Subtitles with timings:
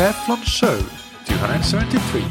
[0.00, 0.78] Triathlon Show
[1.26, 2.22] 273.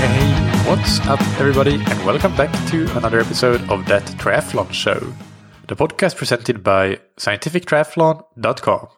[0.00, 5.14] Hey, what's up, everybody, and welcome back to another episode of That Triathlon Show,
[5.68, 8.88] the podcast presented by scientifictriathlon.com.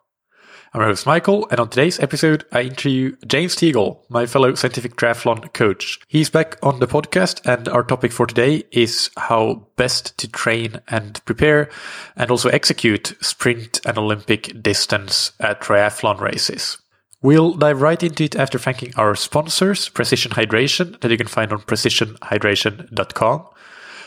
[0.75, 5.53] I'm host Michael, and on today's episode, I interview James Teagle, my fellow scientific triathlon
[5.53, 6.00] coach.
[6.08, 10.80] He's back on the podcast, and our topic for today is how best to train
[10.89, 11.68] and prepare
[12.16, 16.79] and also execute sprint and Olympic distance at triathlon races.
[17.21, 21.52] We'll dive right into it after thanking our sponsors, Precision Hydration, that you can find
[21.52, 23.46] on precisionhydration.com.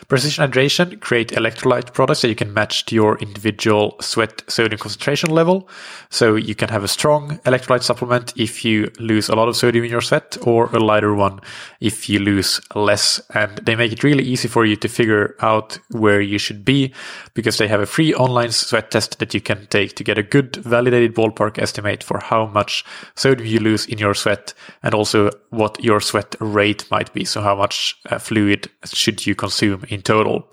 [0.07, 5.31] Precision Hydration create electrolyte products that you can match to your individual sweat sodium concentration
[5.31, 5.67] level.
[6.11, 9.83] So you can have a strong electrolyte supplement if you lose a lot of sodium
[9.85, 11.39] in your sweat or a lighter one
[11.79, 13.19] if you lose less.
[13.33, 16.93] And they make it really easy for you to figure out where you should be
[17.33, 20.23] because they have a free online sweat test that you can take to get a
[20.23, 25.31] good validated ballpark estimate for how much sodium you lose in your sweat and also
[25.49, 27.25] what your sweat rate might be.
[27.25, 30.49] So how much uh, fluid should you consume in total.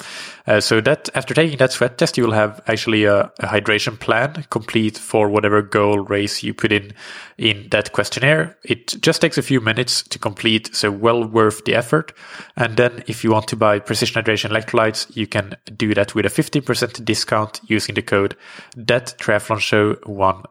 [0.47, 3.99] Uh, so that after taking that sweat test, you will have actually a, a, hydration
[3.99, 6.93] plan complete for whatever goal race you put in
[7.39, 8.59] in that questionnaire.
[8.65, 12.13] It just takes a few minutes to complete, so well worth the effort.
[12.57, 16.27] And then if you want to buy precision hydration electrolytes, you can do that with
[16.27, 18.37] a 15% discount using the code
[18.77, 19.95] that triathlon show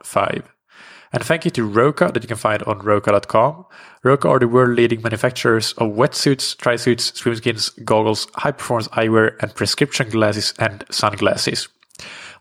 [0.03, 0.43] 15.
[1.13, 3.65] And thank you to Roka that you can find on roka.com.
[4.03, 9.53] Roka are the world leading manufacturers of wetsuits, trisuits, swimskins, goggles, high performance eyewear, and
[9.53, 11.67] prescription glasses and sunglasses.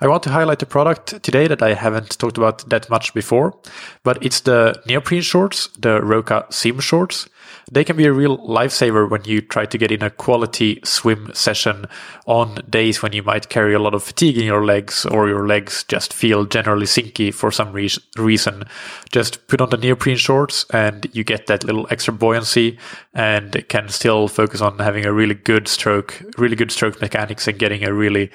[0.00, 3.58] I want to highlight a product today that I haven't talked about that much before,
[4.02, 7.28] but it's the neoprene shorts, the Roka Sim shorts.
[7.72, 11.30] They can be a real lifesaver when you try to get in a quality swim
[11.34, 11.86] session
[12.26, 15.46] on days when you might carry a lot of fatigue in your legs or your
[15.46, 18.64] legs just feel generally sinky for some re- reason.
[19.12, 22.76] Just put on the neoprene shorts and you get that little extra buoyancy
[23.14, 27.58] and can still focus on having a really good stroke, really good stroke mechanics and
[27.58, 28.30] getting a really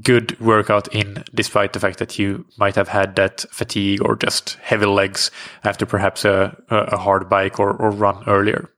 [0.00, 4.54] good workout in despite the fact that you might have had that fatigue or just
[4.62, 5.30] heavy legs
[5.64, 8.70] after perhaps a, a hard bike or, or run earlier.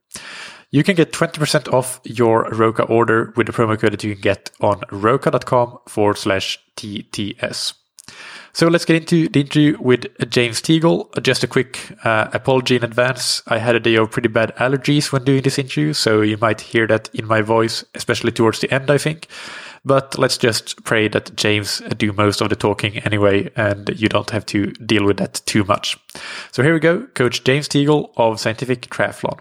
[0.70, 4.22] You can get 20% off your Roka order with the promo code that you can
[4.22, 7.74] get on roka.com forward slash TTS.
[8.52, 11.22] So let's get into the interview with James Teagle.
[11.22, 13.42] Just a quick uh, apology in advance.
[13.48, 16.60] I had a day of pretty bad allergies when doing this interview, so you might
[16.60, 19.28] hear that in my voice, especially towards the end, I think.
[19.84, 24.30] But let's just pray that James do most of the talking anyway, and you don't
[24.30, 25.98] have to deal with that too much.
[26.52, 29.40] So here we go, Coach James Teagle of Scientific Triathlon.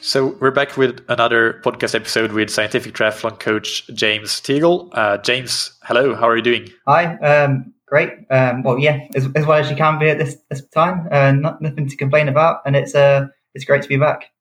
[0.00, 4.90] So we're back with another podcast episode with scientific triathlon coach James Teagle.
[4.92, 6.14] Uh, James, hello.
[6.14, 6.68] How are you doing?
[6.86, 7.16] Hi.
[7.16, 8.10] Um, great.
[8.28, 11.08] Um, well, yeah, as, as, well as you can be at this, this time.
[11.10, 14.33] Uh, not, nothing to complain about, and it's uh, it's great to be back.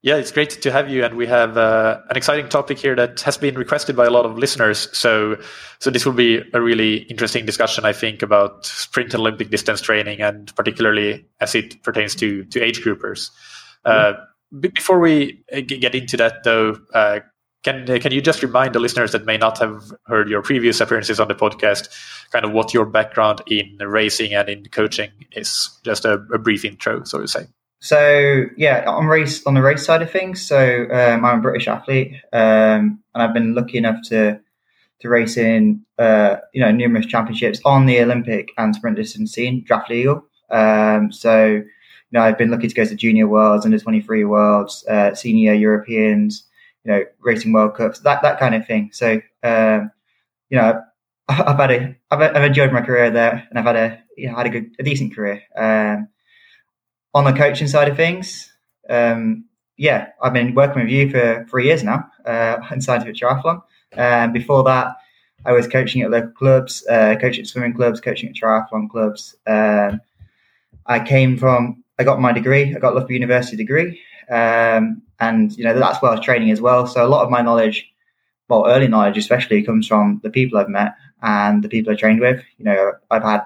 [0.00, 3.20] Yeah, it's great to have you, and we have uh, an exciting topic here that
[3.22, 4.88] has been requested by a lot of listeners.
[4.96, 5.36] So,
[5.80, 9.80] so this will be a really interesting discussion, I think, about sprint and Olympic distance
[9.80, 13.30] training, and particularly as it pertains to to age groupers.
[13.84, 14.12] Uh,
[14.60, 17.18] before we uh, get into that, though, uh,
[17.64, 21.18] can can you just remind the listeners that may not have heard your previous appearances
[21.18, 21.88] on the podcast,
[22.30, 25.76] kind of what your background in racing and in coaching is?
[25.82, 27.48] Just a, a brief intro, so to say.
[27.80, 30.46] So yeah, on race on the race side of things.
[30.46, 34.40] So um, I'm a British athlete, um, and I've been lucky enough to
[35.00, 39.62] to race in uh, you know numerous championships on the Olympic and sprint distance scene,
[39.64, 40.24] draft legal.
[40.50, 41.64] Um, so you
[42.12, 45.54] know I've been lucky to go to Junior Worlds, Under Twenty Three Worlds, uh, Senior
[45.54, 46.44] Europeans,
[46.84, 48.90] you know Racing World Cups, that that kind of thing.
[48.92, 49.92] So um,
[50.50, 50.82] you know
[51.28, 54.36] I've had a I've, I've enjoyed my career there, and I've had a you know,
[54.36, 55.42] had a good a decent career.
[57.14, 58.52] Um, on the coaching side of things,
[58.88, 59.44] um,
[59.76, 63.62] yeah, I've been working with you for three years now uh, in scientific triathlon.
[63.92, 64.96] And before that,
[65.46, 69.36] I was coaching at local clubs, uh, coaching at swimming clubs, coaching at triathlon clubs.
[69.46, 70.00] Um,
[70.86, 74.00] I came from, I got my degree, I got Loughborough University degree,
[74.30, 76.86] um, and you know that's where I was training as well.
[76.86, 77.90] So a lot of my knowledge,
[78.48, 82.20] well, early knowledge especially, comes from the people I've met and the people I trained
[82.20, 82.42] with.
[82.58, 83.42] You know, I've had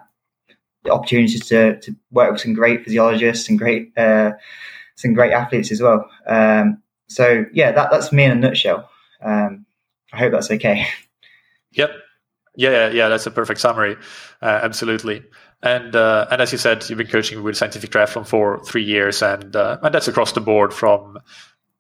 [0.91, 4.33] opportunities to, to work with some great physiologists and great uh,
[4.97, 6.09] some great athletes as well.
[6.27, 8.89] Um, so yeah, that, that's me in a nutshell.
[9.23, 9.67] Um,
[10.13, 10.87] I hope that's okay.
[11.75, 11.91] Yep.
[12.55, 13.97] Yeah, yeah, that's a perfect summary.
[14.43, 15.23] Uh, absolutely.
[15.63, 19.23] And uh, and as you said, you've been coaching with Scientific Triathlon for three years,
[19.23, 21.19] and uh, and that's across the board from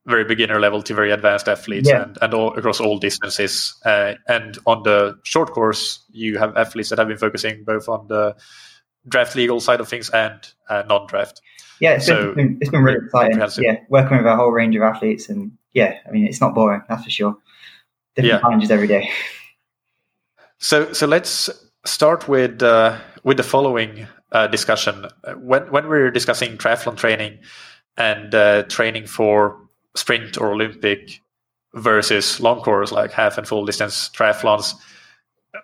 [0.07, 2.05] very beginner level to very advanced athletes, Yeah.
[2.05, 3.75] and and all, across all distances.
[3.85, 8.07] Uh, and on the short course, you have athletes that have been focusing both on
[8.09, 8.35] the
[9.09, 11.41] draft legal side of things and uh, non-draft.
[11.81, 13.41] Yeah, it's, So, been, it's been really exciting.
[13.59, 16.83] Yeah, working with a whole range of athletes, and yeah, I mean, it's not boring,
[16.89, 17.37] that's for sure.
[18.15, 18.41] Different Yeah.
[18.41, 19.11] challenges every day.
[20.59, 21.51] So so let's
[21.85, 25.07] start with uh, with the following uh, discussion.
[25.37, 27.39] When when we're discussing triathlon training
[27.97, 29.59] and uh, training for
[29.97, 31.21] sprint or Olympic
[31.75, 34.75] versus long course like half and full distance triathlons,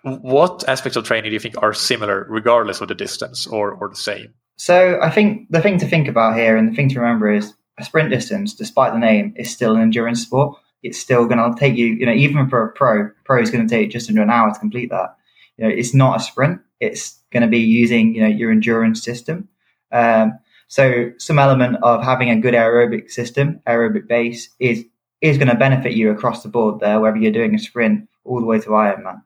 [0.03, 3.89] what aspects of training do you think are similar regardless of the distance or or
[3.89, 4.33] the same?
[4.57, 7.53] So I think the thing to think about here and the thing to remember is
[7.77, 10.57] a sprint distance, despite the name, is still an endurance sport.
[10.83, 13.67] It's still going to take you, you know, even for a pro, pro is going
[13.67, 15.15] to take just under an hour to complete that.
[15.57, 16.61] You know, it's not a sprint.
[16.79, 19.47] It's going to be using, you know, your endurance system.
[19.91, 24.85] Um, so some element of having a good aerobic system, aerobic base is,
[25.21, 28.39] is going to benefit you across the board there, whether you're doing a sprint all
[28.39, 29.21] the way to Ironman.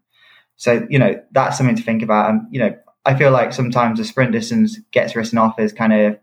[0.58, 2.30] So, you know, that's something to think about.
[2.30, 5.94] And, you know, I feel like sometimes the sprint distance gets written off as kind
[5.94, 6.18] of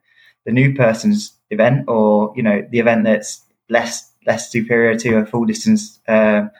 [0.46, 5.26] the new person's event or, you know, the event that's less less superior to a
[5.26, 6.50] full distance um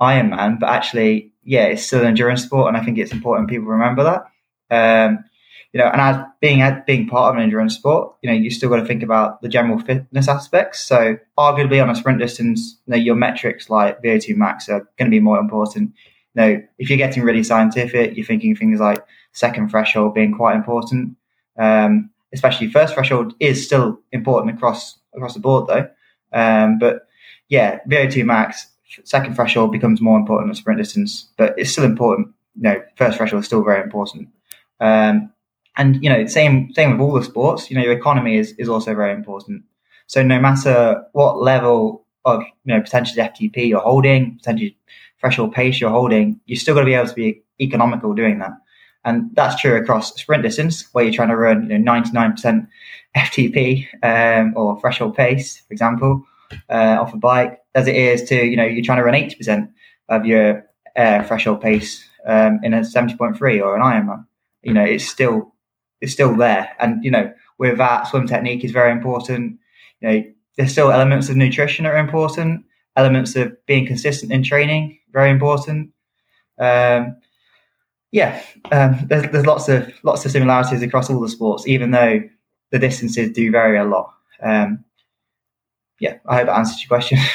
[0.00, 0.58] Ironman.
[0.58, 2.68] But actually, yeah, it's still an endurance sport.
[2.68, 4.24] And I think it's important people remember that.
[4.70, 5.24] Um,
[5.72, 8.68] you know, and as being being part of an endurance sport, you know, you still
[8.68, 10.80] got to think about the general fitness aspects.
[10.80, 15.10] So, arguably, on a sprint distance, you know, your metrics like VO2 max are going
[15.10, 15.92] to be more important.
[16.34, 20.56] You know, if you're getting really scientific, you're thinking things like second threshold being quite
[20.56, 21.16] important.
[21.58, 25.88] Um, especially first threshold is still important across across the board, though.
[26.32, 27.08] Um, but
[27.48, 28.68] yeah, VO2 max,
[29.04, 32.28] second threshold becomes more important than sprint distance, but it's still important.
[32.56, 34.28] You know, first threshold is still very important.
[34.80, 35.32] Um,
[35.76, 37.70] and you know, same same with all the sports.
[37.70, 39.64] You know, your economy is is also very important.
[40.06, 44.76] So no matter what level of you know potentially FTP you're holding, potentially
[45.20, 48.52] threshold pace you're holding, you're still going to be able to be economical doing that.
[49.04, 52.66] And that's true across sprint distance, where you're trying to run you know 99%
[53.16, 56.24] FTP um, or threshold pace, for example,
[56.68, 59.70] uh, off a bike, as it is to you know you're trying to run 80%
[60.08, 64.26] of your uh, threshold pace um, in a 70.3 or an Ironman.
[64.62, 65.54] You know, it's still
[66.02, 69.58] it's still there, and you know with that, swim technique is very important.
[70.00, 70.24] You know,
[70.56, 72.64] there's still elements of nutrition that are important,
[72.96, 75.90] elements of being consistent in training, very important.
[76.58, 77.16] Um,
[78.12, 78.42] yeah,
[78.72, 82.20] um, there's, there's lots of lots of similarities across all the sports, even though
[82.70, 84.12] the distances do vary a lot.
[84.42, 84.84] Um,
[86.00, 87.18] yeah, I hope that answers your question.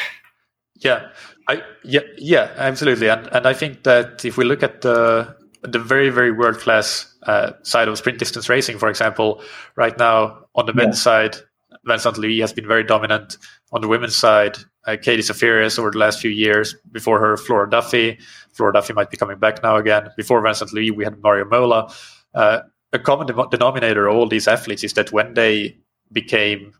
[0.78, 1.07] Yeah,
[1.48, 5.80] I yeah yeah absolutely, and and I think that if we look at the the
[5.80, 9.42] very very world class uh, side of sprint distance racing, for example,
[9.78, 11.38] right now on the men's side,
[11.86, 13.38] Vincent Luis has been very dominant.
[13.72, 16.75] On the women's side, uh, Katie Zaferes over the last few years.
[16.91, 18.19] Before her, Flora Duffy.
[18.53, 20.09] Flora Duffy might be coming back now again.
[20.17, 21.91] Before Vincent Luis, we had Mario Mola.
[22.33, 22.59] Uh,
[22.93, 25.77] a common de- denominator of all these athletes is that when they
[26.11, 26.73] became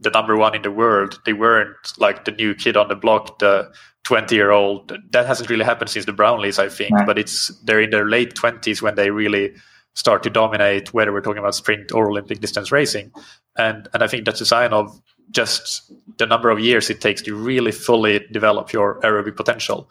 [0.00, 3.38] the number one in the world, they weren't like the new kid on the block,
[3.40, 3.70] the
[4.04, 4.92] 20 year old.
[5.10, 7.06] That hasn't really happened since the Brownlees, I think, Right.
[7.06, 9.54] but it's they're in their late 20s when they really
[9.94, 13.10] start to dominate, whether we're talking about sprint or Olympic distance racing.
[13.56, 17.22] And, and I think that's a sign of just the number of years it takes
[17.22, 19.90] to really fully develop your aerobic potential.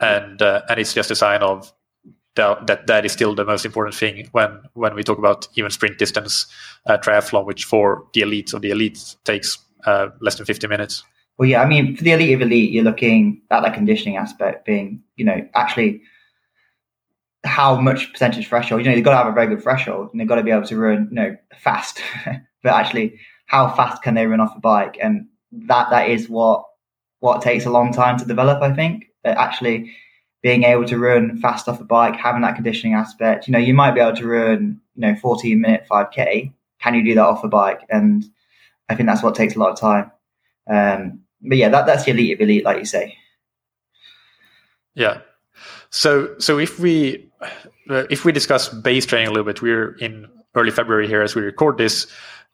[0.00, 1.72] And, uh, and it's just a sign of
[2.34, 5.70] that, that that is still the most important thing when when we talk about even
[5.70, 6.46] sprint distance
[6.86, 11.04] uh, triathlon, which for the elites of the elites takes uh, less than 50 minutes.
[11.38, 14.64] Well, yeah, I mean, for the elite of elite, you're looking at that conditioning aspect
[14.64, 16.02] being, you know, actually
[17.44, 18.82] how much percentage threshold.
[18.82, 20.50] You know, you've got to have a very good threshold and they've got to be
[20.50, 22.00] able to run, you know, fast.
[22.62, 23.18] but actually,
[23.52, 24.96] how fast can they run off a bike?
[25.00, 26.64] And that that is what
[27.20, 28.62] what takes a long time to develop.
[28.62, 29.92] I think that actually
[30.42, 33.46] being able to run fast off a bike, having that conditioning aspect.
[33.46, 36.52] You know, you might be able to run, you know, 14 minute 5k.
[36.80, 37.82] Can you do that off a bike?
[37.90, 38.24] And
[38.88, 40.10] I think that's what takes a lot of time.
[40.68, 43.16] Um, but yeah, that, that's the elite of elite, like you say.
[44.94, 45.18] Yeah.
[45.90, 47.30] So so if we
[47.86, 51.42] if we discuss base training a little bit, we're in early February here as we
[51.42, 52.06] record this,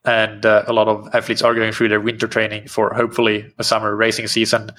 [0.08, 3.64] and uh, a lot of athletes are going through their winter training for hopefully a
[3.64, 4.70] summer racing season.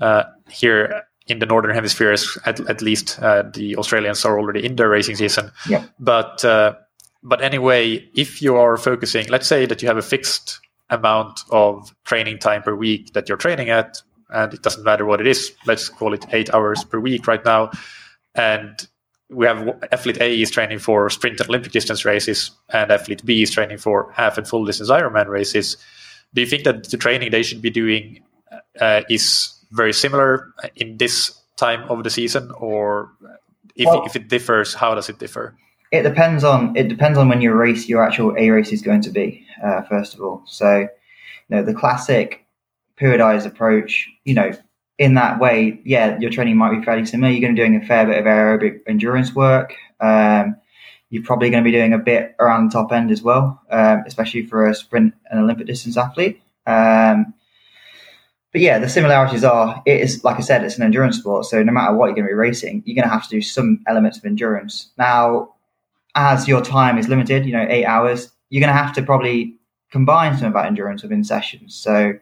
[0.00, 2.14] Uh, here in the northern hemisphere
[2.44, 5.50] at, at least uh, the Australians are already in their racing season.
[5.68, 5.84] Yeah.
[5.98, 6.74] But uh,
[7.22, 11.92] but anyway, if you are focusing, let's say that you have a fixed amount of
[12.04, 14.00] training time per week that you're training at,
[14.30, 15.52] and it doesn't matter what it is.
[15.66, 17.72] Let's call it eight hours per week right now,
[18.36, 18.86] and
[19.28, 23.42] we have athlete A is training for sprint and Olympic distance races, and athlete B
[23.42, 25.76] is training for half and full distance Ironman races.
[26.34, 28.22] Do you think that the training they should be doing
[28.80, 33.10] uh, is very similar in this time of the season, or
[33.74, 35.56] if, well, if it differs, how does it differ?
[35.90, 39.02] It depends on it depends on when your race, your actual A race is going
[39.02, 39.46] to be.
[39.62, 40.88] Uh, first of all, so you
[41.48, 42.44] know the classic
[43.00, 44.08] periodized approach.
[44.24, 44.52] You know,
[44.98, 47.30] in that way, yeah, your training might be fairly similar.
[47.30, 49.74] You're going to be doing a fair bit of aerobic endurance work.
[50.00, 50.56] Um,
[51.10, 54.02] you're probably going to be doing a bit around the top end as well, um,
[54.06, 56.40] especially for a sprint and Olympic distance athlete.
[56.66, 57.34] Um,
[58.52, 61.44] but yeah, the similarities are it is like I said, it's an endurance sport.
[61.44, 63.42] So no matter what you're going to be racing, you're going to have to do
[63.42, 64.88] some elements of endurance.
[64.96, 65.54] Now,
[66.14, 69.56] as your time is limited, you know, eight hours, you're going to have to probably
[69.90, 71.74] combine some of that endurance within sessions.
[71.74, 72.14] So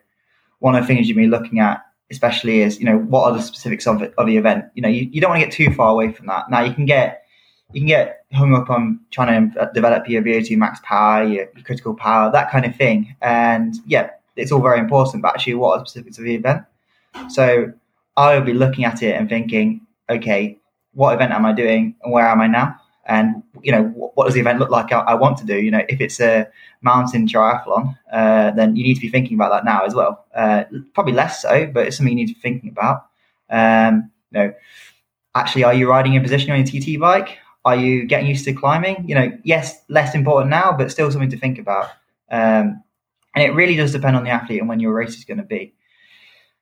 [0.59, 3.43] one of the things you'll be looking at, especially is, you know, what are the
[3.43, 4.67] specifics of, it, of the event?
[4.75, 6.51] You know, you, you don't want to get too far away from that.
[6.51, 7.25] Now you can get
[7.73, 11.49] you can get hung up on trying to uh, develop your VO2 max power, your,
[11.55, 13.17] your critical power, that kind of thing.
[13.21, 16.63] And yeah, it's all very important, but actually, what are the specifics of the event?
[17.29, 17.73] So
[18.17, 20.59] I would be looking at it and thinking, okay,
[20.93, 22.77] what event am I doing and where am I now?
[23.07, 24.93] And you know, what, does the event look like?
[24.93, 25.57] I, I, want to do.
[25.57, 26.49] You know, if it's a
[26.81, 30.25] mountain triathlon, uh, then you need to be thinking about that now as well.
[30.35, 33.07] Uh, probably less so, but it's something you need to be thinking about.
[33.51, 34.55] Um, you know,
[35.35, 37.39] actually, are you riding in position on your TT bike?
[37.65, 39.09] Are you getting used to climbing?
[39.09, 41.91] You know, yes, less important now, but still something to think about.
[42.31, 42.83] Um,
[43.35, 45.45] and it really does depend on the athlete and when your race is going to
[45.45, 45.75] be.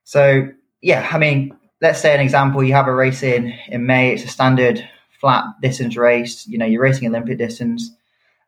[0.04, 0.48] So,
[0.80, 4.14] yeah, I mean, let's say an example: you have a race in in May.
[4.14, 4.88] It's a standard
[5.22, 6.46] flat distance race.
[6.46, 7.90] You know, you're racing Olympic distance.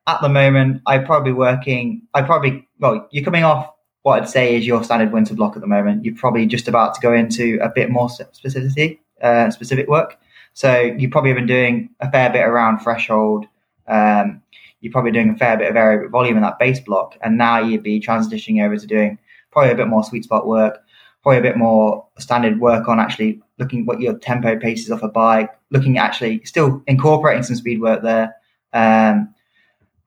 [0.07, 2.02] At the moment, I'm probably working.
[2.12, 3.71] I probably well, you're coming off
[4.02, 6.04] what I'd say is your standard winter block at the moment.
[6.04, 10.19] You're probably just about to go into a bit more specificity, uh, specific work.
[10.52, 13.47] So you probably have been doing a fair bit around threshold.
[13.88, 14.43] Um,
[14.83, 17.61] you're probably doing a fair bit of aerobic volume in that base block, and now
[17.61, 19.19] you'd be transitioning over to doing
[19.50, 20.81] probably a bit more sweet spot work,
[21.23, 25.09] probably a bit more standard work on actually looking what your tempo paces off a
[25.09, 28.35] bike, looking at actually still incorporating some speed work there.
[28.73, 29.35] Um,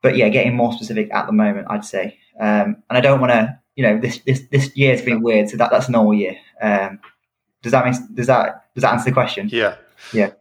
[0.02, 2.18] but yeah, getting more specific at the moment, I'd say.
[2.40, 5.56] Um, and I don't want to, you know, this this this year's been weird, so
[5.56, 6.36] that that's a normal year.
[6.60, 6.98] Um,
[7.62, 9.48] does that mean does that does that answer the question?
[9.52, 9.76] Yeah.
[10.12, 10.32] Yeah.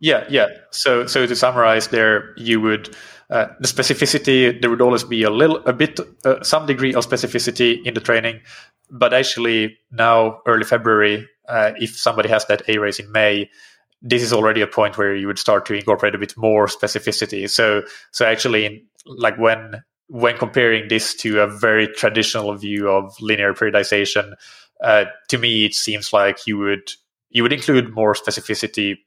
[0.00, 0.48] Yeah, yeah.
[0.70, 2.96] So so to summarize there, you would
[3.30, 7.06] uh, the specificity there would always be a little a bit uh, some degree of
[7.06, 8.40] specificity in the training
[8.90, 13.48] but actually now early february uh, if somebody has that a race in may
[14.04, 17.48] this is already a point where you would start to incorporate a bit more specificity
[17.48, 17.82] so
[18.12, 24.34] so actually like when when comparing this to a very traditional view of linear periodization
[24.82, 26.92] uh, to me it seems like you would
[27.30, 28.98] you would include more specificity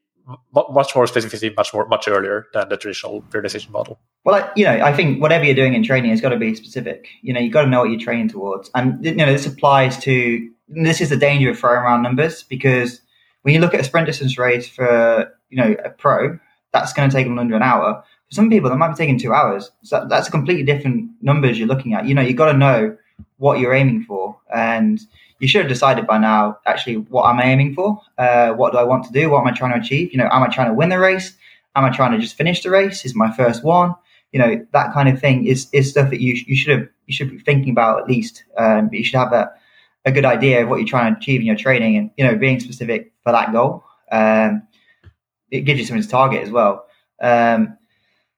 [0.54, 4.00] much more specificity, much more much earlier than the traditional periodization model.
[4.26, 6.54] Well, I, you know, I think whatever you're doing in training has got to be
[6.54, 7.08] specific.
[7.22, 9.98] You know, you've got to know what you're training towards, and you know, this applies
[10.00, 10.50] to.
[10.68, 13.00] This is the danger of throwing around numbers because
[13.48, 16.38] when you look at a sprint distance race for you know a pro,
[16.74, 18.04] that's going to take them under an hour.
[18.28, 19.72] For some people, that might be taking two hours.
[19.84, 22.06] So that's a completely different numbers you're looking at.
[22.06, 22.98] You know, you've got to know
[23.38, 25.00] what you're aiming for, and
[25.40, 28.02] you should have decided by now actually what am I aiming for?
[28.18, 29.30] Uh, what do I want to do?
[29.30, 30.12] What am I trying to achieve?
[30.12, 31.34] You know, am I trying to win the race?
[31.74, 33.06] Am I trying to just finish the race?
[33.06, 33.96] Is my first one?
[34.34, 37.14] You know, that kind of thing is is stuff that you you should have you
[37.14, 38.44] should be thinking about at least.
[38.58, 39.54] Um, but you should have a
[40.04, 42.36] a good idea of what you're trying to achieve in your training, and you know,
[42.36, 43.84] being specific for that goal.
[44.10, 44.64] Um,
[45.52, 46.86] it gives you something to target as well.
[47.22, 47.78] Um,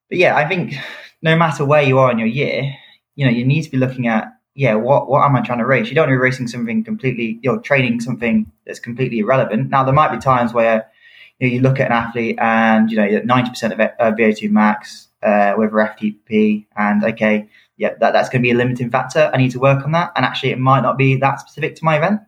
[0.09, 0.73] but yeah, I think
[1.21, 2.73] no matter where you are in your year,
[3.15, 5.65] you know, you need to be looking at yeah, what what am I trying to
[5.65, 5.89] race?
[5.89, 9.69] You don't want to be racing something completely, you're training something that's completely irrelevant.
[9.69, 10.89] Now there might be times where
[11.37, 14.49] you, know, you look at an athlete and you know ninety percent of uh, VO2
[14.49, 19.29] max uh, with FTP, and okay, yeah, that, that's going to be a limiting factor.
[19.31, 21.85] I need to work on that, and actually, it might not be that specific to
[21.85, 22.21] my event.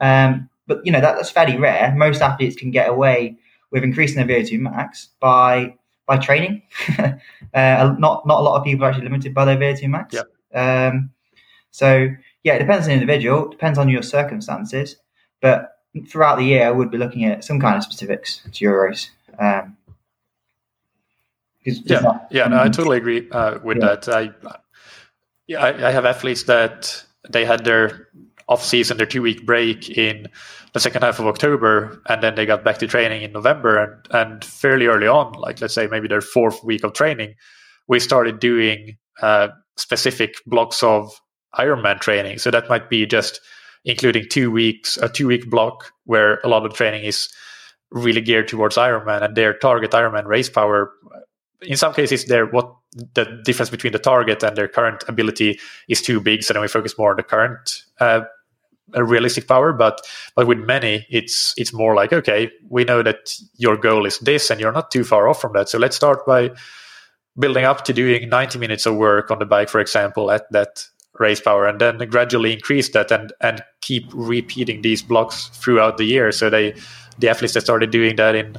[0.00, 1.94] Um, but you know that, that's fairly rare.
[1.96, 3.36] Most athletes can get away
[3.70, 5.74] with increasing their VO2 max by
[6.06, 6.62] by training.
[6.98, 10.14] uh, not not a lot of people are actually limited by their VO2 max.
[10.14, 10.88] Yeah.
[10.88, 11.10] Um,
[11.70, 12.08] so
[12.42, 14.96] yeah, it depends on the individual, depends on your circumstances,
[15.40, 15.72] but
[16.08, 19.10] throughout the year, I would be looking at some kind of specifics to your race.
[19.38, 19.76] Um,
[21.64, 23.96] yeah, not, yeah, no, I totally agree uh, with yeah.
[23.96, 24.08] that.
[24.08, 24.30] I,
[25.48, 28.08] yeah, I, I, have athletes that they had their
[28.48, 30.28] off season, their two week break in
[30.72, 34.14] the second half of October, and then they got back to training in November, and
[34.14, 37.34] and fairly early on, like let's say maybe their fourth week of training,
[37.88, 41.20] we started doing uh, specific blocks of
[41.56, 42.38] Ironman training.
[42.38, 43.40] So that might be just
[43.84, 47.28] including two weeks, a two week block where a lot of training is
[47.90, 50.92] really geared towards Ironman and their target Ironman race power.
[51.62, 52.74] In some cases, they're what
[53.14, 56.42] the difference between the target and their current ability is too big.
[56.42, 58.22] So then we focus more on the current uh,
[58.94, 59.72] realistic power.
[59.72, 60.00] But
[60.34, 64.50] but with many, it's it's more like okay, we know that your goal is this,
[64.50, 65.68] and you're not too far off from that.
[65.68, 66.50] So let's start by
[67.38, 70.86] building up to doing 90 minutes of work on the bike, for example, at that
[71.18, 76.04] race power, and then gradually increase that and and keep repeating these blocks throughout the
[76.04, 76.32] year.
[76.32, 76.74] So they
[77.18, 78.56] the athletes that started doing that in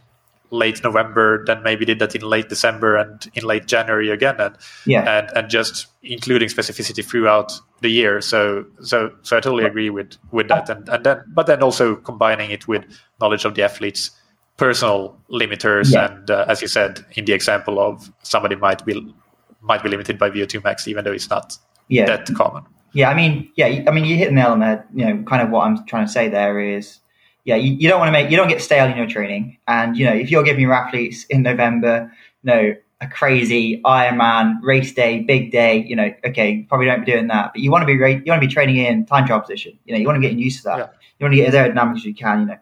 [0.49, 4.55] late November, then maybe did that in late December and in late January again, and
[4.85, 5.03] Yeah.
[5.19, 7.51] and and just including specificity throughout
[7.81, 8.21] the year.
[8.21, 11.95] So so so I totally agree with with that, and and then but then also
[11.95, 12.83] combining it with
[13.19, 14.11] knowledge of the athletes'
[14.57, 16.05] personal limiters, Yeah.
[16.11, 19.13] and uh, as you said in the example of somebody might be
[19.61, 21.57] might be limited by VO2 max, even though it's not
[21.89, 22.05] Yeah.
[22.05, 22.63] that common.
[22.93, 24.83] Yeah, I mean, yeah, I mean, you hit the nail on the head.
[24.95, 26.99] You know, kind of what I'm trying to say there is,
[27.47, 29.95] yeah, you, you don't want to make, you don't get stale in your training, and
[29.97, 32.11] you know, if you're giving your athletes in November,
[32.43, 37.11] you know, a crazy Ironman race day, big day, you know, okay, probably don't be
[37.11, 39.39] doing that, but you want to be, you want to be training in time trial
[39.39, 39.79] position.
[39.85, 40.77] You know, you want to get used to that.
[40.77, 40.87] Yeah.
[41.19, 42.41] You want to get as aerodynamic as you can.
[42.41, 42.59] You know,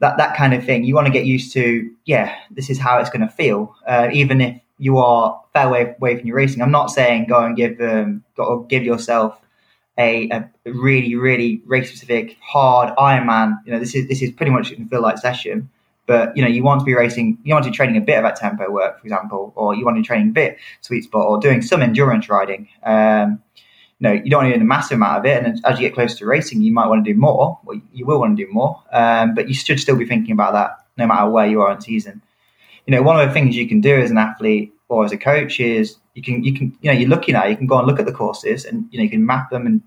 [0.00, 0.82] that that kind of thing.
[0.82, 4.08] You want to get used to, yeah, this is how it's going to feel, uh,
[4.12, 6.60] even if you are fair way away from your racing.
[6.60, 9.40] I'm not saying go and give um, go give yourself
[9.98, 13.58] a, a really really race specific hard Ironman.
[13.64, 15.70] You know, this is this is pretty much to feel like session.
[16.06, 18.18] But you know, you want to be racing, you want to be training a bit
[18.18, 21.04] of that tempo work, for example, or you want to be training a bit sweet
[21.04, 22.68] spot, or doing some endurance riding.
[22.82, 23.42] Um,
[23.98, 25.88] you know, you don't want to do a massive amount of it, and as you
[25.88, 27.58] get closer to racing, you might want to do more.
[27.64, 30.52] Well, you will want to do more, um, but you should still be thinking about
[30.52, 32.20] that, no matter where you are in season.
[32.86, 35.18] You know, one of the things you can do as an athlete or as a
[35.18, 37.86] coach is you can you can you know you're looking at you can go and
[37.86, 39.82] look at the courses and you know you can map them and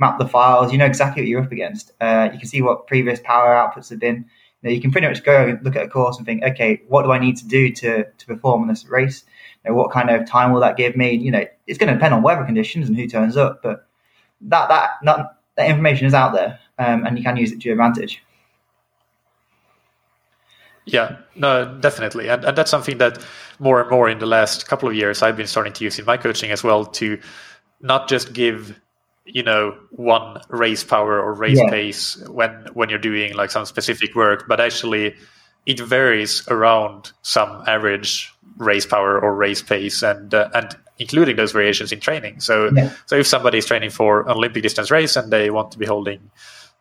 [0.00, 0.72] map the files.
[0.72, 1.92] You know exactly what you're up against.
[2.00, 4.26] Uh, you can see what previous power outputs have been.
[4.62, 6.82] You, know, you can pretty much go and look at a course and think, okay,
[6.88, 9.24] what do I need to do to to perform in this race?
[9.64, 11.12] You know, what kind of time will that give me?
[11.14, 13.86] You know, it's going to depend on weather conditions and who turns up, but
[14.42, 17.68] that that that, that information is out there, um, and you can use it to
[17.68, 18.22] your advantage.
[20.92, 22.28] Yeah, no, definitely.
[22.28, 23.18] And, and that's something that
[23.58, 26.04] more and more in the last couple of years I've been starting to use in
[26.04, 27.18] my coaching as well to
[27.80, 28.78] not just give,
[29.24, 31.70] you know, one race power or race Yeah.
[31.70, 35.14] pace when when you're doing like some specific work, but actually
[35.66, 41.52] it varies around some average race power or race pace and uh, and including those
[41.52, 42.40] variations in training.
[42.40, 42.90] So Yeah.
[43.06, 45.86] so if somebody is training for an Olympic distance race and they want to be
[45.86, 46.30] holding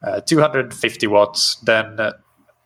[0.01, 2.11] uh, 250 watts, then uh,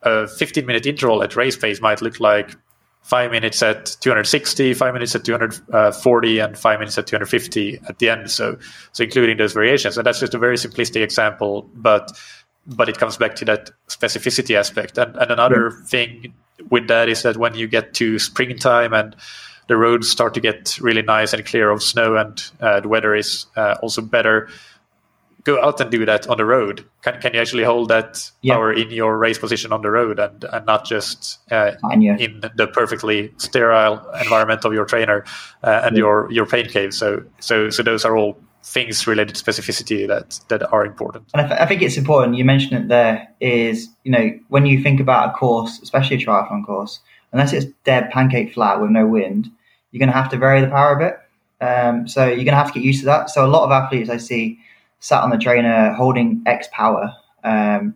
[0.04, 2.56] a 15 minute interval at race pace might look like
[3.02, 8.08] five minutes at 260, five minutes at 240, and five minutes at 250 at the
[8.08, 8.30] end.
[8.30, 8.58] So,
[8.92, 12.10] so including those variations, and that's just a very simplistic example, but
[12.66, 14.96] but it comes back to that specificity aspect.
[14.96, 16.32] And, and another thing
[16.70, 19.14] with that is that when you get to springtime and
[19.68, 23.14] the roads start to get really nice and clear of snow, and uh, the weather
[23.14, 24.48] is uh, also better.
[25.44, 26.84] Go out and do that on the road.
[27.02, 28.54] Can, can you actually hold that Yeah.
[28.54, 32.66] power in your race position on the road and, and not just uh, in the
[32.72, 35.24] perfectly sterile environment of your trainer
[35.62, 36.00] uh, and Yeah.
[36.00, 36.92] your your pain cave.
[36.94, 41.24] So so so those are all things related to specificity that that are important.
[41.34, 42.36] and I, th- I think it's important.
[42.38, 43.28] You mentioned it there.
[43.40, 47.00] Is you know when you think about a course, especially a triathlon course,
[47.32, 49.50] unless it's dead pancake flat with no wind,
[49.90, 51.18] you're going to have to vary the power a bit.
[51.60, 53.28] Um, so you're going to have to get used to that.
[53.28, 54.58] So a lot of athletes I see
[55.04, 57.14] sat on the trainer holding X power.
[57.44, 57.94] Um,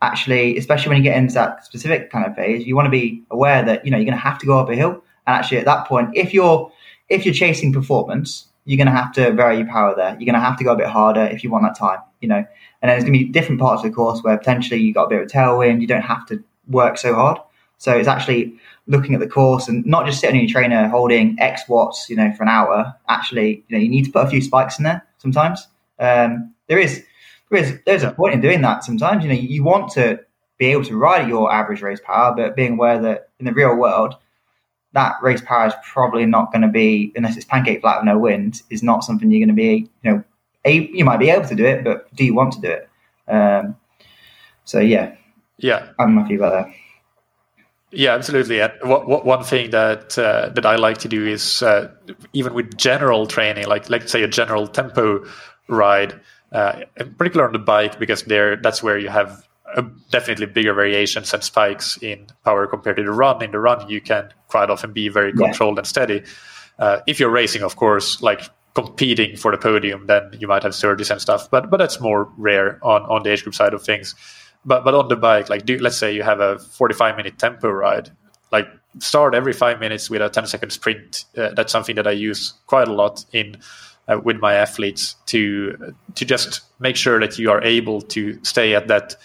[0.00, 3.24] actually, especially when you get into that specific kind of phase, you want to be
[3.32, 5.02] aware that you know you're going to have to go up a hill.
[5.26, 6.70] And actually, at that point, if you're
[7.08, 10.10] if you're chasing performance, you're going to have to vary your power there.
[10.10, 11.98] You're going to have to go a bit harder if you want that time.
[12.20, 12.46] You know, and
[12.82, 15.08] then there's going to be different parts of the course where potentially you got a
[15.08, 15.80] bit of a tailwind.
[15.80, 17.38] You don't have to work so hard.
[17.78, 18.54] So it's actually
[18.86, 22.14] looking at the course and not just sitting on your trainer holding X watts, you
[22.14, 22.94] know, for an hour.
[23.08, 25.66] Actually, you know, you need to put a few spikes in there sometimes.
[25.98, 27.04] Um, there is
[27.50, 29.24] there is there's a point in doing that sometimes.
[29.24, 30.20] You know, you want to
[30.58, 33.52] be able to ride at your average race power, but being aware that in the
[33.52, 34.14] real world,
[34.92, 38.18] that race power is probably not going to be unless it's pancake flat with no
[38.18, 38.62] wind.
[38.70, 39.88] Is not something you're going to be.
[40.02, 40.24] You know,
[40.64, 42.88] a, you might be able to do it, but do you want to do it?
[43.28, 43.76] Um,
[44.64, 45.14] so yeah,
[45.58, 46.74] Yeah, I'm happy about that.
[47.90, 48.60] yeah, absolutely.
[48.60, 51.90] And what, what, one thing that uh, that I like to do is uh,
[52.32, 55.24] even with general training, like like say a general tempo
[55.68, 56.20] ride,
[56.52, 59.46] uh, in particular on the bike, because there that's where you have
[59.76, 63.42] a definitely bigger variations and spikes in power compared to the run.
[63.42, 65.46] In the run, you can quite often be very Yeah.
[65.46, 66.22] controlled and steady.
[66.78, 68.42] Uh, if you're racing, of course, like
[68.74, 71.48] competing for the podium, then you might have surges and stuff.
[71.50, 74.14] But but that's more rare on on the age group side of things.
[74.66, 77.68] but but on the bike, like do let's say you have a 45 minute tempo
[77.68, 78.10] ride,
[78.52, 78.66] like
[78.98, 81.24] start every five minutes with a 10 second sprint.
[81.36, 83.56] Uh, that's something that I use quite a lot in
[84.08, 88.74] uh, with my athletes to to just make sure that you are able to stay
[88.74, 89.16] at that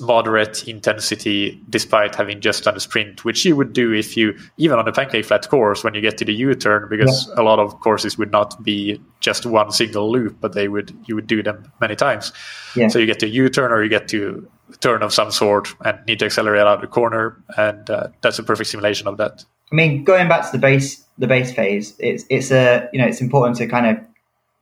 [0.00, 4.78] moderate intensity despite having just done a sprint, which you would do if you even
[4.78, 7.40] on a pancake flat course when you get to the U-turn, because yeah.
[7.40, 11.14] a lot of courses would not be just one single loop, but they would you
[11.14, 12.32] would do them many times.
[12.76, 12.88] Yeah.
[12.88, 14.46] So you get to U-turn or you get to
[14.80, 18.38] turn of some sort and need to accelerate out of the corner, and uh, that's
[18.38, 19.44] a perfect simulation of that.
[19.72, 23.06] I mean, going back to the base the base phase, it's it's a you know
[23.06, 24.04] it's important to kind of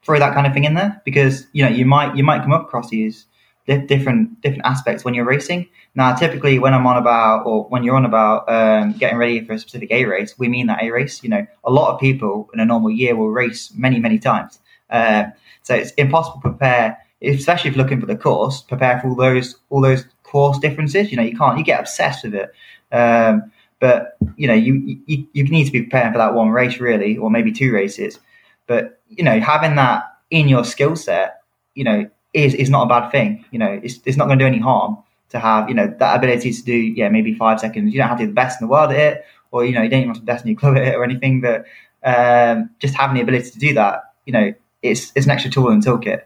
[0.02, 2.52] throw that kind of thing in there because you know you might you might come
[2.52, 3.26] up across these
[3.66, 5.68] different different aspects when you're racing.
[5.94, 9.54] Now, typically, when I'm on about or when you're on about um, getting ready for
[9.54, 11.22] a specific A race, we mean that A race.
[11.22, 14.60] You know, a lot of people in a normal year will race many many times,
[14.90, 15.24] uh,
[15.62, 18.62] so it's impossible to prepare, especially if you're looking for the course.
[18.62, 21.10] Prepare for all those all those course differences.
[21.10, 22.52] You know, you can't you get obsessed with it.
[22.92, 26.78] Um, but you know, you, you you need to be preparing for that one race
[26.78, 28.20] really, or maybe two races.
[28.66, 31.42] But you know, having that in your skill set,
[31.74, 33.44] you know, is is not a bad thing.
[33.50, 34.98] You know, it's it's not going to do any harm
[35.30, 37.92] to have you know that ability to do yeah maybe five seconds.
[37.92, 39.82] You don't have to be the best in the world at it, or you know
[39.82, 41.40] you don't even have to be the best in your club at it or anything.
[41.40, 41.64] But
[42.04, 45.70] um, just having the ability to do that, you know, it's it's an extra tool
[45.70, 46.22] in the toolkit.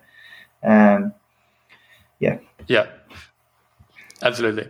[0.62, 1.14] Um,
[2.18, 2.38] yeah.
[2.66, 2.86] Yeah.
[4.22, 4.68] Absolutely.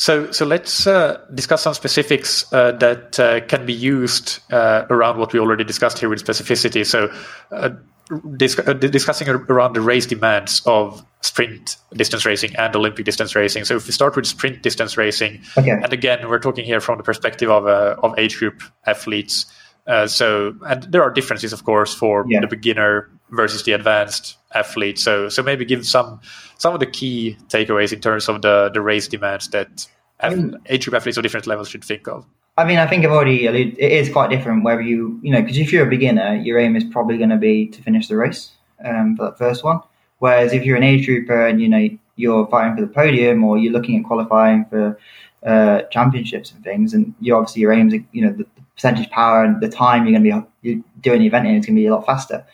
[0.00, 5.18] So, so let's uh, discuss some specifics uh, that uh, can be used uh, around
[5.18, 6.86] what we already discussed here with specificity.
[6.86, 7.12] So,
[7.52, 7.72] uh,
[8.10, 13.66] uh, discussing around the race demands of sprint distance racing and Olympic distance racing.
[13.66, 15.70] So if we start with sprint distance racing, okay.
[15.70, 19.44] and again, we're talking here from the perspective of uh, of age group athletes.
[19.86, 22.40] Uh, so and there are differences, of course, for yeah.
[22.40, 24.98] the beginner versus the advanced athlete.
[24.98, 26.20] So so maybe give some
[26.58, 29.86] some of the key takeaways in terms of the the race demands that
[30.20, 32.26] I mean, age group athletes of different levels should think of.
[32.58, 35.40] I mean, I think I've already alluded, it is quite different whether you, you know,
[35.40, 38.16] because if you're a beginner, your aim is probably going to be to finish the
[38.16, 38.50] race
[38.84, 39.80] um, for that first one.
[40.18, 43.56] Whereas if you're an age grouper and, you know, you're fighting for the podium or
[43.56, 44.98] you're looking at qualifying for
[45.46, 49.42] uh, championships and things, and you obviously your aims, you know, the, the percentage power
[49.42, 51.80] and the time you're going to be you doing the event in is going to
[51.80, 52.44] be a lot faster.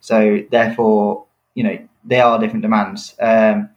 [0.00, 1.25] So therefore,
[1.56, 3.16] you know, they are different demands.
[3.18, 3.70] Um,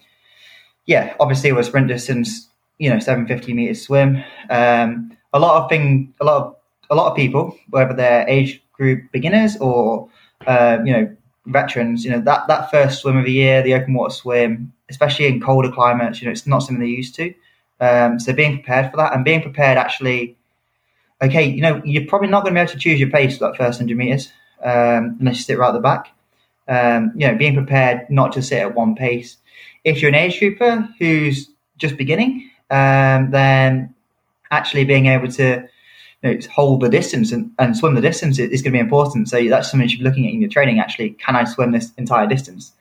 [0.85, 4.23] yeah, obviously with sprint distance, you know, 750 meters swim.
[4.49, 6.55] Um, a lot of thing, a lot of
[6.91, 10.09] a lot of people, whether they're age group beginners or
[10.45, 11.15] uh, you know
[11.45, 15.27] veterans, you know that that first swim of the year, the open water swim, especially
[15.27, 17.33] in colder climates, you know it's not something they're used to.
[17.79, 20.35] Um, so being prepared for that and being prepared actually,
[21.21, 23.45] okay, you know you're probably not going to be able to choose your pace for
[23.45, 24.31] that first hundred meters
[24.63, 26.09] um, unless you sit right at the back.
[26.69, 29.37] Um, you know, being prepared not to sit at one pace.
[29.83, 33.93] If you're an age grouper who's just beginning, um, then
[34.51, 35.67] actually being able to
[36.23, 39.29] you know, hold the distance and, and swim the distance is, going to be important.
[39.29, 40.79] So that's something you should be looking at in your training.
[40.79, 42.73] Actually, can I swim this entire distance?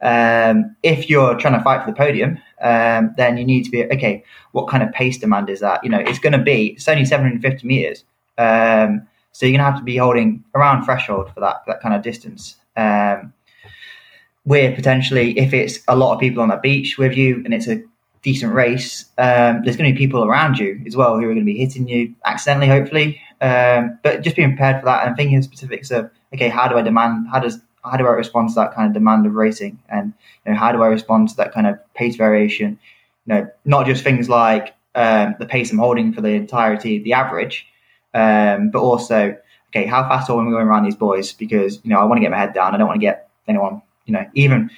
[0.00, 3.84] Um, if you're trying to fight for the podium, um, then you need to be
[3.86, 4.22] okay.
[4.52, 5.82] What kind of pace demand is that?
[5.82, 8.04] You know, it's going to be it's only 750 meters,
[8.36, 11.94] um, so you're going to have to be holding around threshold for that that kind
[11.94, 12.56] of distance.
[12.76, 13.32] Um,
[14.44, 17.66] where potentially, if it's a lot of people on a beach with you and it's
[17.66, 17.82] a
[18.22, 21.38] decent race, um, there's going to be people around you as well who are going
[21.38, 23.20] to be hitting you accidentally, hopefully.
[23.40, 26.82] Um, but just being prepared for that and thinking specifics of okay, how do I
[26.82, 27.28] demand?
[27.30, 29.78] How does how do I respond to that kind of demand of racing?
[29.88, 30.12] And
[30.44, 32.78] you know, how do I respond to that kind of pace variation?
[33.26, 37.12] You know, not just things like um, the pace I'm holding for the entirety, the
[37.12, 37.66] average,
[38.14, 39.36] um, but also
[39.74, 41.32] okay, how fast are we going around these buoys?
[41.32, 42.74] Because you know, I want to get my head down.
[42.74, 43.82] I don't want to get anyone.
[44.06, 44.70] You know, even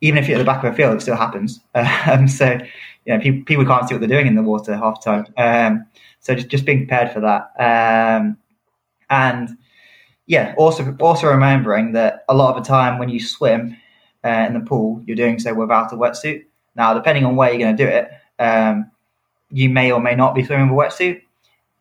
[0.00, 1.60] even if you're at the back of a field, it still happens.
[2.06, 2.58] Um, so,
[3.04, 5.26] you know, people, people can't see what they're doing in the water half the time.
[5.36, 5.86] Um,
[6.20, 7.50] so just, just being prepared for that.
[7.58, 8.36] Um,
[9.10, 9.56] and
[10.26, 13.76] yeah, also, also remembering that a lot of the time when you swim
[14.24, 16.44] uh, in the pool, you're doing so without a wetsuit.
[16.74, 18.90] Now, depending on where you're going to do it, um,
[19.50, 21.22] you may or may not be swimming with a wetsuit.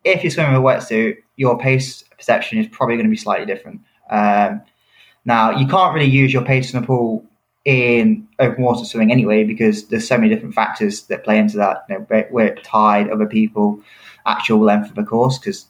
[0.03, 3.45] If you're swimming with a wetsuit, your pace perception is probably going to be slightly
[3.45, 3.81] different.
[4.09, 4.61] Um,
[5.25, 7.25] now, you can't really use your pace in the pool
[7.65, 11.85] in open water swimming anyway because there's so many different factors that play into that.
[11.89, 13.81] You know, where tide, other people,
[14.25, 15.67] actual length of the course because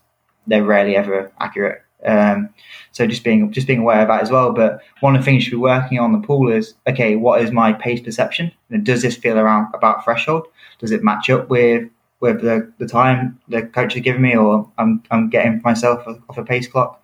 [0.47, 1.81] they're rarely ever accurate.
[2.05, 2.49] Um,
[2.91, 4.51] so just being just being aware of that as well.
[4.51, 7.41] But one of the things you should be working on the pool is okay, what
[7.41, 8.51] is my pace perception?
[8.69, 10.47] And does this feel around about threshold?
[10.79, 14.69] Does it match up with with the, the time the coach is giving me, or
[14.77, 17.01] I'm I'm getting myself off a pace clock?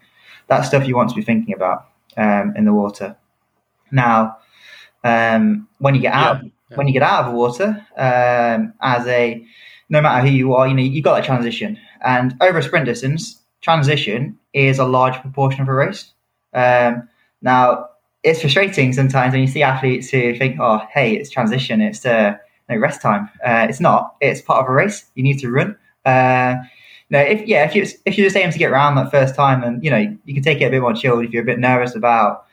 [0.48, 3.16] That's stuff you want to be thinking about um, in the water.
[3.92, 4.38] Now,
[5.04, 6.78] Um, when you get out, Yeah, yeah.
[6.78, 9.44] when you get out of the water, um, as a
[9.90, 12.86] no matter who you are, you know you got that transition, and over a sprint
[12.86, 16.14] distance, transition is a large proportion of a race.
[16.54, 17.10] Um,
[17.42, 17.88] now
[18.24, 22.36] it's frustrating sometimes when you see athletes who think, "Oh, hey, it's transition, it's uh,
[22.72, 24.16] no rest time." Uh, it's not.
[24.22, 25.06] It's part of a race.
[25.16, 25.78] You need to run.
[26.06, 26.56] Uh,
[27.12, 29.62] no, if yeah, if you if you're just aiming to get around that first time,
[29.62, 31.26] then you know you can take it a bit more chilled.
[31.26, 32.46] If you're a bit nervous about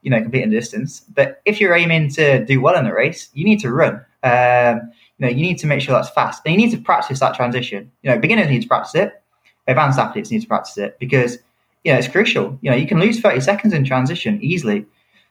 [0.00, 3.28] you know completing the distance, but if you're aiming to do well in the race,
[3.34, 4.04] you need to run.
[4.22, 7.20] Um, you know, you need to make sure that's fast, and you need to practice
[7.20, 7.92] that transition.
[8.02, 9.22] You know, beginners need to practice it.
[9.66, 11.38] Advanced athletes need to practice it because
[11.84, 12.58] you know it's crucial.
[12.62, 14.86] You know, you can lose 30 seconds in transition easily.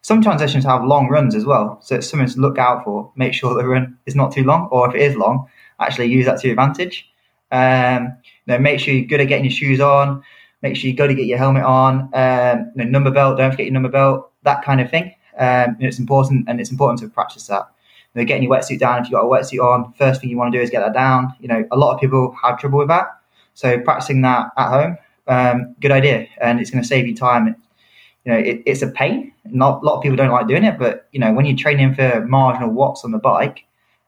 [0.06, 3.12] Some transitions have long runs as well, so it's something to look out for.
[3.16, 5.48] Make sure the run is not too long, or if it is long,
[5.80, 7.10] actually use that to your advantage.
[7.50, 10.22] Um, you know, make sure you're good at getting your shoes on.
[10.62, 12.12] Make sure you're good at get your helmet on.
[12.14, 13.40] Um, you know, number belt.
[13.40, 14.30] Don't forget your number belt.
[14.44, 15.12] That kind of thing.
[15.40, 17.68] Um, it's important, and it's important to practice that.
[18.14, 19.00] You know, getting your wetsuit down.
[19.00, 20.94] If you've got a wetsuit on, first thing you want to do is get that
[20.94, 21.34] down.
[21.40, 23.08] You know, a lot of people have trouble with that.
[23.56, 27.56] So practicing that at home, um, good idea, and it's going to save you time.
[28.26, 29.32] You know, it, it's a pain.
[29.46, 31.94] Not a lot of people don't like doing it, but you know, when you're training
[31.94, 33.66] for marginal watts on the bike,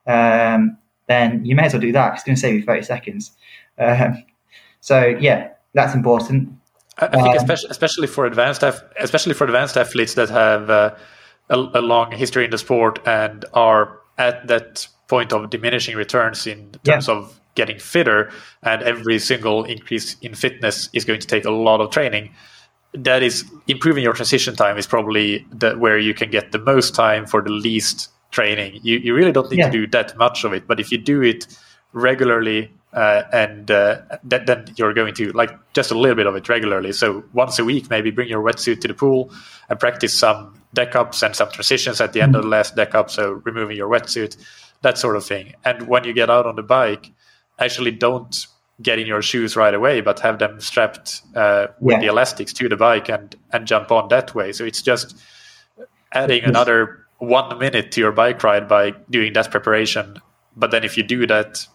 [0.08, 0.78] um,
[1.08, 2.16] then you may as well do that.
[2.16, 3.32] It's going to save you 30 seconds.
[3.78, 4.24] Um,
[4.82, 6.50] so yeah, that's important.
[6.98, 8.64] I, I think Um, especially especially for advanced
[9.00, 10.96] especially for advanced athletes that have uh,
[11.50, 16.48] a, a long history in the sport and are at that point of diminishing returns
[16.48, 16.94] in Yeah.
[16.94, 18.32] terms of getting fitter,
[18.64, 22.30] and every single increase in fitness is going to take a lot of training.
[23.04, 26.96] That is improving your transition time is probably the, where you can get the most
[26.96, 28.80] time for the least training.
[28.84, 29.70] You you really don't need Yeah.
[29.70, 31.48] to do that much of it, but if you do it
[31.94, 36.36] regularly uh, and uh, th- then you're going to like just a little bit of
[36.36, 36.92] it regularly.
[36.94, 39.32] So once a week, maybe bring your wetsuit to the pool
[39.70, 42.96] and practice some deck ups and some transitions at the end of the last deck
[42.96, 43.10] up.
[43.10, 44.38] So removing your wetsuit,
[44.82, 45.54] that sort of thing.
[45.66, 47.12] And when you get out on the bike,
[47.60, 48.48] actually don't
[48.82, 52.02] get in your shoes right away, but have them strapped uh, with Yeah.
[52.02, 54.52] the elastics to the bike and and jump on that way.
[54.54, 55.18] So it's just
[56.14, 60.22] adding another one minute to your bike ride by doing that preparation.
[60.56, 61.68] But then if you do that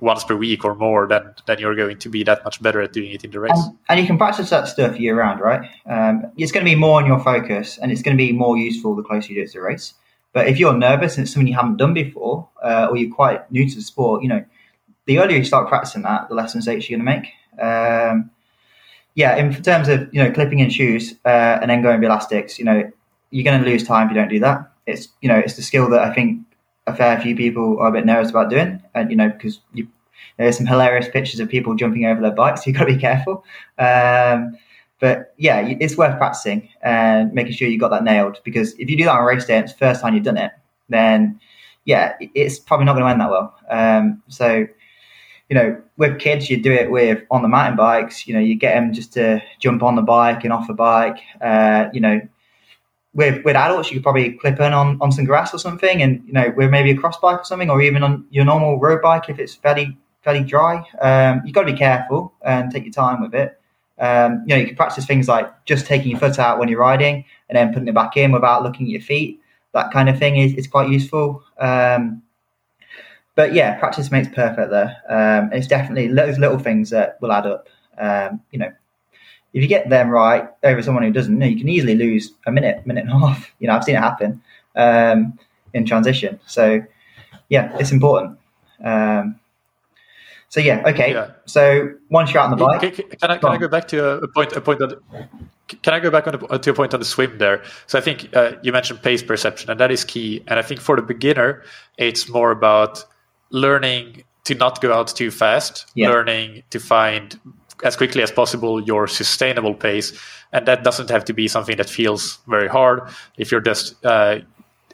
[0.00, 2.92] once per week or more, then then you're going to be that much better at
[2.92, 3.52] doing it in the race.
[3.54, 5.68] And, and you can practice that stuff year round, right?
[5.86, 8.56] Um, it's going to be more on your focus and it's going to be more
[8.56, 9.94] useful the closer you do it to the race.
[10.32, 13.50] But if you're nervous and it's something you haven't done before, uh, or you're quite
[13.50, 14.44] new to the sport, you know,
[15.06, 17.32] the earlier you start practicing that, the less mistakes you're going to make.
[17.60, 18.30] Um,
[19.14, 22.58] yeah, in terms of you know clipping in shoes uh, and then going with elastics,
[22.58, 22.90] you know,
[23.30, 24.70] you're going to lose time if you don't do that.
[24.86, 26.42] It's you know it's the skill that I think
[26.86, 29.88] a fair few people are a bit nervous about doing, and you know because you
[30.36, 32.64] there's some hilarious pictures of people jumping over their bikes.
[32.64, 33.44] So you've got to be careful.
[33.78, 34.56] Um,
[35.00, 38.38] but yeah, it's worth practicing and making sure you got that nailed.
[38.44, 40.36] Because if you do that on race day and it's the first time you've done
[40.36, 40.52] it,
[40.90, 41.40] then
[41.86, 43.54] yeah, it's probably not going to end that well.
[43.70, 44.66] Um, so
[45.50, 48.26] you know, with kids, you do it with on the mountain bikes.
[48.26, 51.18] You know, you get them just to jump on the bike and off the bike.
[51.40, 52.20] Uh, you know,
[53.14, 56.22] with with adults, you could probably clip in on, on some grass or something, and
[56.24, 59.02] you know, with maybe a cross bike or something, or even on your normal road
[59.02, 60.84] bike if it's fairly fairly dry.
[61.00, 63.60] Um, you've got to be careful and take your time with it.
[63.98, 66.78] Um, you know, you can practice things like just taking your foot out when you're
[66.78, 69.40] riding and then putting it back in without looking at your feet.
[69.74, 71.42] That kind of thing is, is quite useful.
[71.58, 72.22] Um,
[73.40, 74.98] but yeah, practice makes perfect there.
[75.08, 77.70] Um, it's definitely those little things that will add up.
[77.96, 78.70] Um, you know,
[79.54, 82.34] if you get them right over someone who doesn't, you, know, you can easily lose
[82.46, 83.50] a minute, minute and a half.
[83.58, 84.42] You know, I've seen it happen
[84.76, 85.38] um,
[85.72, 86.38] in transition.
[86.44, 86.82] So
[87.48, 88.38] yeah, it's important.
[88.84, 89.40] Um,
[90.50, 91.14] so yeah, okay.
[91.14, 91.30] Yeah.
[91.46, 94.06] So once you're out on the bike, Can, can- I, can I go back to
[94.16, 94.52] a, point?
[94.52, 95.00] A point on the,
[95.82, 97.64] can I go back on the, to a point on the swim there?
[97.86, 100.44] So I think uh, you mentioned pace perception, and that is key.
[100.46, 101.62] And I think for the beginner,
[101.96, 103.02] it's more about
[103.50, 106.08] learning to not go out too fast, Yeah.
[106.08, 107.38] learning to find
[107.84, 110.12] as quickly as possible your sustainable pace,
[110.52, 113.02] and that doesn't have to be something that feels very hard.
[113.38, 114.40] If you're just uh,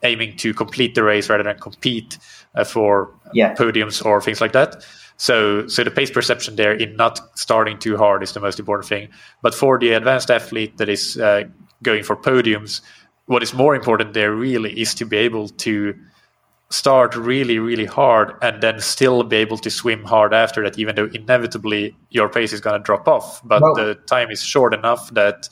[0.03, 2.19] aiming to complete the race rather than compete
[2.55, 3.55] uh, for Yeah.
[3.55, 4.85] podiums or things like that.
[5.17, 8.89] So, so the pace perception there in not starting too hard is the most important
[8.89, 9.09] thing.
[9.43, 11.45] But for the advanced athlete that is uh,
[11.83, 12.83] going for podiums,
[13.27, 15.95] what is more important there really is to be able to
[16.71, 20.97] start really, really hard and then still be able to swim hard after that, even
[20.97, 23.41] though inevitably your pace is going to drop off.
[23.45, 25.49] But Well- the time is short enough that,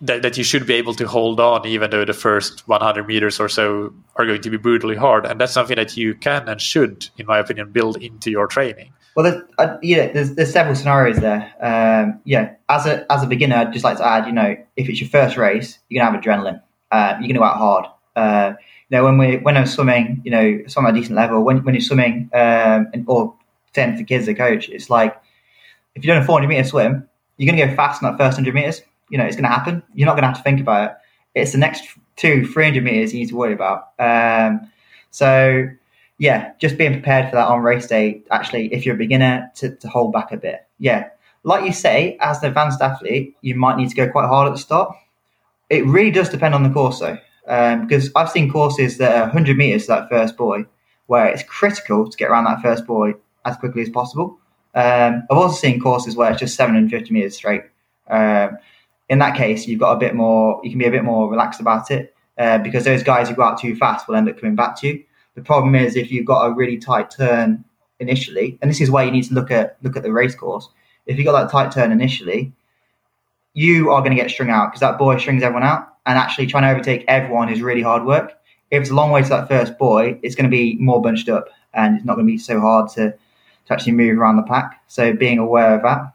[0.00, 3.38] that that you should be able to hold on, even though the first 100 meters
[3.38, 5.26] or so are going to be brutally hard.
[5.26, 8.92] And that's something that you can and should, in my opinion, build into your training.
[9.14, 11.50] Well, there's, uh, yeah, there's, there's several scenarios there.
[11.60, 14.88] Um, yeah, as a as a beginner, I'd just like to add, you know, if
[14.88, 16.60] it's your first race, you're gonna have adrenaline.
[16.90, 17.86] Uh, you're gonna go out hard.
[18.14, 18.54] Uh,
[18.88, 21.64] you know, when we when I'm swimming, you know, swim at a decent level, when
[21.64, 23.34] when you're swimming, um, and, or
[23.74, 25.20] saying to kids a coach, it's like
[25.94, 28.36] if you're doing a 400 meter swim, you're going to go fast in that first
[28.36, 28.82] 100 meters.
[29.08, 29.82] You know, it's going to happen.
[29.94, 30.96] You're not going to have to think about it.
[31.34, 31.84] It's the next
[32.16, 33.88] two, 300 meters you need to worry about.
[33.98, 34.70] Um,
[35.10, 35.68] so,
[36.18, 39.74] yeah, just being prepared for that on race day, actually, if you're a beginner, to,
[39.76, 40.66] to hold back a bit.
[40.78, 41.08] Yeah,
[41.44, 44.54] like you say, as an advanced athlete, you might need to go quite hard at
[44.54, 44.96] the start.
[45.70, 49.22] It really does depend on the course, though, um, because I've seen courses that are
[49.22, 50.64] 100 meters to that first buoy,
[51.06, 54.38] where it's critical to get around that first buoy as quickly as possible.
[54.74, 57.62] Um, I've also seen courses where it's just 750 meters straight.
[58.08, 58.58] Um,
[59.08, 61.60] in that case, you've got a bit more, you can be a bit more relaxed
[61.60, 64.56] about it uh, because those guys who go out too fast will end up coming
[64.56, 65.04] back to you.
[65.34, 67.64] The problem is if you've got a really tight turn
[68.00, 70.68] initially, and this is why you need to look at look at the race course.
[71.06, 72.52] If you've got that tight turn initially,
[73.54, 76.46] you are going to get strung out because that buoy strings everyone out, and actually
[76.46, 78.32] trying to overtake everyone is really hard work.
[78.70, 81.28] If it's a long way to that first buoy, it's going to be more bunched
[81.28, 83.14] up, and it's not going to be so hard to
[83.66, 84.80] to actually move around the pack.
[84.86, 86.12] So being aware of that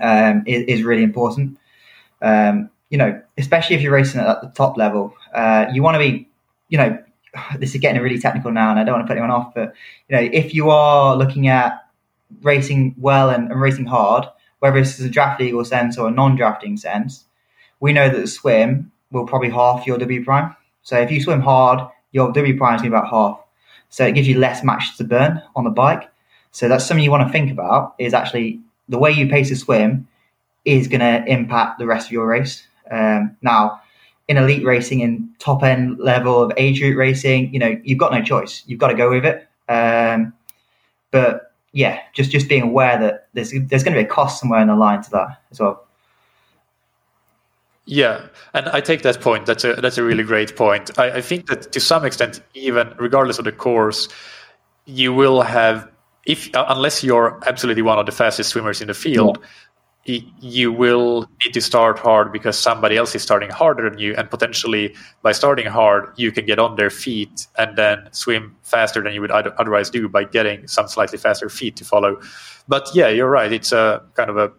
[0.00, 1.56] um, is, is, really important.
[2.20, 6.00] Um, you know, especially if you're racing at the top level, uh, you want to
[6.00, 6.28] be,
[6.68, 6.98] you know,
[7.58, 9.74] this is getting really technical now, and I don't want to put anyone off, but
[10.08, 11.86] you know, if you are looking at
[12.42, 14.26] racing well and, and racing hard,
[14.58, 17.24] whether this is a draft legal sense or a non-drafting sense,
[17.78, 20.54] we know that the swim will probably half your W prime.
[20.82, 21.80] So if you swim hard,
[22.12, 23.40] your W prime is going to be about half.
[23.90, 26.10] So it gives you less matches to burn on the bike.
[26.52, 29.56] So that's something you want to think about is actually the way you pace a
[29.56, 30.08] swim
[30.64, 32.66] is going to impact the rest of your race.
[32.90, 33.80] Um, now,
[34.28, 38.12] in elite racing, in top end level of age group racing, you know, you've got
[38.12, 38.62] no choice.
[38.66, 39.48] You've got to go with it.
[39.68, 40.32] Um,
[41.10, 44.60] but yeah, just just being aware that there's there's going to be a cost somewhere
[44.60, 45.86] in the line to that as well.
[47.86, 49.46] Yeah, and I take that point.
[49.46, 50.96] That's a that's a really great point.
[50.98, 54.08] I, I think that to some extent, even regardless of the course,
[54.84, 55.88] you will have
[56.26, 59.38] if uh, unless you're absolutely one of the fastest swimmers in the field,
[60.04, 60.20] yeah.
[60.40, 64.30] you will need to start hard because somebody else is starting harder than you, and
[64.30, 69.14] potentially by starting hard, you can get on their feet and then swim faster than
[69.14, 72.20] you would otherwise do by getting some slightly faster feet to follow.
[72.68, 73.52] But yeah, you're right.
[73.52, 74.52] It's a kind of a,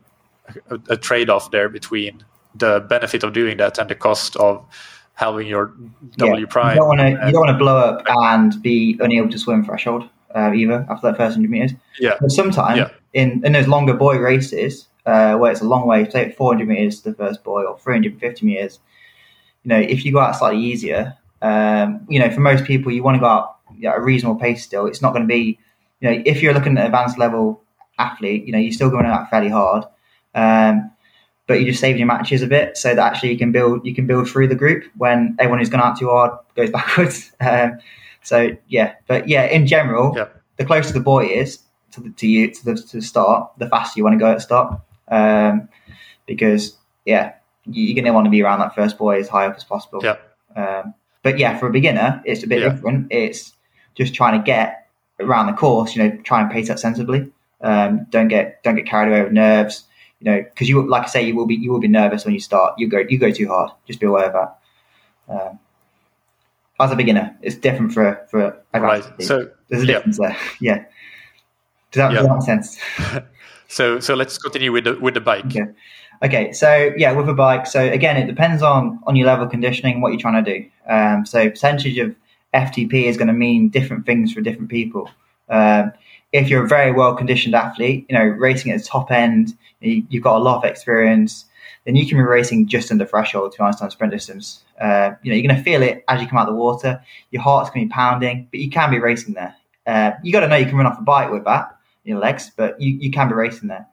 [0.70, 4.66] a, a trade-off there between the benefit of doing that and the cost of
[5.14, 5.74] having your
[6.18, 6.76] W yeah, prime.
[6.76, 9.64] You don't want to you don't want to blow up and be unable to swim
[9.64, 11.72] threshold uh, either after that first 100 meters.
[12.00, 12.16] Yeah.
[12.20, 12.90] But sometimes yeah.
[13.14, 17.02] in, in those longer buoy races, uh, where it's a long way, say 400 meters
[17.02, 18.80] to the first buoy or 350 meters,
[19.64, 23.04] you know, if you go out slightly easier, um, you know, for most people, you
[23.04, 24.86] want to go out at a reasonable pace still.
[24.86, 25.60] It's not going to be,
[26.00, 27.62] you know, if you're looking at advanced level
[27.98, 29.86] athlete, you know, you're still going out fairly hard.
[30.34, 30.92] Um,
[31.48, 33.94] but you just save your matches a bit so that actually you can build you
[33.94, 37.32] can build through the group when everyone who's gone out too hard goes backwards.
[37.40, 37.80] Um,
[38.24, 40.28] so yeah, but yeah, in general, yeah.
[40.58, 41.60] the closer the buoy is
[41.92, 44.32] to, the, to you to the, to the start, the faster you want to go
[44.32, 45.68] at the start, um,
[46.26, 47.34] because yeah,
[47.66, 50.00] you're going to want to be around that first buoy as high up as possible.
[50.04, 50.18] Yeah.
[50.56, 52.70] Um, but yeah, for a beginner, it's a bit yeah.
[52.70, 53.08] different.
[53.12, 53.54] It's
[53.96, 54.88] just trying to get
[55.20, 55.96] around the course.
[55.96, 57.32] You know, try and pace that sensibly.
[57.62, 59.84] Um, don't get don't get carried away with nerves.
[60.22, 62.34] You know, because you like I say, you will be you will be nervous when
[62.34, 62.76] you start.
[62.78, 63.72] You go you go too hard.
[63.88, 64.58] Just be aware of that.
[65.34, 65.60] Um,
[66.80, 69.04] as a beginner, it's different for for right.
[69.20, 69.94] So there's a yeah.
[69.94, 70.38] difference there.
[70.60, 70.86] Yeah.
[71.92, 72.20] Does that, yeah.
[72.20, 72.80] does that make sense?
[73.68, 75.46] so so let's continue with the with the bike.
[75.46, 75.66] Okay.
[76.24, 76.54] Okay.
[76.54, 77.66] So yeah, with a bike.
[77.68, 80.70] So again, it depends on on your level of conditioning, what you're trying to do.
[80.88, 82.16] Um, so percentage of
[82.54, 85.10] FTP is going to mean different things for different people.
[85.50, 85.92] Um,
[86.32, 90.06] if you're a very well conditioned athlete, you know, racing at the top end, you,
[90.14, 91.46] have got a lot of experience
[91.86, 94.64] then you can be racing just under threshold to on sprint distance.
[94.80, 97.02] Uh, you know, you're going to feel it as you come out of the water.
[97.32, 99.56] Your heart's going to be pounding, but you can be racing there.
[99.88, 102.52] Uh, you got to know you can run off a bike with that your legs,
[102.56, 103.86] but you, you can be racing there.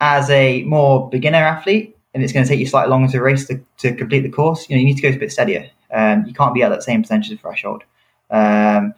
[0.00, 3.46] As a more beginner athlete, and it's going to take you slightly longer to race
[3.46, 5.70] to, to complete the course, you know, you need to go a bit steadier.
[5.92, 7.84] Um, you can't be at that same percentage of threshold.
[8.30, 8.94] Um,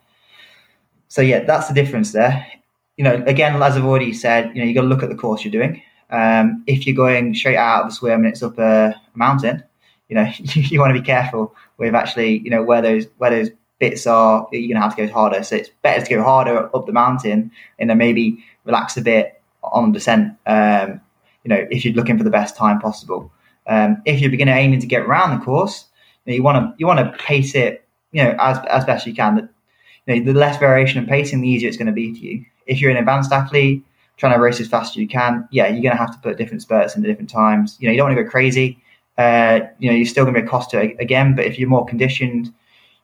[1.08, 2.46] so yeah, that's the difference there.
[2.96, 5.16] You know, again, as I've already said, you know, you got to look at the
[5.16, 5.83] course you're doing.
[6.10, 9.62] Um, if you're going straight out of the swim and it's up a, mountain,
[10.08, 13.50] you know you, want to be careful with actually you know where those where those
[13.79, 14.46] bits are.
[14.52, 15.42] You're going to have to go harder.
[15.42, 19.40] So it's better to go harder up the mountain and then maybe relax a bit
[19.62, 20.37] on the descent.
[20.46, 21.00] Um,
[21.42, 23.33] you know if you're looking for the best time possible.
[23.66, 25.87] Um, if you're beginner aiming to get around the course,
[26.27, 29.06] you, know, you want to you want to pace it you know as as best
[29.06, 29.48] you can.
[30.06, 32.44] You know, the less variation in pacing, the easier it's going to be for you.
[32.67, 33.85] If you're an advanced athlete,
[34.17, 36.37] trying to race as fast as you can, yeah, you're going to have to put
[36.38, 37.77] different spurts into different times.
[37.81, 38.79] You know, you don't want to go crazy.
[39.19, 41.58] Uh, you know, you're still going to be a cost to it again, but if
[41.58, 42.52] you're more conditioned,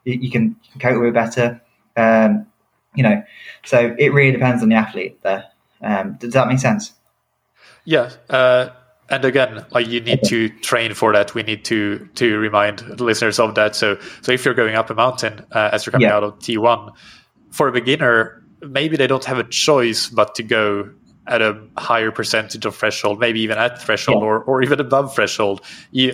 [0.04, 1.60] you, you can, you can cope with it better.
[1.96, 2.46] Um,
[2.94, 3.22] you know,
[3.64, 5.44] so it really depends on the athlete there.
[5.80, 6.92] Um, does that make sense?
[7.84, 8.10] Yeah.
[8.28, 8.70] Uh,
[9.08, 11.34] and again, like you need to train for that.
[11.34, 13.74] We need to to remind listeners of that.
[13.74, 16.16] So so if you're going up a mountain uh, as you're coming yeah.
[16.16, 16.92] out of T1,
[17.50, 20.90] for a beginner, maybe they don't have a choice but to go
[21.26, 24.28] at a higher percentage of threshold, maybe even at threshold yeah.
[24.28, 25.60] or, or even above threshold,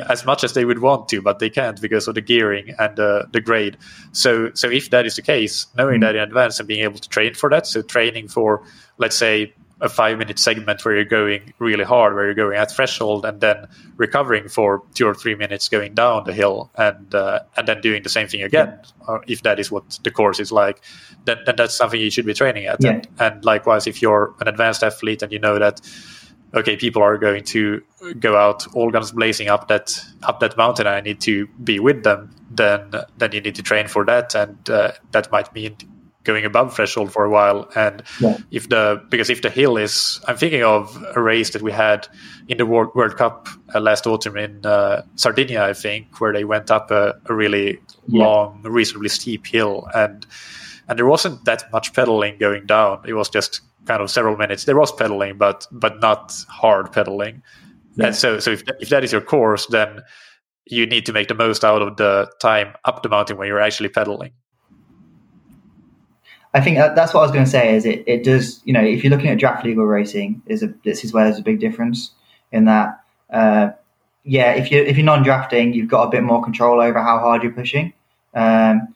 [0.09, 3.01] as much as they would want to, but they can't because of the gearing and
[3.01, 3.79] uh, the grade.
[4.13, 6.03] So, so if that is the case, knowing mm-hmm.
[6.03, 8.63] that in advance and being able to train for that, so training for,
[8.99, 12.71] let's say, a five minute segment where you're going really hard, where you're going at
[12.71, 13.67] threshold, and then
[13.97, 18.03] recovering for two or three minutes going down the hill, and uh, and then doing
[18.03, 20.83] the same thing again, or if that is what the course is like,
[21.27, 22.83] then, then that's something you should be training at.
[22.83, 22.93] Yeah.
[22.93, 25.81] And, and likewise, if you're an advanced athlete and you know that
[26.55, 27.83] okay, people are going to
[28.19, 31.79] go out all guns blazing up that up that mountain, and I need to be
[31.81, 32.31] with them.
[32.51, 35.77] Then then you need to train for that, and uh, that might mean
[36.27, 37.71] going above threshold for a while.
[37.75, 38.37] And yeah.
[38.51, 42.09] if the because if the hill is, I'm thinking of a race that we had
[42.49, 46.45] in the World, World Cup uh, last autumn in uh, Sardinia, I think, where they
[46.45, 48.25] went up a, a really yeah.
[48.25, 50.27] long, reasonably steep hill, and
[50.89, 53.03] and there wasn't that much pedaling going down.
[53.07, 54.65] It was just kind of several minutes.
[54.65, 57.43] There was pedaling, but but not hard pedaling.
[57.97, 58.07] Yeah.
[58.07, 60.03] And so so if if that is your course, then
[60.67, 63.61] you need to make the most out of the time up the mountain when you're
[63.61, 64.33] actually pedaling.
[66.55, 67.75] I think that's what I was going to say.
[67.75, 68.05] Is it?
[68.07, 68.63] It does.
[68.65, 71.39] You know, if you're looking at draft legal racing, is a this is where there's
[71.39, 72.13] a big difference
[72.53, 73.01] in that.
[73.31, 73.71] Uh,
[74.25, 77.43] yeah, if you if you're non-drafting, you've got a bit more control over how hard
[77.43, 77.93] you're pushing.
[78.35, 78.95] Um,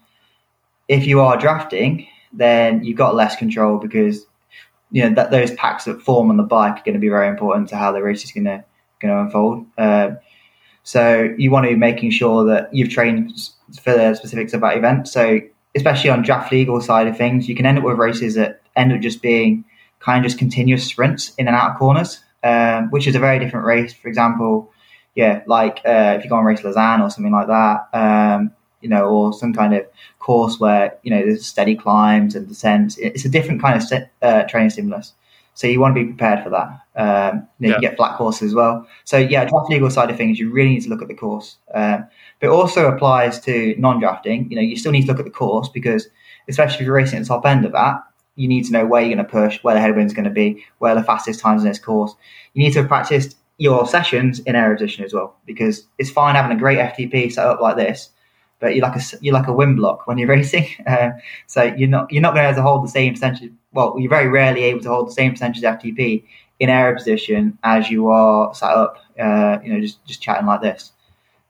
[0.89, 4.27] if you are drafting, then you've got less control because
[4.91, 7.29] you know that those packs that form on the bike are going to be very
[7.29, 8.65] important to how the race is going to
[9.01, 9.67] going to unfold.
[9.79, 10.13] Uh,
[10.83, 13.33] so you want to be making sure that you've trained
[13.83, 15.09] for the specifics of that event.
[15.09, 15.41] So
[15.75, 18.93] especially on draft legal side of things, you can end up with races that end
[18.93, 19.65] up just being
[20.01, 23.39] kind of just continuous sprints in and out of corners, um, which is a very
[23.39, 23.93] different race.
[23.93, 24.73] For example,
[25.15, 28.89] yeah, like uh, if you go on race Lausanne or something like that, um, you
[28.89, 29.87] know, or some kind of
[30.19, 32.97] course where you know there's steady climbs and descents.
[32.99, 35.13] It's a different kind of uh, training stimulus.
[35.55, 36.81] So you want to be prepared for that.
[37.01, 37.75] Um, you, know, yeah.
[37.77, 38.87] you get flat courses as well.
[39.05, 41.57] So yeah, draft legal side of things, you really need to look at the course.
[41.73, 42.07] Um,
[42.41, 44.51] but it also applies to non-drafting.
[44.51, 46.09] You know, you still need to look at the course because,
[46.49, 48.03] especially if you're racing at the top end of that,
[48.37, 50.65] you need to know where you're going to push, where the headwind's going to be,
[50.79, 52.15] where the fastest times in this course.
[52.55, 56.57] You need to practice your sessions in aero position as well because it's fine having
[56.57, 58.11] a great FTP set up like this,
[58.59, 60.67] but you're like a you're like a wind block when you're racing.
[60.87, 61.11] Uh,
[61.47, 63.53] so you're not you're not going to, to hold the same percentage.
[63.73, 66.25] Well, you're very rarely able to hold the same percentage FTP
[66.61, 68.99] in aero position as you are set up.
[69.19, 70.93] Uh, you know, just just chatting like this.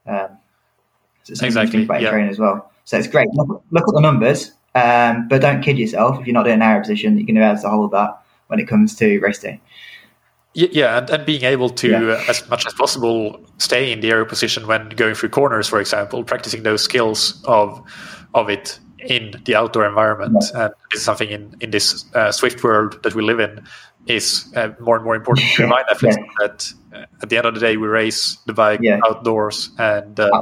[0.07, 0.29] Um,
[1.23, 2.09] so it's exactly about yeah.
[2.09, 2.71] training as well.
[2.85, 3.27] So it's great.
[3.33, 6.19] Look, look at the numbers, um, but don't kid yourself.
[6.19, 8.21] If you're not in an aero position, you're going to be able to hold that
[8.47, 9.61] when it comes to race day.
[10.53, 11.99] Yeah, and, and being able to, yeah.
[11.99, 15.79] uh, as much as possible, stay in the aero position when going through corners, for
[15.79, 17.81] example, practicing those skills of
[18.33, 20.43] of it in the outdoor environment.
[20.53, 20.65] Yeah.
[20.65, 23.63] And this is something in in this uh, Zwift world that we live in
[24.07, 26.25] is uh, more and more important to remind athletes yeah.
[26.39, 30.41] that uh, at the end of the day we race the bike outdoors, and, uh,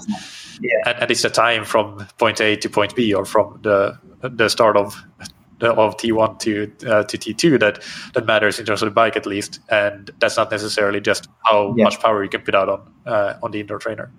[0.86, 4.50] and and it's a time from point A to point B, or from the the
[4.50, 5.02] start of
[5.62, 7.84] of T1 to uh, to T2 that
[8.14, 11.74] that matters in terms of the bike at least, and that's not necessarily just how
[11.78, 11.84] yeah.
[11.84, 14.12] much power you can put out on uh, on the indoor trainer.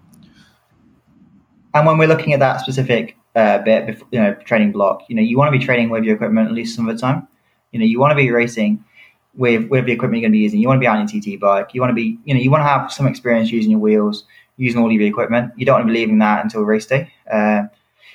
[1.73, 5.15] And when we're looking at that specific uh, bit, before, you know, training block, you
[5.15, 7.29] know, you want to be training with your equipment at least some of the time.
[7.71, 8.85] You know, you want to be racing
[9.35, 10.61] with with the equipment you're going to be using.
[10.61, 11.71] You want to be on your TT bike.
[11.73, 14.25] You want to be, you know, you want to have some experience using your wheels,
[14.57, 15.53] using all of your equipment.
[15.57, 17.13] You don't want to be leaving that until race day.
[17.31, 17.63] Uh,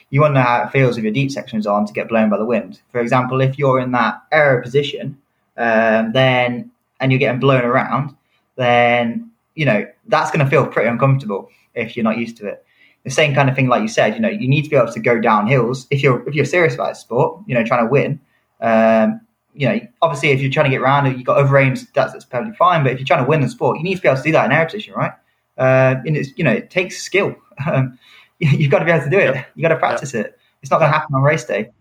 [0.10, 2.30] you want to know how it feels if your deep sections on to get blown
[2.30, 2.82] by the wind.
[2.92, 5.18] For example, if you're in that aero position,
[5.58, 8.16] um, then and you're getting blown around,
[8.56, 12.66] then you know that's going to feel pretty uncomfortable if you're not used to it.
[13.04, 14.92] The same kind of thing, like you said, you know, you need to be able
[14.92, 17.86] to go down hills if you're if you're serious about the sport, you know, trying
[17.86, 18.20] to win.
[18.62, 19.22] Um,
[19.56, 22.26] you know, obviously, if you're trying to get around, you've got over aims, that's, that's
[22.26, 22.84] perfectly fine.
[22.84, 24.32] But if you're trying to win the sport, you need to be able to do
[24.34, 25.14] that in aero position, right?
[25.58, 27.36] Uh, and it's you know, it takes skill.
[27.74, 27.98] Um,
[28.40, 29.46] you've got to be able to do it.
[29.56, 30.26] You've got to practice yep.
[30.26, 30.40] it.
[30.62, 31.72] It's not going to happen on race day.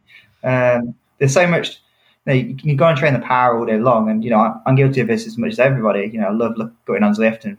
[0.44, 1.80] Um, there's so much.
[2.26, 4.38] You, know, you, can go and train the power all day long, and you know
[4.38, 6.08] I'm, I'm guilty of this as much as everybody.
[6.12, 7.58] You know, I love look, going on Zwift, and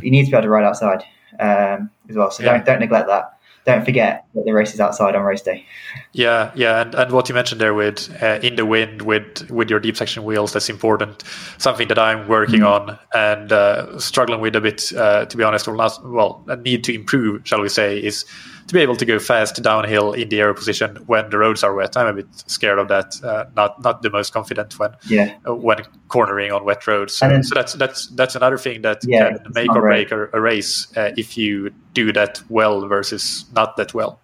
[0.00, 1.02] you need to be able to ride outside
[1.40, 2.30] um, as well.
[2.30, 2.52] So yeah.
[2.52, 3.35] don't don't neglect that
[3.66, 5.66] don't forget that the race is outside on race day.
[6.12, 9.68] Yeah, yeah, and, and what you mentioned there with uh, in the wind with with
[9.68, 11.24] your deep section wheels, that's important.
[11.58, 12.90] Something that I'm working mm-hmm.
[12.90, 16.56] on and uh, struggling with a bit, uh, to be honest, or last, well, a
[16.56, 18.24] need to improve, shall we say, is
[18.66, 21.74] to be able to go fast downhill in the aero position when the roads are
[21.74, 21.96] wet.
[21.96, 23.14] I'm a bit scared of that.
[23.22, 25.36] Uh, not not the most confident when yeah.
[25.48, 27.14] uh, when cornering on wet roads.
[27.14, 30.28] So, then- so that's that's that's another thing that Yeah, can make or break a,
[30.32, 34.18] a race uh, if you do that well versus not that well.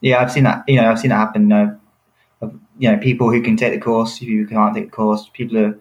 [0.00, 0.64] Yeah, I've seen that.
[0.66, 1.52] You know, I've seen that happen.
[1.52, 1.76] Uh,
[2.40, 5.28] of, you know, people who can take the course, people who can't take the course,
[5.32, 5.78] people who are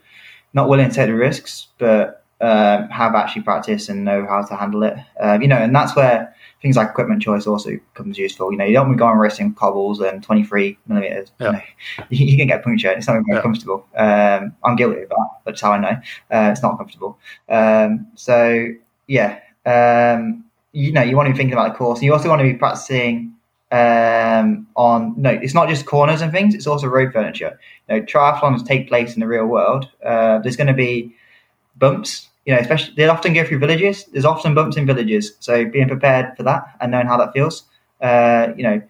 [0.53, 4.55] not willing to take the risks, but um, have actually practiced and know how to
[4.55, 4.97] handle it.
[5.19, 6.35] Um, you know, and that's where
[6.65, 8.51] things like equipment choice also comes useful.
[8.51, 11.31] You know, you don't want to go on racing cobbles and 23 millimeters.
[11.39, 11.45] Yeah.
[11.45, 11.61] You, know,
[12.09, 12.97] you, you can get punctured.
[12.97, 13.41] It's not very Yeah.
[13.43, 13.85] comfortable.
[13.95, 15.27] Um, I'm guilty of that.
[15.45, 15.95] That's how I know.
[16.31, 17.19] Uh, it's not comfortable.
[17.49, 18.65] Um, so
[19.05, 21.99] yeah, um, you know, you want to be thinking about the course.
[21.99, 23.35] And you also want to be practicing
[23.71, 26.55] um, on no, it's not just corners and things.
[26.55, 27.59] It's also road furniture.
[27.89, 29.87] You know, triathlons take place in the real world.
[30.03, 31.13] Uh, there's going to be
[31.75, 32.29] bumps.
[32.45, 34.05] You know, especially they often go through villages.
[34.05, 35.35] There's often bumps in villages.
[35.39, 37.63] So being prepared for that and knowing how that feels.
[38.01, 38.81] Uh, you know,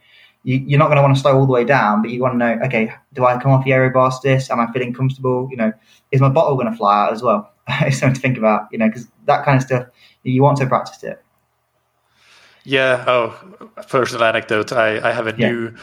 [0.44, 2.34] you, you're not going to want to slow all the way down, but you want
[2.34, 4.50] to know, okay, do I come off the aero bars this?
[4.50, 5.48] Am I feeling comfortable?
[5.50, 5.74] You know,
[6.12, 7.52] is my bottle going to fly out as well?
[7.68, 8.68] it's something to think about.
[8.72, 9.88] You know, because that kind of stuff
[10.24, 11.24] you want to practice it.
[12.64, 13.04] Yeah.
[13.08, 13.30] Oh,
[13.88, 14.72] personal anecdote.
[14.74, 15.48] I, I have a Yeah.
[15.48, 15.74] new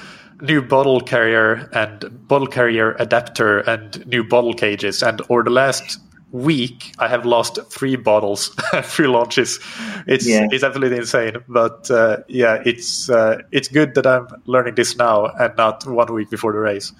[0.40, 5.02] new bottle carrier and bottle carrier adapter and new bottle cages.
[5.02, 6.00] And over the last
[6.32, 8.48] week, I have lost three bottles
[8.82, 9.60] three launches.
[10.06, 10.48] It's Yeah.
[10.50, 11.36] it's absolutely insane.
[11.48, 16.12] But uh, yeah, it's uh, it's good that I'm learning this now and not one
[16.12, 16.92] week before the race.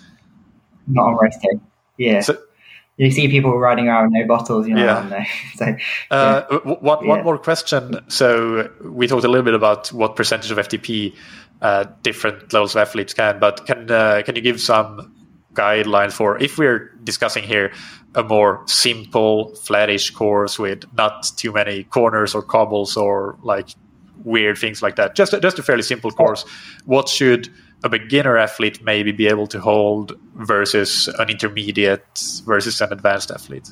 [0.86, 1.58] Not on race day.
[1.98, 2.20] Yeah.
[2.20, 2.38] So-
[2.98, 4.84] you see people riding around with no bottles, you know.
[4.84, 5.24] Yeah.
[5.56, 5.76] So
[6.10, 7.24] Uh, w- one, one Yeah.
[7.24, 7.98] more question.
[8.08, 11.14] So we talked a little bit about what percentage of FTP
[11.62, 15.10] uh, different levels of athletes can, but can uh, can you give some
[15.54, 17.72] guidelines for if we're discussing here
[18.14, 23.70] a more simple, flattish course with not too many corners or cobbles or like
[24.24, 25.14] weird things like that?
[25.14, 26.44] Just a, just a fairly simple course.
[26.84, 27.48] What should
[27.84, 32.06] a beginner athlete maybe be able to hold versus an intermediate
[32.44, 33.68] versus an advanced athlete?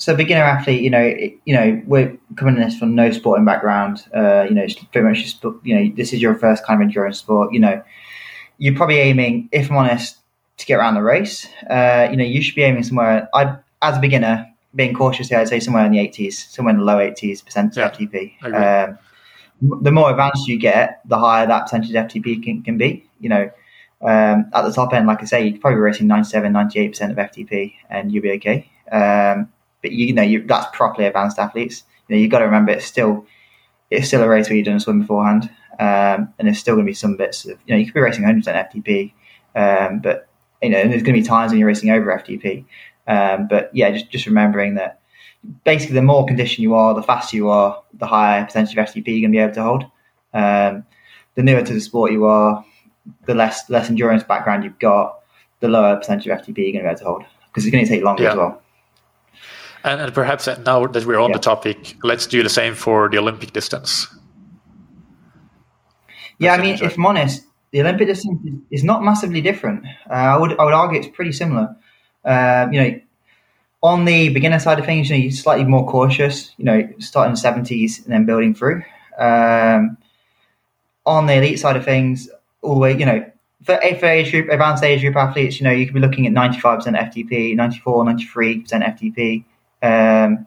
[0.00, 4.02] so beginner athlete, you know, you know, we're coming in this from no sporting background.
[4.16, 6.86] Uh, you know, it's pretty much just, you know, this is your first kind of
[6.86, 7.52] endurance sport.
[7.52, 7.82] You know,
[8.56, 10.16] you're probably aiming, if I'm honest,
[10.60, 11.48] to get around the race.
[11.68, 13.28] Uh, you know, you should be aiming somewhere.
[13.34, 16.80] I, as a beginner, being cautious here, I'd say somewhere in the 80s, somewhere in
[16.80, 18.88] the low 80s percent Yeah, FTP.
[18.88, 18.98] Um,
[19.82, 23.08] the more advanced you get, the higher that percentage FTP can, can be.
[23.18, 23.50] You know,
[24.02, 27.10] um, at the top end, like I say, you could probably be racing 97, 98%
[27.10, 28.70] of FTP and you'll be okay.
[28.90, 29.52] Um,
[29.82, 31.84] but you, know, you, that's properly advanced athletes.
[32.08, 33.26] You know, you've got to remember it's still
[33.90, 36.86] it's still a race where you've done a swim beforehand, um, and there's still going
[36.86, 39.12] to be some bits of you know you could be racing 100% FTP,
[39.56, 40.28] um, but
[40.62, 42.64] you know there's going to be times when you're racing over FTP.
[43.06, 45.00] Um, but yeah, just just remembering that
[45.64, 49.06] basically the more conditioned you are, the faster you are, the higher percentage of FTP
[49.08, 49.84] you're going to be able to hold.
[50.32, 50.84] Um,
[51.34, 52.64] the newer to the sport you are,
[53.26, 55.20] the less less endurance background you've got,
[55.60, 57.84] the lower percentage of FTP you're going to be able to hold because it's going
[57.84, 58.30] to take longer Yeah.
[58.30, 58.62] as well.
[59.82, 61.36] And, and perhaps now that we're on Yeah.
[61.36, 64.06] the topic, let's do the same for the Olympic distance.
[66.38, 68.40] Yeah, I mean, if I'm honest, the Olympic distance
[68.70, 69.84] is- not massively different.
[70.08, 71.76] Uh, I would I would argue it's pretty similar.
[72.24, 73.00] Uh, you know,
[73.82, 76.52] on the beginner side of things, you know, you're slightly more cautious.
[76.56, 78.82] You know, starting seventies and then building through.
[79.18, 79.96] Um,
[81.06, 82.28] on the elite side of things,
[82.62, 83.24] all the way, you know,
[83.62, 86.32] for, for age group, advanced age group athletes, you know, you could be looking at
[86.32, 86.62] 95%
[86.96, 89.44] FTP, 94, 93% FTP.
[89.82, 90.46] Um,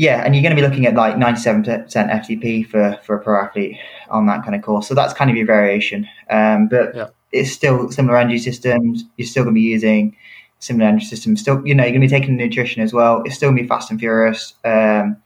[0.00, 3.38] yeah, and you're going to be looking at like 97% FTP for, for a pro
[3.44, 3.76] athlete
[4.08, 4.88] on that kind of course.
[4.88, 6.08] So that's kind of your variation.
[6.30, 7.08] Um, but Yeah.
[7.32, 9.04] it's still similar energy systems.
[9.18, 10.16] You're still going to be using
[10.58, 11.42] similar energy systems.
[11.42, 13.22] Still, you know, you're going to be taking nutrition as well.
[13.26, 14.54] It's still going to be fast and furious.
[14.64, 15.18] Um,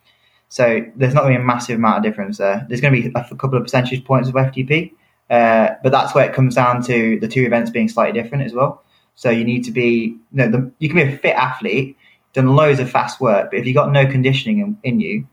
[0.49, 2.66] so there's not going to be a massive amount of difference there.
[2.68, 4.91] There's going to be a, couple of percentage points of FTP,
[5.31, 8.53] uh, but that's where it comes down to the two events being slightly different as
[8.53, 8.83] well.
[9.14, 11.97] So you need to be, you know, the, you can be a fit athlete,
[12.35, 15.26] done loads of fast work, but if you've got no conditioning in, in you,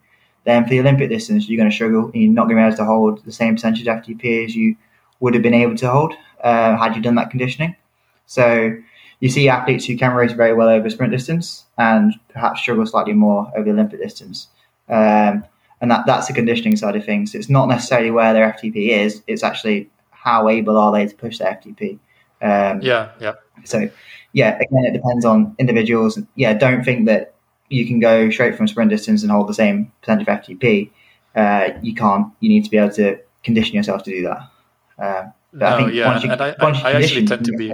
[0.45, 2.67] then for the Olympic distance, you're going to struggle and you're not going to be
[2.67, 4.75] able to hold the same percentage of FTP as you
[5.19, 7.75] would have been able to hold uh, had you done that conditioning.
[8.25, 8.75] So
[9.19, 13.13] you see athletes who can race very well over sprint distance and perhaps struggle slightly
[13.13, 14.47] more over the Olympic distance.
[14.89, 15.45] Um,
[15.79, 17.35] and that, that's the conditioning side of things.
[17.35, 21.39] It's not necessarily where their FTP is, it's actually how able are they to push
[21.39, 21.99] their FTP.
[22.41, 23.33] Um, Yeah, yeah.
[23.63, 23.89] so,
[24.33, 26.19] yeah, again, it depends on individuals.
[26.35, 27.35] Yeah, don't think that
[27.69, 30.91] you can go straight from sprint distance and hold the same percentage of FTP.
[31.35, 32.27] Uh, you can't.
[32.39, 34.41] You need to be able to condition yourself to do that.
[34.97, 37.53] Um, but I think yeah, once you, and I, once I, I actually tend to
[37.53, 37.73] be.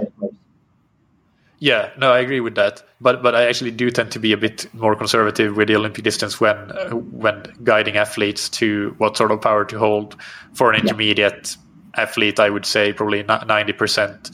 [1.60, 2.82] Yeah, no, I agree with that.
[3.00, 6.04] But but I actually do tend to be a bit more conservative with the Olympic
[6.04, 10.16] distance when uh, when guiding athletes to what sort of power to hold.
[10.54, 12.02] For an intermediate yeah.
[12.02, 14.30] athlete, I would say probably ninety percent,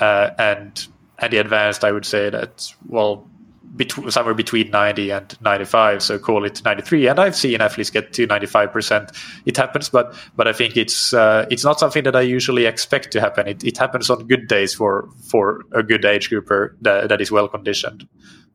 [0.00, 0.86] uh, and
[1.20, 3.28] and the advanced, I would say that well
[3.62, 8.12] bet- somewhere between 90 and 95 so call it 93 and i've seen athletes get
[8.12, 9.16] to 95%
[9.46, 13.10] it happens but but i think it's uh, it's not something that i usually expect
[13.12, 17.08] to happen it, it happens on good days for for a good age grouper that,
[17.08, 18.06] that is well conditioned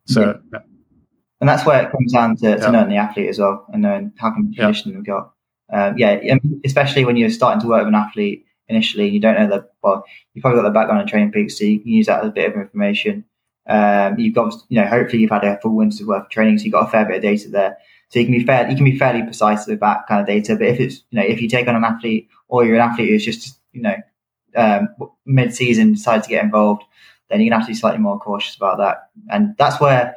[0.05, 0.33] so yeah.
[0.53, 0.59] Yeah.
[1.41, 2.69] and that's where it comes down to, to yeah.
[2.69, 5.31] knowing the athlete as well and knowing how condition they've got
[5.73, 6.19] um, yeah
[6.65, 10.03] especially when you're starting to work with an athlete initially you don't know the well
[10.33, 12.49] you've probably got the background in TrainingPeaks so you can use that as a bit
[12.49, 13.25] of information
[13.67, 16.65] um, you've got, you know, hopefully you've had a full winter's worth of training, so
[16.65, 17.77] you've got a fair bit of data there.
[18.09, 20.55] So you can be fair, you can be fairly precise with that kind of data.
[20.55, 23.09] But if it's, you know, if you take on an athlete or you're an athlete
[23.09, 23.95] who's just, you know,
[24.55, 24.89] um,
[25.25, 26.83] mid-season decides to get involved,
[27.29, 29.09] then you're gonna have to be slightly more cautious about that.
[29.29, 30.15] And that's where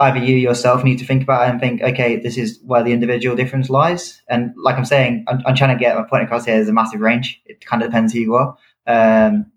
[0.00, 2.92] either you yourself need to think about it and think, okay, this is where the
[2.92, 4.20] individual difference lies.
[4.28, 6.56] And like I'm saying, I'm, I'm trying to get my point across here.
[6.56, 7.40] There's a massive range.
[7.46, 8.56] It kind of depends who you are.
[8.86, 9.52] Um,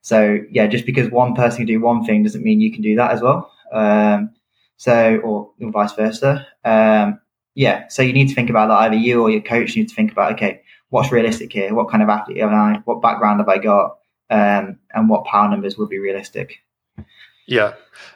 [0.00, 2.96] so yeah, just because one person can do one thing doesn't mean you can do
[2.96, 3.52] that as well.
[3.72, 4.30] Um,
[4.76, 6.46] so or, or vice versa.
[6.64, 7.20] Um,
[7.54, 8.78] yeah, so you need to think about that.
[8.78, 11.74] Either you or your coach need to think about okay, what's realistic here?
[11.74, 12.80] What kind of athlete am I?
[12.84, 13.98] What background have I got?
[14.30, 16.60] Um, and what power numbers would be realistic?
[17.50, 17.74] Yeah,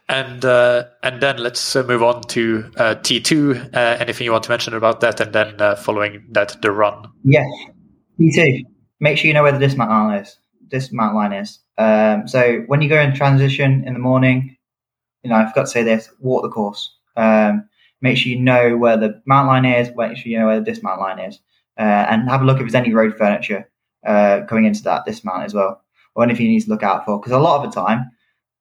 [0.08, 3.60] and uh, and then let's uh, move on to uh, T two.
[3.74, 7.08] Uh, anything you want to mention about that, and then uh, following that, the run.
[7.24, 7.44] Yeah,
[8.16, 8.64] T two.
[9.00, 10.36] Make sure you know where the dismount line is.
[10.68, 11.58] Dismount line is.
[11.76, 14.56] Um, so when you go in transition in the morning,
[15.24, 16.96] you know, I forgot to say this, walk the course.
[17.16, 17.68] Um,
[18.00, 20.64] make sure you know where the mount line is, make sure you know where the
[20.64, 21.40] dismount line is,
[21.76, 23.68] uh, and have a look if there's any road furniture
[24.06, 25.82] going into that dismount as well,
[26.14, 27.18] or anything you need to look out for.
[27.18, 28.12] Because a lot of the time,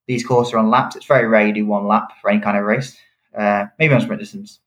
[0.08, 0.96] these courses are on laps.
[0.96, 2.98] It's very rare you do one lap for any kind of race,
[3.38, 4.60] uh, maybe on sprint distance.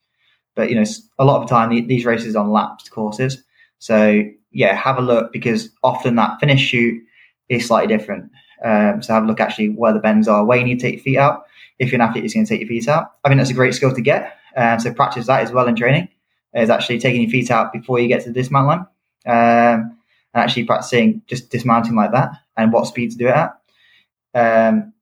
[0.54, 0.84] But, you know,
[1.18, 3.42] a lot of the time, these races on lapped courses.
[3.78, 4.22] So,
[4.52, 7.02] yeah, have a look because often that finish chute
[7.48, 8.30] is slightly different.
[8.64, 10.94] Um, so have a look actually where the bends are, where you need to take
[10.94, 11.44] your feet out.
[11.78, 13.54] If you're an athlete who's going to take your feet out, I think that's a
[13.54, 14.38] great skill to get.
[14.56, 16.08] Um, so practice that as well in training.
[16.54, 18.86] Is actually taking your feet out before you get to the dismount line,
[19.26, 19.98] um,
[20.32, 24.68] and actually practicing just dismounting like that and what speed to do it at.
[24.68, 24.94] Um,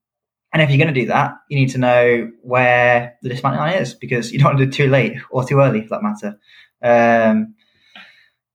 [0.54, 3.74] and if you're going to do that, you need to know where the dismounting line
[3.74, 6.02] is because you don't want to do it too late or too early for that
[6.02, 6.38] matter.
[6.80, 7.56] Um,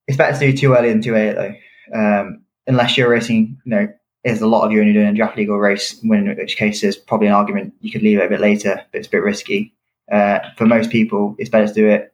[0.07, 1.53] it's better to do too early than too late though.
[1.93, 3.89] Um, unless you're racing, you know,
[4.23, 6.95] is a lot of you only doing a draft legal race, in which case there's
[6.95, 9.73] probably an argument you could leave it a bit later, but it's a bit risky.
[10.09, 12.13] Uh, for most people, it's better to do it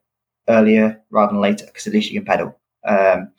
[0.50, 2.58] earlier rather than later because at least you can pedal.
[2.88, 3.32] Um,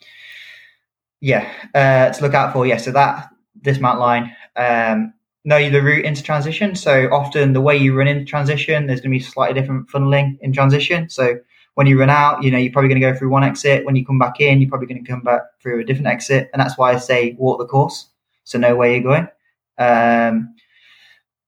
[1.19, 2.65] yeah, uh, to look out for.
[2.65, 3.29] Yeah, so that
[3.61, 4.33] dismount line.
[4.55, 5.13] Um,
[5.47, 6.75] know the route into transition.
[6.75, 10.37] So often the way you run into transition, there's going to be slightly different funneling
[10.41, 11.09] in transition.
[11.09, 11.39] So
[11.75, 13.85] when you run out, you know, you're probably going to go through one exit.
[13.85, 16.49] When you come back in, you're probably going to come back through a different exit.
[16.51, 18.09] And that's why I say walk the course.
[18.43, 19.29] So know where you're going.
[19.77, 20.53] Um,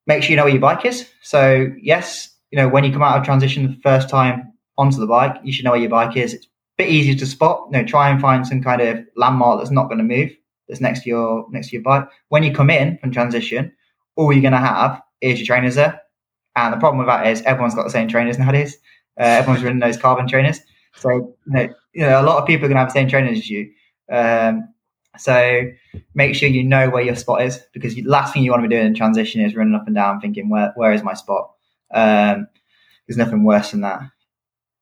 [0.07, 1.09] make sure you know where your bike is.
[1.21, 5.07] So yes, you know, when you come out of transition the first time onto the
[5.07, 6.33] bike, you should know where your bike is.
[6.33, 7.67] It's a bit easier to spot.
[7.69, 10.31] You know, try and find some kind of landmark that's not going to move,
[10.69, 12.07] that's next to your next to your bike.
[12.29, 13.73] When you come in from transition,
[14.19, 16.01] all you're going to have is your trainers there.
[16.55, 18.77] And the problem with that is everyone's got the same trainers nowadays.
[19.17, 20.59] Uh, everyone's running those carbon trainers.
[20.95, 23.07] So, you know, you know, a lot of people are going to have the same
[23.07, 23.71] trainers as you.
[24.11, 24.73] Um,
[25.17, 25.63] so
[26.13, 28.67] make sure you know where your spot is because the last thing you want to
[28.67, 31.51] be doing in transition is running up and down thinking, where, where is my spot?
[31.93, 32.47] Um,
[33.07, 34.01] there's nothing worse than that.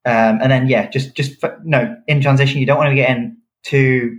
[0.05, 3.37] Um, and then, yeah, just, just, no, in transition, you don't want to be getting
[3.63, 4.17] too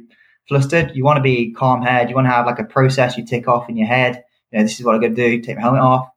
[0.49, 0.93] flustered.
[0.95, 2.09] You want to be calm head.
[2.09, 4.23] You want to have like a process you tick off in your head.
[4.53, 5.43] You know, this is what I'm going to do.
[5.43, 6.09] Take my helmet off,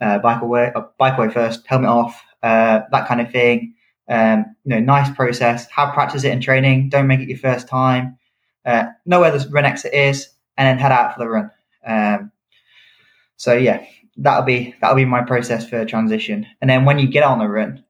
[0.00, 3.74] uh, bike away, uh, bike away first, helmet off, uh, that kind of thing.
[4.08, 5.66] Um, you know, nice process.
[5.70, 6.90] Have practice it in training.
[6.90, 8.18] Don't make it your first time.
[8.64, 11.50] Uh, know where the run exit is, and then head out for the run.
[11.86, 12.32] Um,
[13.36, 13.84] so yeah,
[14.16, 16.46] that'll be that'll be my process for transition.
[16.60, 17.84] And then when you get on the run,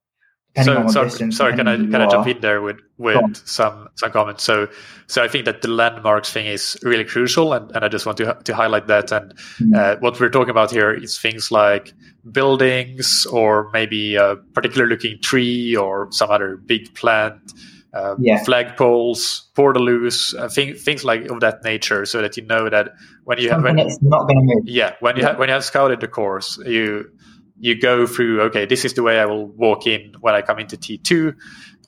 [0.64, 4.10] so, so distance, sorry, can I can I jump in there with with some some
[4.10, 4.44] comments?
[4.44, 4.68] So
[5.06, 8.18] so I think that the landmarks thing is really crucial, and, and I just want
[8.18, 9.12] to to highlight that.
[9.12, 9.74] And mm-hmm.
[9.74, 11.92] uh, what we're talking about here is things like
[12.30, 17.52] buildings, or maybe a particular looking tree, or some other big plant.
[17.94, 18.44] Uh, yeah.
[18.44, 22.92] flagpoles, portaloos, uh, thing, things like of that nature, so that you know that
[23.24, 24.68] when you Something have when, not going to move.
[24.68, 25.34] Yeah, when you yeah.
[25.34, 27.10] when you have scouted the course, you
[27.58, 30.58] you go through okay this is the way i will walk in when i come
[30.58, 31.34] into t2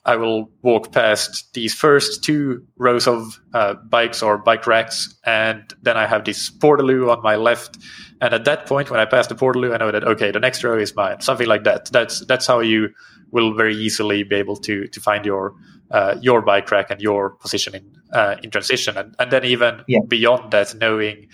[0.05, 5.61] I will walk past these first two rows of uh, bikes or bike racks, and
[5.81, 7.77] then I have this portaloo on my left.
[8.21, 10.63] And at that point, when I pass the portaloo, I know that okay, the next
[10.63, 11.19] row is mine.
[11.21, 11.91] Something like that.
[11.91, 12.89] That's that's how you
[13.31, 15.53] will very easily be able to to find your
[15.91, 19.83] uh, your bike rack and your position in uh, in transition, and and then even
[19.87, 19.99] Yeah.
[20.07, 21.27] beyond that, knowing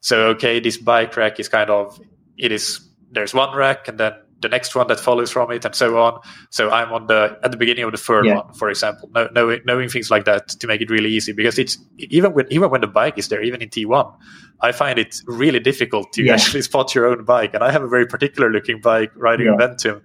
[0.00, 1.98] so okay, this bike rack is kind of
[2.36, 2.80] it is
[3.10, 6.20] there's one rack and then the next one that follows from it and so on.
[6.50, 8.36] So I'm on the at the beginning of the third Yeah.
[8.36, 11.58] one, for example, know, knowing, knowing things like that to make it really easy because
[11.58, 14.14] it's even when even when the bike is there, even in T1,
[14.60, 16.34] I find it really difficult to Yeah.
[16.34, 17.52] actually spot your own bike.
[17.54, 19.54] And I have a very particular looking bike riding Yeah.
[19.54, 20.02] a Ventum,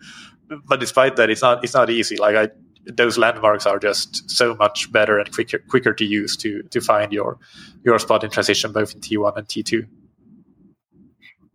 [0.65, 2.17] but despite that, it's not it's not easy.
[2.17, 2.49] Like I
[2.85, 7.13] those landmarks are just so much better and quicker quicker to use to to find
[7.13, 7.37] your
[7.85, 9.85] your spot in transition both in T1 and T2.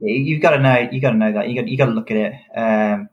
[0.01, 2.11] You've got to know you got to know that you got you got to look
[2.11, 3.09] at it um,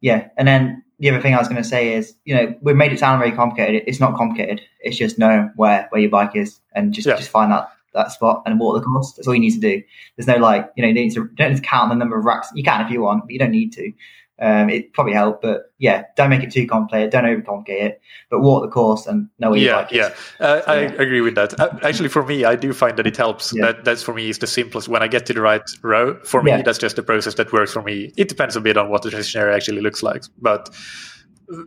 [0.00, 2.76] yeah and then the other thing i was going to say is you know we've
[2.76, 6.34] made it sound very complicated it's not complicated it's just know where where your bike
[6.34, 7.16] is and just Yeah.
[7.16, 9.82] just find that that spot and walk the course that's all you need to do
[10.16, 12.24] there's no like you know you need to don't need to count the number of
[12.24, 13.90] racks you can if you want but you don't need to
[14.38, 18.40] um, it probably help but yeah don't make it too complicated don't overcomplicate it but
[18.40, 20.92] walk the course and know where yeah bike is yeah uh, i Yeah.
[20.98, 23.66] agree with that uh, actually for me i do find that it helps Yeah.
[23.66, 26.42] that that's for me is the simplest when i get to the right row for
[26.42, 26.62] me Yeah.
[26.62, 29.10] that's just the process that works for me it depends a bit on what the
[29.10, 30.68] transition area actually looks like but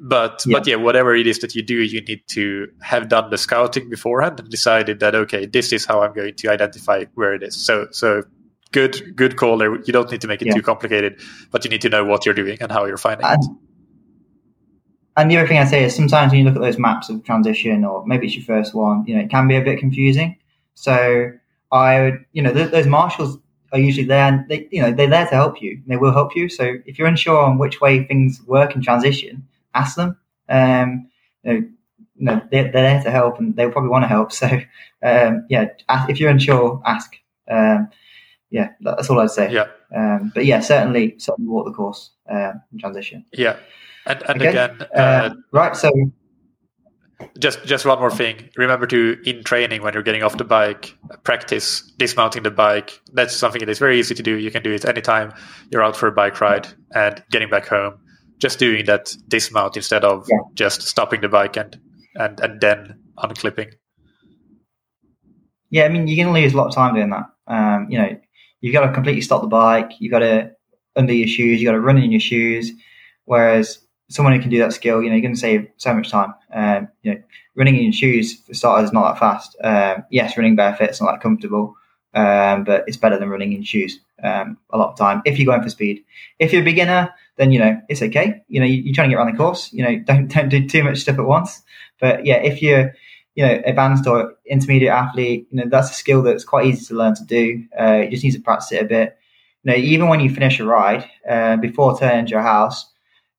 [0.01, 0.57] but Yeah.
[0.59, 3.89] but yeah whatever it is that you do you need to have done the scouting
[3.89, 7.55] beforehand and decided that okay this is how i'm going to identify where it is
[7.55, 8.23] so so
[8.71, 10.53] good good call there you don't need to make it Yeah.
[10.53, 11.19] too complicated
[11.51, 13.43] but you need to know what you're doing and how you're finding it And,
[15.17, 17.23] and the other thing I'd say is sometimes when you look at those maps of
[17.25, 20.37] transition, or maybe it's your first one, you know, it can be a bit confusing.
[20.75, 21.31] So
[21.73, 23.37] I would, you know, th- those marshals
[23.73, 25.81] are usually there, and they, you know, they're there to help you.
[25.87, 26.47] They will help you.
[26.47, 29.45] So if you're unsure on which way things work in transition,
[29.75, 30.17] ask them.
[30.47, 31.09] Um,
[31.43, 31.59] you know,
[32.15, 34.31] you know they're, they're there to help, and they'll probably want to help.
[34.41, 34.47] So
[35.03, 37.11] um, yeah, ask, if you're unsure, ask.
[37.49, 37.89] Um,
[38.51, 39.51] yeah, that's all I'd say.
[39.51, 43.25] yeah Um, but yeah, certainly, certainly walk the course um, in transition.
[43.33, 43.57] yeah
[44.05, 44.49] and, and Okay.
[44.49, 45.75] again uh, Uh, right.
[45.75, 45.89] So
[47.37, 50.95] just just one more thing remember to in training when you're getting off the bike
[51.23, 54.71] practice dismounting the bike that's something that is very easy to do you can do
[54.71, 55.33] it anytime
[55.69, 57.93] you're out for a bike ride and getting back home
[58.39, 60.37] just doing that dismount instead of Yeah.
[60.53, 61.77] just stopping the bike and
[62.15, 63.73] and and then unclipping
[65.71, 67.25] yeah, I mean, you're going to lose a lot of time doing that.
[67.47, 68.19] Um, you know,
[68.61, 69.91] you've got to completely stop the bike.
[69.99, 70.51] You've got to
[70.95, 71.61] under your shoes.
[71.61, 72.71] You've got to run in your shoes.
[73.25, 73.79] Whereas
[74.09, 76.33] someone who can do that skill, you know, you're going to save so much time.
[76.53, 77.21] Um, you know,
[77.55, 79.55] running in your shoes for starters is not that fast.
[79.63, 81.75] Um, yes, running barefoot is not that comfortable,
[82.13, 85.45] um, but it's better than running in shoes um, a lot of time if you're
[85.45, 86.03] going for speed.
[86.39, 88.41] If you're a beginner, then you know it's okay.
[88.47, 89.71] You know, you, you're trying to get around the course.
[89.71, 91.61] You know, don't don't do too much stuff at once.
[91.99, 92.93] But yeah, if you're
[93.35, 96.95] you know, advanced or intermediate athlete, you know, that's a skill that's quite easy to
[96.95, 97.63] learn to do.
[97.79, 99.17] Uh, you just need to practice it a bit.
[99.63, 102.91] You know, even when you finish a ride, uh, before turning to your house,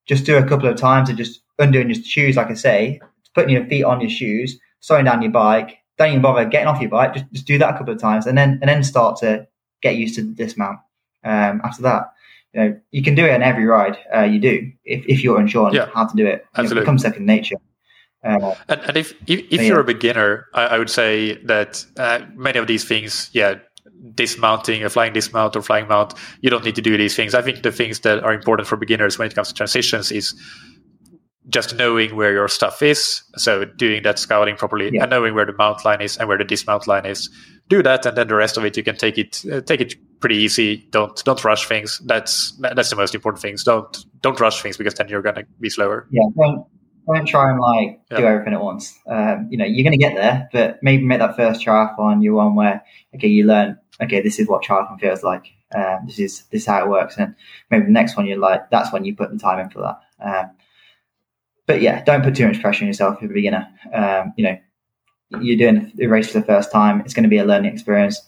[0.07, 3.01] just do a couple of times of just undoing your shoes, like I say,
[3.35, 5.79] putting your feet on your shoes, slowing down your bike.
[5.99, 7.15] Don't even bother getting off your bike.
[7.15, 9.47] Just, just do that a couple of times, and then and then start to
[9.83, 10.79] get used to the dismount.
[11.25, 12.13] Um, after that,
[12.55, 15.39] you know, you can do it on every ride uh, you do if, if you're
[15.39, 16.47] unsure on Yeah, how to do it.
[16.57, 17.57] You know, it becomes second nature.
[18.23, 19.63] Uh, and, and if if, if Yeah.
[19.63, 23.55] you're a beginner I, I would say that uh, many of these things yeah
[24.15, 27.35] dismounting a flying dismount or flying mount you don't need to do these things.
[27.35, 30.35] I think the things that are important for beginners when it comes to transitions is
[31.49, 33.23] just knowing where your stuff is.
[33.37, 35.03] So doing that scouting properly Yeah.
[35.03, 37.29] and knowing where the mount line is and where the dismount line is.
[37.69, 39.95] Do that and then the rest of it you can take it uh, take it
[40.21, 40.87] pretty easy.
[40.91, 42.01] Don't don't rush things.
[42.05, 43.65] That's that's the most important things.
[43.65, 46.07] Don't don't rush things because then you're going to be slower.
[46.11, 46.67] Yeah, don't
[47.07, 48.99] don't try and like do everything at once.
[49.07, 52.35] Um, you know, you're going to get there, but maybe make that first triathlon your
[52.35, 52.83] one where
[53.15, 55.47] okay, you learn okay, this is what triathlon feels like.
[55.75, 57.35] Um, this is this is how it works, and
[57.71, 60.01] maybe the next one you're like that's when you put the time in for that.
[60.25, 60.51] Um,
[61.67, 63.69] but yeah, don't put too much pressure on yourself if you're a beginner.
[63.93, 64.59] Um, you know,
[65.41, 67.01] you're doing the race for the first time.
[67.03, 68.21] It's going to be a learning experience.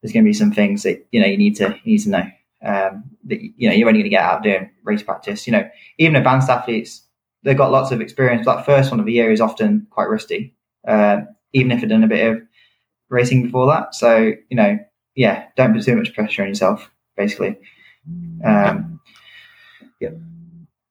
[0.00, 2.10] There's going to be some things that you know you need to you need to
[2.10, 2.24] know.
[2.64, 5.46] Um, that you know you're only going to get out of doing race practice.
[5.46, 7.02] You know, even advanced athletes
[7.42, 8.46] they've got lots of experience.
[8.46, 10.54] That first one of the year is often quite rusty,
[10.86, 12.42] um, even if they've done a bit of
[13.08, 13.94] racing before that.
[13.94, 14.78] So you know,
[15.14, 16.90] yeah, don't put too much pressure on yourself.
[17.16, 17.58] Basically,
[18.44, 19.00] um,
[20.00, 20.10] yeah.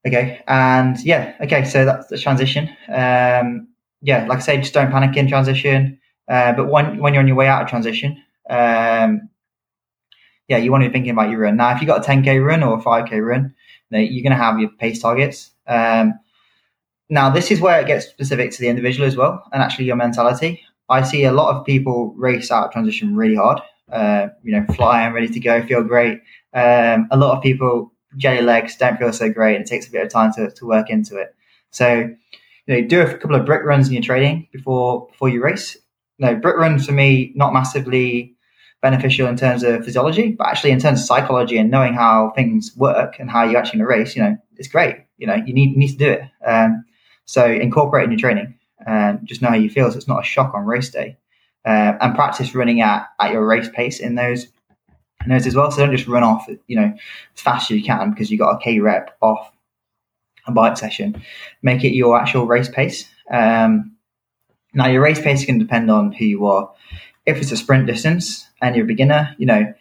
[0.06, 1.64] Okay, and yeah, okay.
[1.64, 2.70] So that's the transition.
[2.89, 3.68] Um,
[4.02, 5.99] yeah, like I say, just don't panic in transition.
[6.28, 9.30] Uh, but when when you're on your way out of transition, um,
[10.47, 11.58] yeah, you want to be thinking about your run.
[11.58, 13.54] Now, if you've got a 10k run or a 5k run,
[13.89, 15.52] you you're going to have your pace targets.
[15.68, 16.20] Um,
[17.12, 19.97] now, this is where it gets specific to the individual as well, and actually your
[19.97, 20.64] mentality.
[20.88, 23.59] I see a lot of people race out of transition really hard.
[23.91, 26.22] Uh, you know, flying, ready to go, feel great.
[26.53, 29.91] Um, a lot of people jelly legs don't feel so great, and it takes a
[29.91, 31.36] bit of time to, to work into it.
[31.72, 32.09] So,
[32.66, 35.76] you know, do a couple of brick runs in your training before before you race.
[36.18, 38.38] No, brick runs for me not massively
[38.82, 42.72] beneficial in terms of physiology, but actually in terms of psychology and knowing how things
[42.78, 44.16] work and how you actually in a race.
[44.16, 44.95] You know, it's great.
[45.18, 46.22] You know, you need need to do it.
[46.47, 46.86] Um,
[47.32, 48.53] so incorporate in your training
[48.86, 51.15] and just know how you feel so it's not a shock on race day.
[51.63, 54.47] Uh, and practice running at, at your race pace in those
[55.23, 55.71] in those as well.
[55.71, 58.55] So don't just run off, you know, as fast as you can because you got
[58.55, 59.49] a K rep off
[60.45, 61.23] a bike session.
[61.61, 63.07] Make it your actual race pace.
[63.32, 63.95] Um,
[64.73, 66.73] now your race pace can depend on who you are.
[67.25, 69.73] If it's a sprint distance and you're a beginner, you know,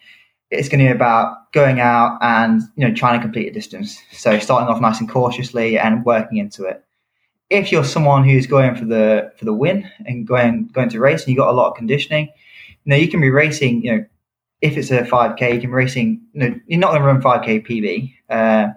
[0.51, 3.99] it's going to be about going out and you know trying to complete a distance.
[4.13, 6.85] So starting off nice and cautiously and working into it
[7.51, 11.21] if you're someone who's going for the for the win and going going to race
[11.21, 12.29] and you've got a lot of conditioning,
[12.85, 14.05] you know, you can be racing, you know,
[14.61, 17.21] if it's a 5k, you can be racing, you know, you're not going to run
[17.21, 18.67] 5k PB, uh,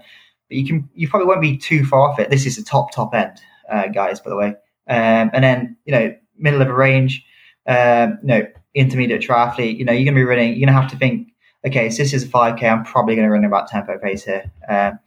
[0.49, 2.31] but you can, you probably won't be too far off it.
[2.31, 3.39] This is the top, top end,
[3.71, 4.49] uh, guys, by the way.
[4.89, 7.25] Um, and then, you know, middle of a range,
[7.67, 10.81] um, you know, intermediate triathlete, you know, you're going to be running, you're going to
[10.81, 11.29] have to think,
[11.67, 14.51] okay, so this is a 5k, I'm probably going to run about tempo pace here.
[14.69, 14.99] Um,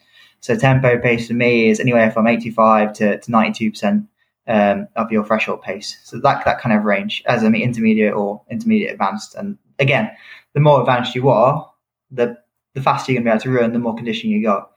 [0.47, 4.07] so tempo pace for me is anywhere from 85 to, to 92%
[4.47, 5.99] um, of your threshold pace.
[6.05, 9.35] So that, that kind of range as an intermediate or intermediate advanced.
[9.35, 10.09] And again,
[10.53, 11.69] the more advanced you are,
[12.11, 12.37] the,
[12.75, 14.71] the faster you're going to be able to run, the more conditioning you got.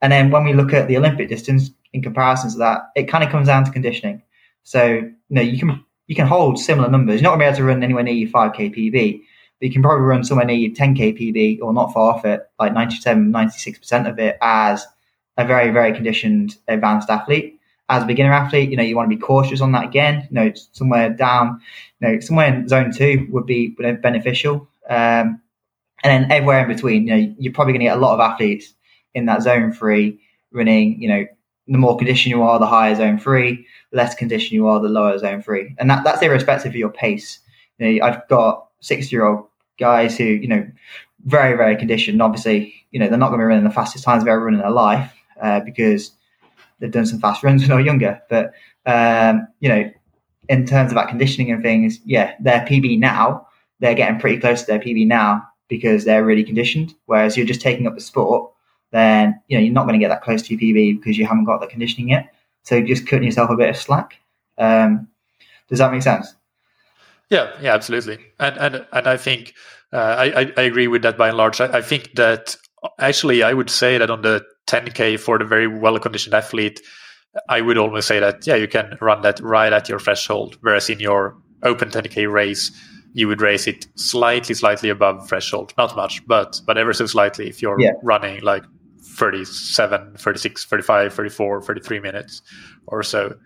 [0.00, 3.24] And then when we look at the Olympic distance in comparison to that, it kind
[3.24, 4.22] of comes down to conditioning.
[4.62, 7.20] So, you know, you can, you can hold similar numbers.
[7.20, 9.22] You're not going to be able to run anywhere near your 5k PB,
[9.58, 12.42] but you can probably run somewhere near your 10k PB or not far off it,
[12.60, 14.86] like 97, 96% of it as
[15.36, 17.60] a very, very conditioned advanced athlete.
[17.88, 20.26] As a beginner athlete, you know, you want to be cautious on that again.
[20.30, 21.60] You know, somewhere down,
[22.00, 24.68] you know, somewhere in zone two would be beneficial.
[24.88, 25.40] Um,
[26.02, 28.20] and then everywhere in between, you know, you're probably going to get a lot of
[28.20, 28.74] athletes
[29.14, 30.20] in that zone three
[30.52, 31.26] running, you know,
[31.68, 35.18] the more conditioned you are, the higher zone three, less conditioned you are, the lower
[35.18, 35.74] zone three.
[35.78, 37.40] And that, that's irrespective of your pace.
[37.78, 39.46] You know, I've got 60 year old
[39.78, 40.66] guys who, you know,
[41.24, 42.22] very, very conditioned.
[42.22, 44.54] Obviously, you know, they're not going to be running the fastest times they've ever run
[44.54, 46.12] in their life, uh, because
[46.78, 48.20] they've done some fast runs when they were younger.
[48.28, 48.52] But
[48.86, 49.90] um, you know,
[50.48, 53.46] in terms of that conditioning and things, yeah, their PB now
[53.80, 56.94] they're getting pretty close to their PB now because they're really conditioned.
[57.06, 58.50] Whereas you're just taking up the sport,
[58.92, 61.26] then you know you're not going to get that close to your PB because you
[61.26, 62.32] haven't got the conditioning yet.
[62.62, 64.18] So just cutting yourself a bit of slack.
[64.58, 65.08] Um,
[65.68, 66.34] does that make sense?
[67.30, 68.18] Yeah, yeah, absolutely.
[68.38, 69.54] And and and I think
[69.92, 71.60] uh, I, I agree with that by and large.
[71.60, 72.56] I, I think that
[72.98, 76.80] actually I would say that on the 10k for the very well conditioned athlete,
[77.48, 80.56] I would almost say that yeah, you can run that right at your threshold.
[80.60, 82.72] Whereas in your open 10k race,
[83.12, 85.72] you would race it slightly, slightly above threshold.
[85.78, 87.48] Not much, but but ever so slightly.
[87.48, 87.92] If you're yeah.
[88.02, 88.64] running like
[89.16, 92.42] 37, 36, 35, 34, 33 minutes
[92.86, 93.36] or so.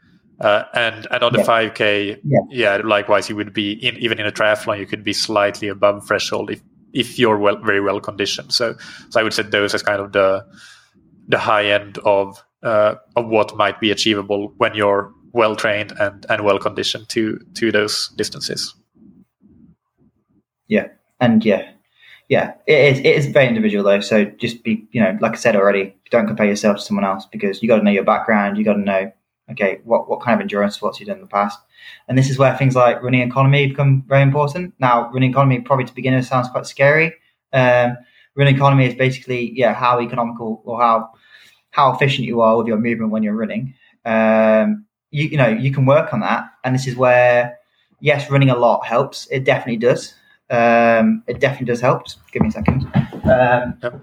[0.41, 1.45] Uh, and and on the yeah.
[1.45, 2.39] 5k, yeah.
[2.51, 2.81] yeah.
[2.83, 6.51] likewise, you would be in, even in a triathlon, you could be slightly above threshold
[6.51, 6.63] if
[6.93, 8.53] if you're well, very well conditioned.
[8.53, 8.75] So,
[9.11, 10.45] so I would set those as kind of the
[11.31, 16.27] the high end of uh, of what might be achievable when you're well trained and,
[16.29, 18.75] and well conditioned to to those distances.
[20.69, 20.89] Yeah,
[21.21, 21.71] and yeah,
[22.29, 22.99] yeah, it is.
[23.01, 24.01] It is very individual though.
[24.01, 27.27] So just be, you know, like I said already, don't compare yourself to someone else
[27.27, 28.57] because you got to know your background.
[28.57, 29.13] You got to know,
[29.51, 31.59] okay, what what kind of endurance sports you've done in the past.
[32.07, 34.75] And this is where things like running economy become very important.
[34.79, 37.15] Now, running economy probably to beginners sounds quite scary.
[37.53, 37.97] Um,
[38.37, 41.11] running economy is basically, yeah, how economical or how
[41.71, 43.75] how efficient you are with your movement when you're running.
[44.05, 46.51] Um, you, you know, you can work on that.
[46.65, 47.59] And this is where,
[48.01, 49.27] yes, running a lot helps.
[49.31, 50.15] It definitely does.
[50.51, 52.07] Um, it definitely does help.
[52.07, 52.87] Just give me a second.
[53.25, 54.01] Um, yep.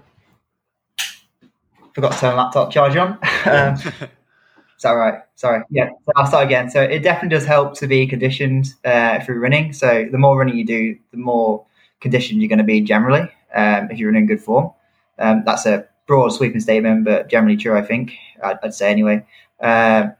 [1.94, 3.18] Forgot to turn laptop charge on.
[3.46, 5.22] um, is that right?
[5.34, 5.62] Sorry.
[5.70, 5.90] Yeah.
[6.06, 6.70] So I'll start again.
[6.70, 9.72] So it definitely does help to be conditioned uh, through running.
[9.72, 11.66] So the more running you do, the more
[12.00, 14.70] conditioned you're going to be generally um, if you're in good form.
[15.18, 17.78] Um, that's a broad sweeping statement, but generally true.
[17.78, 19.24] I think I'd, I'd say anyway.
[19.60, 20.14] Um,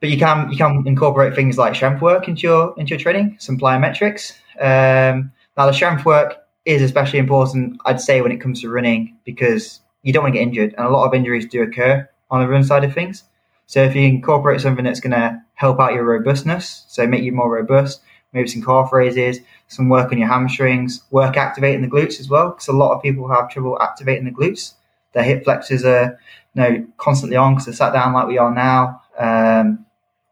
[0.00, 3.36] but you can you can incorporate things like strength work into your into your training,
[3.38, 4.32] some plyometrics.
[4.58, 9.16] Um, now the strength work is especially important, I'd say, when it comes to running
[9.24, 12.40] because you don't want to get injured, and a lot of injuries do occur on
[12.40, 13.24] the run side of things.
[13.66, 17.32] So if you incorporate something that's going to help out your robustness, so make you
[17.32, 19.38] more robust, maybe some calf raises,
[19.68, 23.02] some work on your hamstrings, work activating the glutes as well, because a lot of
[23.02, 24.74] people have trouble activating the glutes.
[25.12, 26.18] Their hip flexors are
[26.54, 29.02] you know, constantly on because they're sat down like we are now.
[29.18, 29.86] Um,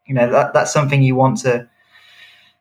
[0.06, 1.68] you know, that, that's something you want to,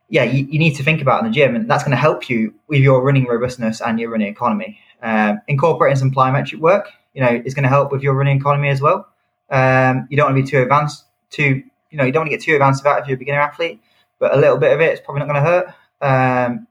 [0.10, 2.30] yeah, you, you need to think about in the gym, and that's going to help
[2.30, 4.80] you with your running robustness and your running economy.
[5.02, 8.70] Um, incorporating some plyometric work, you know, is going to help with your running economy
[8.70, 9.08] as well.
[9.50, 12.38] Um, you don't want to be too advanced, too, you know, you don't want to
[12.38, 13.82] get too advanced about if you're a beginner athlete,
[14.20, 15.68] but a little bit of it is probably not going to hurt.
[16.02, 16.68] Um,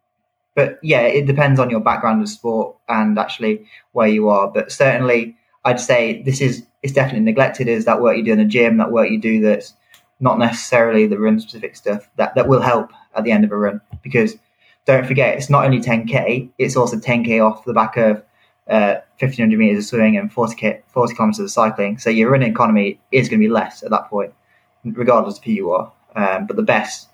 [0.58, 4.48] but yeah, it depends on your background of sport and actually where you are.
[4.48, 7.68] But certainly, I'd say this is it's definitely neglected.
[7.68, 9.74] Is that work you do in the gym, that work you do that's
[10.18, 13.56] not necessarily the run specific stuff that that will help at the end of a
[13.56, 14.34] run because
[14.84, 18.16] don't forget it's not only 10k, it's also 10k off the back of
[18.68, 21.98] uh, 1500 meters of swimming and 40k, 40 kilometers of cycling.
[21.98, 24.34] So your running economy is going to be less at that point,
[24.84, 25.92] regardless of who you are.
[26.16, 27.06] Um, but the best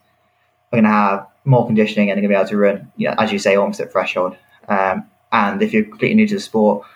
[0.73, 3.09] are going to have more conditioning and they're going to be able to run, you
[3.09, 4.37] know, as you say, almost at threshold.
[4.69, 6.87] Um, and if you're completely new to the sport,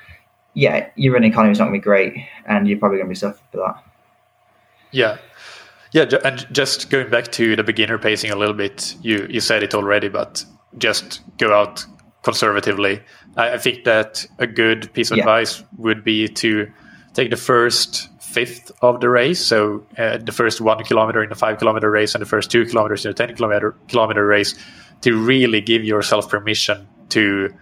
[0.55, 2.15] yeah, your running economy is not going to be great,
[2.47, 3.85] and you're probably going to be suffering for that.
[4.91, 5.19] Yeah,
[5.93, 9.63] yeah, and just going back to the beginner pacing a little bit, you you said
[9.63, 10.45] it already, but
[10.77, 11.85] just go out
[12.23, 13.01] conservatively.
[13.37, 15.25] I, I think that a good piece of yeah.
[15.25, 16.71] advice would be to
[17.15, 19.45] take the first fifth of the race.
[19.45, 22.67] So uh, the first one kilometer in the five kilometer race and the first two
[22.67, 24.55] kilometers in the 10 kilometer, kilometer race
[25.01, 27.53] to really give yourself permission to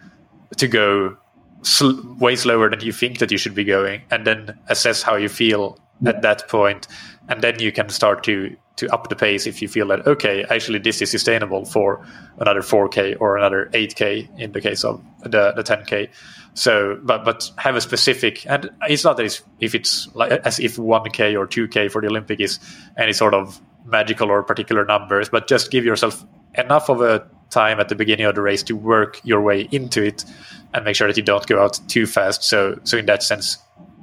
[0.56, 1.16] to go
[1.62, 5.14] sl- way slower than you think that you should be going and then assess how
[5.14, 6.88] you feel at that point
[7.28, 10.44] and then you can start to to up the pace if you feel that okay
[10.50, 12.06] actually this is sustainable for
[12.38, 16.08] another 4k or another 8k in the case of the, the 10k
[16.54, 20.76] so but but have a specific and it's not as if it's like as if
[20.76, 22.58] 1k or 2k for the olympic is
[22.96, 26.24] any sort of magical or particular numbers but just give yourself
[26.54, 30.02] enough of a time at the beginning of the race to work your way into
[30.02, 30.24] it
[30.74, 32.42] and make sure that you don't go out too fast.
[32.42, 33.58] So so in that sense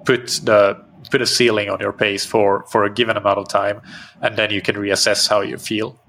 [0.05, 3.81] put the put a ceiling on your pace for for a given amount of time,
[4.21, 5.99] and then you can reassess how you feel.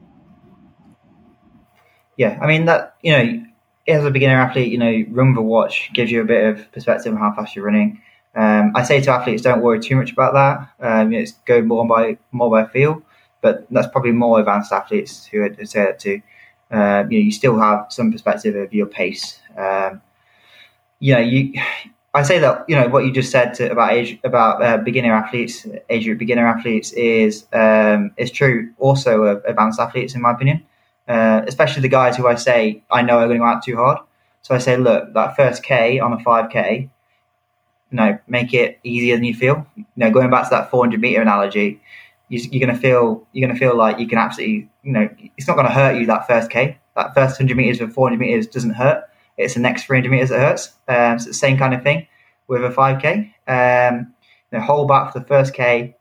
[2.16, 3.44] Yeah, I mean that you know,
[3.88, 7.12] as a beginner athlete, you know, run the watch gives you a bit of perspective
[7.12, 8.00] on how fast you're running.
[8.34, 10.68] Um, I say to athletes, don't worry too much about that.
[10.80, 13.02] Um, it's go more by more by feel,
[13.40, 16.22] but that's probably more advanced athletes who would say that too.
[16.70, 19.38] Uh, you know, you still have some perspective of your pace.
[19.56, 20.02] Um,
[20.98, 21.52] you know, you
[22.14, 25.12] I say that you know what you just said to, about age about uh, beginner
[25.12, 30.30] athletes, age group beginner athletes is um, is true also of advanced athletes in my
[30.30, 30.64] opinion,
[31.08, 33.76] uh, especially the guys who I say I know are going to go out too
[33.76, 33.98] hard.
[34.42, 36.88] So I say, look, that first K on a five K,
[37.90, 39.66] you know, make it easier than you feel.
[39.74, 41.80] You know, going back to that 400 meter analogy,
[42.28, 45.08] you, are going to feel you're going to feel like you can absolutely, you know,
[45.36, 46.78] it's not going to hurt you that first K.
[46.94, 49.04] That first 100 meters or 400 meters doesn't hurt
[49.36, 50.72] it's the next 300 meters that hurts.
[50.88, 52.06] Um, so it's the same kind of thing
[52.48, 53.32] with a 5K.
[53.48, 54.14] Um,
[54.52, 55.96] you know, hold back for the first K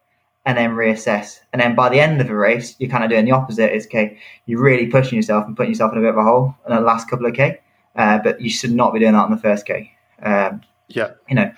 [0.45, 1.39] and then reassess.
[1.51, 3.73] And then by the end of the race, you're kind of doing the opposite.
[3.73, 6.55] It's okay, you're really pushing yourself and putting yourself in a bit of a hole
[6.67, 7.59] in the last couple of K.
[7.95, 9.91] Uh, but you should not be doing that on the first K.
[10.21, 11.11] Um, yeah.
[11.29, 11.51] You know,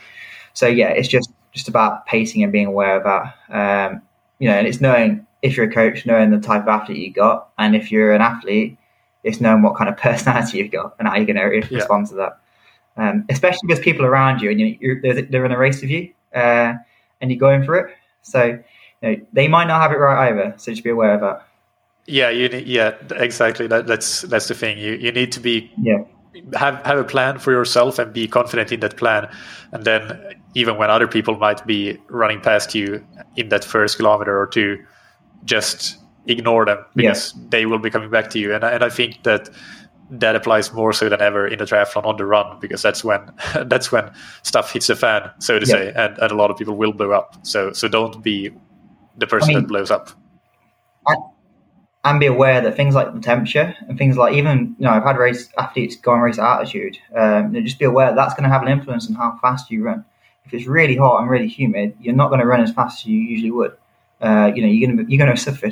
[0.53, 3.89] so yeah, it's just just about pacing and being aware of that.
[3.89, 4.01] Um,
[4.39, 7.13] you know, and it's knowing if you're a coach, knowing the type of athlete you
[7.13, 8.77] got, and if you're an athlete,
[9.25, 11.77] it's knowing what kind of personality you've got and how you're going to yeah.
[11.77, 12.39] respond to that.
[12.97, 16.13] Um, especially because people around you and you, are they're in a race with you
[16.33, 16.75] uh,
[17.19, 17.93] and you're going for it.
[18.21, 18.57] So
[19.01, 20.53] you know, they might not have it right either.
[20.57, 21.45] So just be aware of that.
[22.05, 23.67] Yeah, you need, yeah, exactly.
[23.67, 24.77] That, that's that's the thing.
[24.77, 26.03] You you need to be yeah
[26.53, 29.29] have have a plan for yourself and be confident in that plan.
[29.71, 33.05] And then even when other people might be running past you
[33.35, 34.83] in that first kilometer or two,
[35.43, 35.97] just
[36.27, 37.43] ignore them because yeah.
[37.49, 38.53] they will be coming back to you.
[38.53, 39.49] And and I think that
[40.09, 43.31] that applies more so than ever in the triathlon on the run because that's when
[43.65, 44.11] that's when
[44.43, 45.71] stuff hits the fan, so to yeah.
[45.71, 47.35] say, and, and a lot of people will blow up.
[47.43, 48.51] So so don't be
[49.17, 50.09] the person I mean, that blows up.
[52.03, 55.03] And be aware that things like the temperature and things like even you know I've
[55.03, 56.99] had race athletes go on race altitude.
[57.15, 59.83] Um, just be aware that that's going to have an influence on how fast you
[59.83, 60.05] run.
[60.45, 63.05] If it's really hot and really humid, you're not going to run as fast as
[63.07, 63.75] you usually would.
[64.21, 65.71] Uh, you know you're going to you're going to suffer.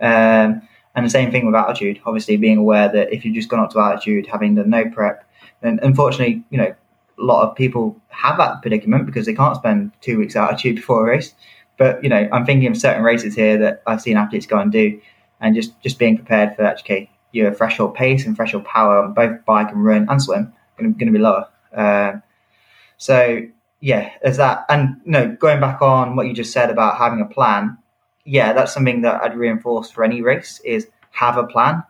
[0.00, 0.62] Um,
[0.94, 3.70] and the same thing with altitude, obviously being aware that if you've just gone up
[3.70, 5.24] to altitude, having done no prep,
[5.60, 6.74] then unfortunately, you know,
[7.18, 11.06] a lot of people have that predicament because they can't spend two weeks altitude before
[11.06, 11.34] a race.
[11.76, 14.72] But, you know, I'm thinking of certain races here that I've seen athletes go and
[14.72, 15.00] do
[15.40, 19.44] and just, just being prepared for actually your threshold pace and threshold power on both
[19.44, 21.48] bike and run and swim going to, be lower.
[21.74, 22.22] Um,
[22.96, 23.42] so
[23.80, 24.64] yeah, there's that.
[24.68, 27.78] And you know, going back on what you just said about having a plan,
[28.24, 31.82] yeah, that's something that I'd reinforce for any race is have a plan,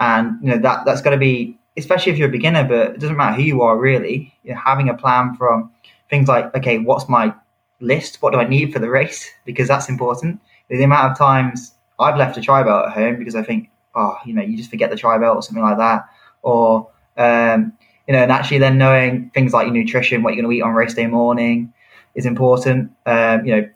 [0.00, 3.00] and you know that that's got to be especially if you're a beginner, but it
[3.00, 4.34] doesn't matter who you are really.
[4.42, 5.70] You know, having a plan from
[6.10, 7.34] things like okay, what's my
[7.80, 8.20] list?
[8.20, 9.30] What do I need for the race?
[9.44, 10.40] Because that's important.
[10.68, 14.16] the amount of times I've left a tri belt at home because I think, oh,
[14.24, 16.06] you know, you just forget the tri belt or something like that,
[16.42, 17.72] or um,
[18.06, 20.62] you know, and actually then knowing things like your nutrition, what you're going to eat
[20.62, 21.72] on race day morning,
[22.14, 22.92] is important.
[23.06, 23.68] Um, you know,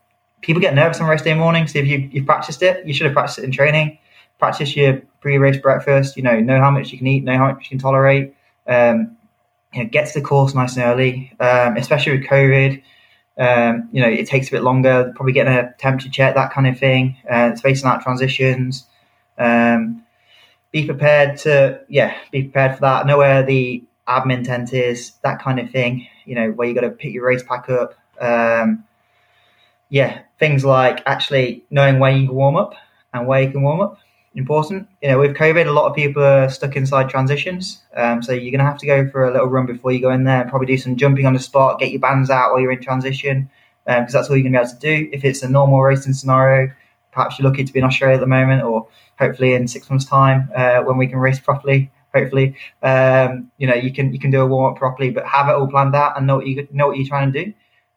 [0.43, 3.07] people get nervous on race day morning, so if you you've practiced it, you should
[3.07, 3.99] have practiced it in training.
[4.38, 6.16] Practice your pre-race breakfast.
[6.16, 8.34] You know, know how much you can eat, know how much you can tolerate.
[8.66, 9.16] Um,
[9.72, 12.82] you know, get to the course nice and early, um, especially with COVID.
[13.38, 15.12] Um, you know, it takes a bit longer.
[15.14, 17.16] Probably getting a temperature check, that kind of thing.
[17.30, 18.86] Uh, spacing out transitions.
[19.38, 20.05] Um,
[20.72, 23.07] be prepared to, yeah, be prepared for that.
[23.07, 26.07] Know where the admin tent is, that kind of thing.
[26.26, 27.95] You know, where you got to pick your race pack up.
[28.20, 28.84] Um,
[29.93, 32.74] yeah, things like actually knowing where you can warm up
[33.12, 33.99] and where you can warm up
[34.34, 34.88] important.
[35.03, 37.82] You know, with COVID, a lot of people are stuck inside transitions.
[37.95, 40.11] Um, so you're going to have to go for a little run before you go
[40.11, 42.61] in there and probably do some jumping on the spot, get your bands out while
[42.62, 43.51] you're in transition,
[43.84, 45.11] because um, that's all you're going to be able to do.
[45.12, 46.72] If it's a normal racing scenario,
[47.12, 48.88] perhaps you're lucky to be in Australia at the moment, or
[49.18, 51.90] hopefully in six months' time uh, when we can race properly.
[52.14, 55.49] Hopefully, um, you know you can you can do a warm up properly, but have
[55.49, 57.53] it all planned out and know what you know what you're trying to do.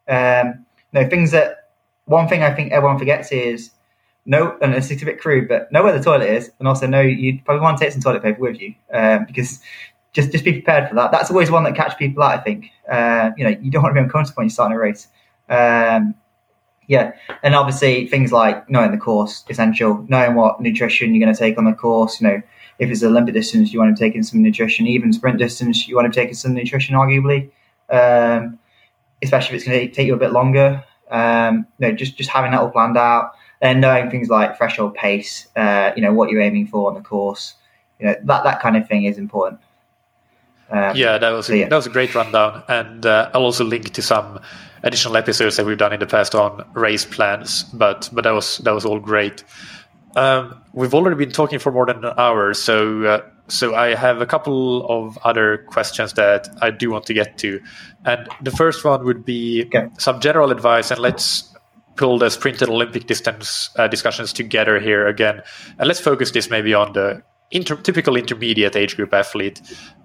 [0.08, 1.55] Um, you know things that
[2.06, 3.70] one thing I think everyone forgets is
[4.24, 7.00] no, and it's a bit crude, but know where the toilet is, and also know
[7.00, 9.60] you probably want to take some toilet paper with you um, because
[10.12, 11.12] just just be prepared for that.
[11.12, 12.38] That's always one that catches people out.
[12.38, 14.80] I think uh, you know you don't want to be uncomfortable when you're starting a
[14.80, 15.08] race.
[15.48, 16.14] Um,
[16.88, 21.38] yeah, and obviously things like knowing the course essential, knowing what nutrition you're going to
[21.38, 22.20] take on the course.
[22.20, 22.42] You know,
[22.78, 24.86] if it's Olympic distance, you want to take in some nutrition.
[24.86, 27.50] Even sprint distance, you want to take in some nutrition, arguably.
[27.90, 28.58] Um,
[29.22, 30.84] especially if it's going to take you a bit longer.
[31.10, 34.94] Um, you know, just just having that all planned out and knowing things like threshold
[34.94, 37.54] pace, uh, you know, what you're aiming for on the course,
[37.98, 39.60] you know, that, that kind of thing is important.
[40.68, 41.68] Um, yeah, that was, so, yeah.
[41.68, 42.62] that was a great rundown.
[42.68, 44.40] And uh, I'll also link to some
[44.82, 48.58] additional episodes that we've done in the past on race plans, but, but that was,
[48.58, 49.44] that was all great.
[50.16, 54.20] Um, we've already been talking for more than an hour, so uh, so I have
[54.20, 57.60] a couple of other questions that I do want to get to,
[58.04, 59.88] and the first one would be okay.
[59.98, 61.54] some general advice, and let's
[61.96, 65.42] pull the sprint and Olympic distance uh, discussions together here again.
[65.78, 69.60] And let's focus this maybe on the inter- typical intermediate age group athlete.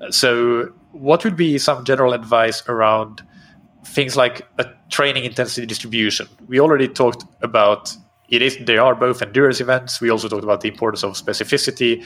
[0.10, 3.22] So, what would be some general advice around
[3.86, 6.28] things like a training intensity distribution?
[6.48, 7.96] We already talked about
[8.32, 10.00] it is they are both endurance events.
[10.00, 12.04] We also talked about the importance of specificity,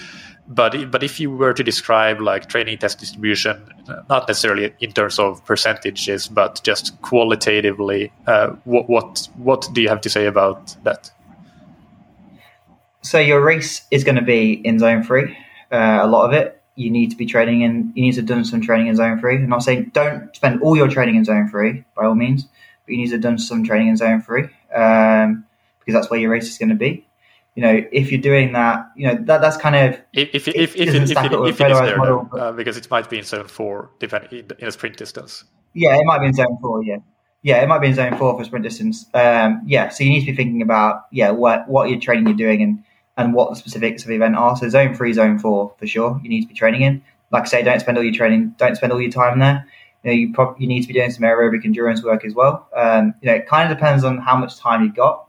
[0.47, 3.63] but but if you were to describe like training test distribution,
[4.09, 9.87] not necessarily in terms of percentages, but just qualitatively, uh, what what what do you
[9.87, 11.11] have to say about that?
[13.03, 15.37] So your race is going to be in zone three.
[15.71, 17.93] Uh, a lot of it you need to be training in.
[17.95, 19.35] You need to have done some training in zone three.
[19.35, 22.45] I'm not saying don't spend all your training in zone three by all means,
[22.85, 25.44] but you need to have done some training in zone three um,
[25.85, 27.05] because that's where your race is going to be
[27.55, 30.55] you know, if you're doing that, you know, that that's kind of if if if,
[30.55, 33.17] if, if, it, if, it, if it is there, model, uh, because it might be
[33.17, 35.45] in zone four, depending in a sprint distance.
[35.73, 36.83] Yeah, it might be in zone four.
[36.83, 36.97] Yeah,
[37.43, 39.05] yeah, it might be in zone four for sprint distance.
[39.13, 42.35] Um, yeah, so you need to be thinking about yeah what what you're training you're
[42.35, 42.83] doing and
[43.15, 44.57] and what the specifics of the event are.
[44.57, 46.19] So zone three, zone four for sure.
[46.21, 47.01] You need to be training in.
[47.31, 49.65] Like I say, don't spend all your training, don't spend all your time there.
[50.03, 52.67] You know, you probably you need to be doing some aerobic endurance work as well.
[52.75, 55.24] Um, you know, it kind of depends on how much time you've got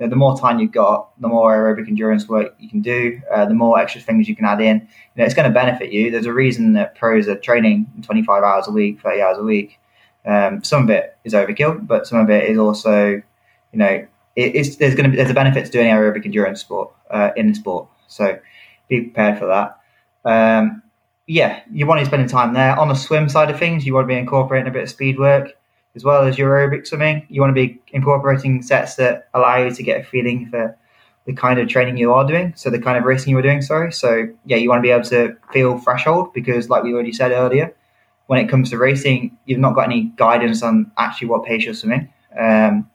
[0.00, 3.20] you know, the more time you've got, the more aerobic endurance work you can do,
[3.30, 4.76] uh, the more extra things you can add in.
[4.78, 4.86] You
[5.16, 6.10] know, it's going to benefit you.
[6.10, 9.78] There's a reason that pros are training 25 hours a week, 30 hours a week.
[10.24, 13.22] Um, some of it is overkill, but some of it is also, you
[13.78, 16.92] know, it, it's there's going to be there's a benefit to doing aerobic endurance sport
[17.10, 17.88] uh, in the sport.
[18.06, 18.38] So
[18.88, 19.80] be prepared for that.
[20.24, 20.82] Um,
[21.26, 22.78] yeah, you want to be spending time there.
[22.78, 25.18] On the swim side of things, you want to be incorporating a bit of speed
[25.18, 25.52] work
[25.94, 27.26] as well as your aerobic swimming.
[27.28, 30.76] You want to be incorporating sets that allow you to get a feeling for
[31.26, 33.62] the kind of training you are doing, so the kind of racing you are doing.
[33.62, 37.12] Sorry, so yeah, you want to be able to feel threshold because, like we already
[37.12, 37.74] said earlier,
[38.26, 41.74] when it comes to racing, you've not got any guidance on actually what pace you're
[41.74, 42.12] swimming.
[42.38, 42.88] Um,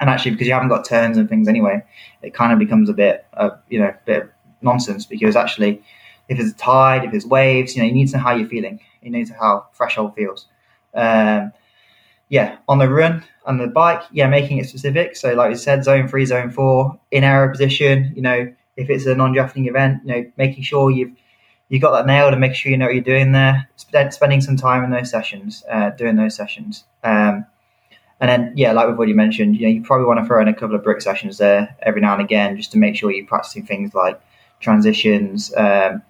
[0.00, 1.82] and actually, because you haven't got turns and things anyway,
[2.22, 4.28] it kind of becomes a bit of you know bit of
[4.60, 5.82] nonsense because actually,
[6.28, 8.80] if a tide, if there's waves, you know, you need to know how you're feeling.
[9.02, 10.46] You need to know how threshold feels.
[10.94, 11.52] Um,
[12.32, 15.16] yeah, on the run, on the bike, yeah, making it specific.
[15.16, 18.10] So, like I said, zone three, zone four, in aero position.
[18.16, 21.12] You know, if it's a non-drafting event, you know, making sure you've
[21.68, 23.68] you got that nailed and make sure you know what you're doing there.
[23.76, 26.84] Spending some time in those sessions, uh, doing those sessions.
[27.04, 27.44] Um,
[28.18, 30.48] and then, yeah, like we've already mentioned, you know, you probably want to throw in
[30.48, 33.26] a couple of brick sessions there every now and again, just to make sure you're
[33.26, 34.18] practicing things like
[34.60, 36.02] transitions, um,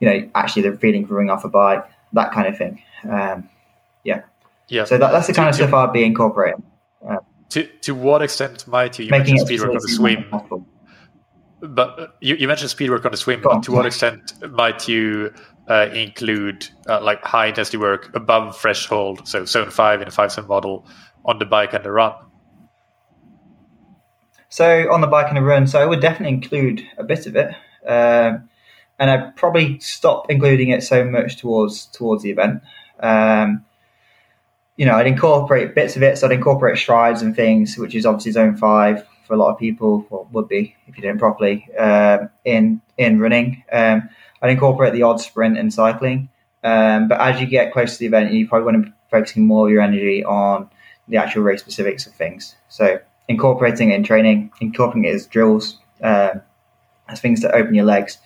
[0.00, 1.84] you know, actually the feeling for ring off a bike,
[2.14, 2.82] that kind of thing.
[3.06, 3.50] Um,
[4.02, 4.22] yeah.
[4.68, 4.84] Yeah.
[4.84, 6.62] So that, that's the kind to, of stuff I'd be incorporating.
[7.06, 7.16] Uh,
[7.50, 10.24] to to what extent might you, you mentioned speed work on the swim?
[11.60, 13.40] but you, you mentioned speed work on the swim.
[13.42, 15.32] But to what extent might you
[15.68, 20.32] uh, include uh, like high intensity work above threshold, so zone five in a five
[20.32, 20.86] zone model
[21.24, 22.14] on the bike and the run?
[24.48, 27.36] So on the bike and the run, so I would definitely include a bit of
[27.36, 27.48] it,
[27.86, 28.48] um,
[28.98, 32.62] and I'd probably stop including it so much towards towards the event.
[33.00, 33.64] Um,
[34.78, 38.06] you know, I'd incorporate bits of it, so I'd incorporate strides and things, which is
[38.06, 41.18] obviously zone five for a lot of people, or would be if you did it
[41.18, 43.64] properly um, in in running.
[43.72, 44.08] Um,
[44.40, 46.28] I'd incorporate the odd sprint and cycling,
[46.62, 49.48] um, but as you get close to the event, you probably want to be focusing
[49.48, 50.70] more of your energy on
[51.08, 52.54] the actual race specifics of things.
[52.68, 56.40] So incorporating it in training, incorporating it as drills, um,
[57.08, 58.18] as things to open your legs.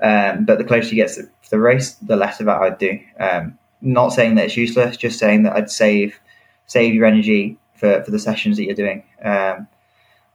[0.00, 3.00] Um, but the closer you get to the race, the less of that I'd do.
[3.18, 6.18] Um, not saying that it's useless, just saying that I'd save
[6.66, 9.02] save your energy for, for the sessions that you're doing.
[9.22, 9.66] Um,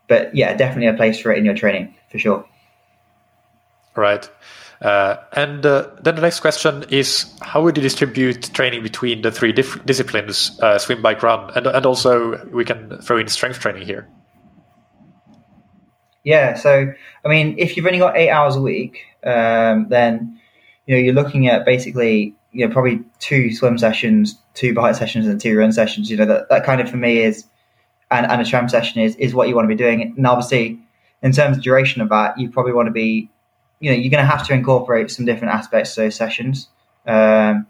[0.07, 2.45] but yeah, definitely a place for it in your training for sure.
[3.95, 4.27] Right.
[4.81, 9.31] Uh, and uh, then the next question is how would you distribute training between the
[9.31, 13.59] three different disciplines uh, swim bike run and, and also we can throw in strength
[13.59, 14.09] training here
[16.25, 16.91] yeah so
[17.23, 20.37] i mean if you've only got eight hours a week um, then
[20.85, 25.27] you know you're looking at basically you know probably two swim sessions two bike sessions
[25.27, 27.45] and two run sessions you know that, that kind of for me is
[28.11, 30.79] and, and a tram session is is what you want to be doing and obviously
[31.21, 33.29] in terms of duration of that you probably want to be
[33.83, 36.69] you know you're going to have to incorporate some different aspects to those sessions.
[37.05, 37.67] Um,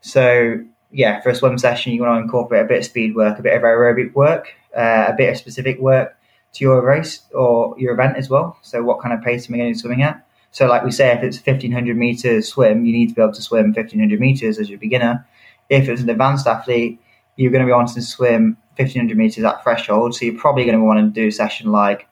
[0.00, 3.38] so yeah, for a swim session, you want to incorporate a bit of speed work,
[3.38, 6.18] a bit of aerobic work, uh, a bit of specific work
[6.54, 8.58] to your race or your event as well.
[8.62, 10.26] So what kind of pace am I going to be swimming at?
[10.52, 13.42] So like we say, if it's 1500 meters swim, you need to be able to
[13.42, 15.26] swim 1500 meters as your beginner.
[15.70, 17.00] If it's an advanced athlete,
[17.36, 20.14] you're going to be wanting to swim 1500 meters at threshold.
[20.14, 22.06] So you're probably going to want to do a session like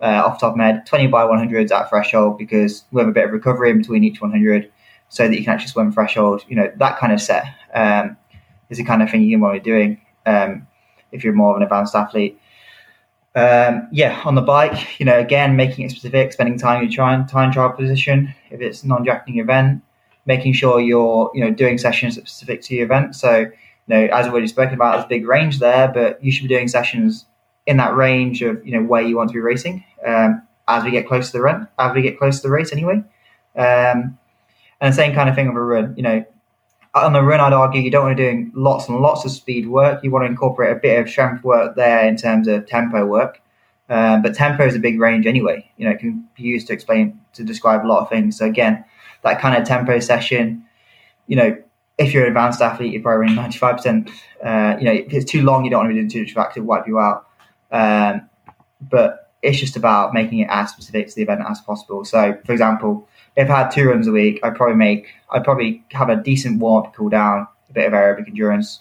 [0.00, 3.32] uh, off top med 20 by 100s at threshold because we have a bit of
[3.32, 4.70] recovery in between each 100
[5.08, 6.44] so that you can actually swim threshold.
[6.48, 7.44] You know, that kind of set
[7.74, 8.16] um,
[8.70, 10.66] is the kind of thing you want to be doing um,
[11.10, 12.38] if you're more of an advanced athlete.
[13.34, 16.96] Um, yeah, on the bike, you know, again, making it specific, spending time in your
[16.96, 18.34] time, time trial position.
[18.50, 19.82] If it's a non-drafting event,
[20.26, 23.16] making sure you're, you know, doing sessions specific to your event.
[23.16, 23.48] So, you
[23.88, 26.54] know, as I've already spoken about, there's a big range there, but you should be
[26.54, 27.26] doing sessions
[27.66, 30.90] in that range of you know where you want to be racing um, as we
[30.90, 33.02] get close to the run, as we get close to the race anyway.
[33.56, 34.18] Um,
[34.80, 35.94] and the same kind of thing of a run.
[35.96, 36.24] You know,
[36.94, 39.30] on the run, I'd argue you don't want to be doing lots and lots of
[39.30, 40.04] speed work.
[40.04, 43.40] You want to incorporate a bit of strength work there in terms of tempo work.
[43.88, 45.70] Um, but tempo is a big range anyway.
[45.76, 48.38] You know, it can be used to explain to describe a lot of things.
[48.38, 48.84] So again,
[49.22, 50.64] that kind of tempo session.
[51.26, 51.62] You know,
[51.98, 54.10] if you're an advanced athlete, you're probably ninety five percent.
[54.42, 56.46] Uh, you know, if it's too long, you don't want to be doing too much
[56.46, 57.26] active, wipe you out.
[57.70, 58.28] Um,
[58.80, 62.04] but it's just about making it as specific to the event as possible.
[62.04, 65.82] So, for example, if I had two runs a week, I'd probably make, I'd probably
[65.92, 68.80] have a decent warm up, cool down, a bit of aerobic endurance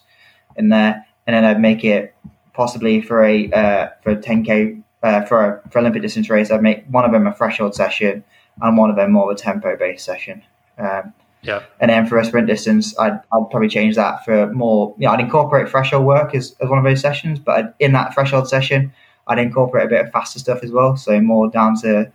[0.55, 2.13] in there, and then I'd make it
[2.53, 6.51] possibly for a uh, for a 10k uh, for a for Olympic distance race.
[6.51, 8.23] I'd make one of them a threshold session
[8.61, 10.43] and one of them more of a tempo based session.
[10.77, 11.63] Um, yeah.
[11.79, 15.13] And then for a sprint distance, I'd, I'd probably change that for more, you know,
[15.13, 18.47] I'd incorporate threshold work as, as one of those sessions, but I'd, in that threshold
[18.47, 18.93] session,
[19.27, 20.95] I'd incorporate a bit of faster stuff as well.
[20.97, 22.11] So more down to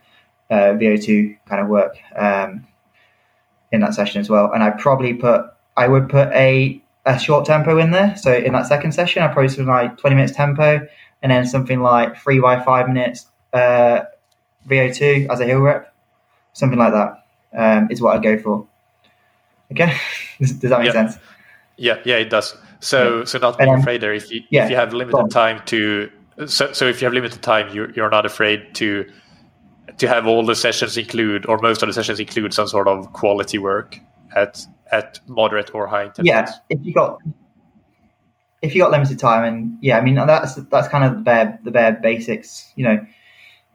[0.50, 2.66] uh, VO2 kind of work um,
[3.72, 4.52] in that session as well.
[4.52, 5.46] And I'd probably put,
[5.76, 8.16] I would put a, a short tempo in there.
[8.16, 10.86] So in that second session, I'd probably something like 20 minutes tempo
[11.22, 14.02] and then something like three by five minutes uh,
[14.68, 15.92] VO2 as a hill rep.
[16.52, 17.24] Something like that
[17.54, 18.66] um, is what I'd go for.
[19.72, 19.94] Okay,
[20.38, 20.92] does, that make yeah.
[20.92, 21.18] sense?
[21.76, 22.56] Yeah, yeah, it does.
[22.80, 23.24] So, yeah.
[23.24, 24.14] so not being um, afraid there.
[24.14, 26.10] If you yeah, if you have limited time to,
[26.46, 29.10] so so if you have limited time, you you're not afraid to
[29.98, 33.12] to have all the sessions include or most of the sessions include some sort of
[33.12, 33.98] quality work
[34.34, 36.28] at at moderate or high intensity.
[36.28, 37.20] Yeah, if you got
[38.62, 41.58] if you got limited time, and yeah, I mean that's that's kind of the bare
[41.64, 42.72] the bare basics.
[42.76, 43.06] You know,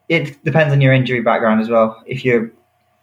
[0.10, 2.02] it depends on your injury background as well.
[2.06, 2.52] If you're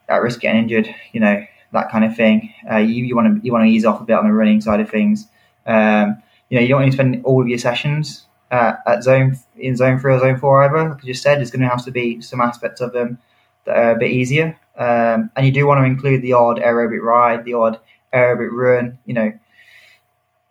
[0.09, 2.53] at risk getting injured, you know, that kind of thing.
[2.70, 4.61] Uh, you you want to you want to ease off a bit on the running
[4.61, 5.28] side of things.
[5.66, 9.39] Um, you know, you don't want to spend all of your sessions uh, at zone
[9.57, 10.91] in zone three or zone four either.
[10.91, 13.19] Like I just said, there's going to have to be some aspects of them
[13.65, 14.59] that are a bit easier.
[14.77, 17.81] Um, and you do want to include the odd aerobic ride, the odd
[18.12, 18.99] aerobic run.
[19.05, 19.33] You know,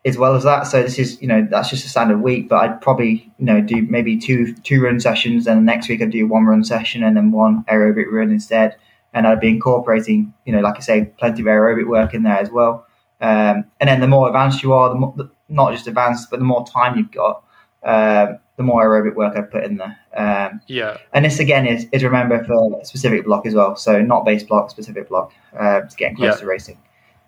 [0.05, 0.67] as well as that.
[0.67, 2.49] So this is, you know, that's just a standard week.
[2.49, 6.01] But I'd probably, you know, do maybe two two run sessions, and the next week
[6.01, 8.75] I'd do one run session and then one aerobic run instead
[9.17, 12.37] and I'd be incorporating, you know, like I say, plenty of aerobic work in there
[12.37, 12.85] as well.
[13.19, 15.15] Um, and then the more advanced you are, the more,
[15.49, 17.43] not just advanced, but the more time you've got,
[17.87, 19.97] um, the more aerobic work I put in there.
[20.15, 20.97] Um, yeah.
[21.13, 23.75] And this again is, is remember for a specific block as well.
[23.75, 26.39] So not base block, specific block uh, to getting close Yeah.
[26.41, 26.77] to racing.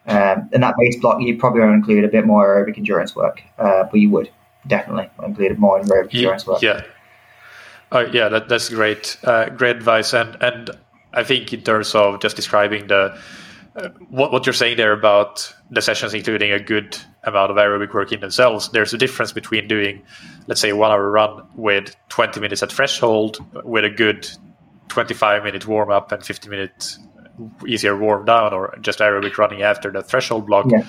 [0.06, 3.16] Um, in that base block, you probably want to include a bit more aerobic endurance
[3.16, 4.30] work, uh, but you would
[4.68, 6.62] definitely include more aerobic endurance work.
[6.62, 6.84] Yeah.
[7.92, 9.18] Oh, yeah, that, that's great.
[9.24, 10.14] Uh, great advice.
[10.14, 10.72] And, and
[11.14, 13.18] I think in terms of just describing the
[13.76, 16.98] uh, what, what you're saying there about the sessions including a good
[17.30, 20.02] amount of aerobic work in themselves, there's a difference between doing,
[20.48, 24.28] let's say, a one hour run with 20 minutes at threshold with a good
[24.90, 26.98] 25 minute warm up and 50 minute
[27.66, 30.84] easier warm down or just aerobic running after the threshold block Yeah.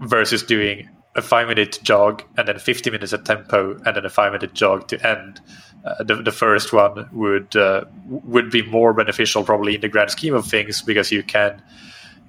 [0.00, 4.08] versus doing a five minute jog and then 50 minutes at tempo and then a
[4.08, 5.40] five minute jog to end.
[5.84, 10.10] Uh, the, the first one would uh, would be more beneficial probably in the grand
[10.10, 11.60] scheme of things because you can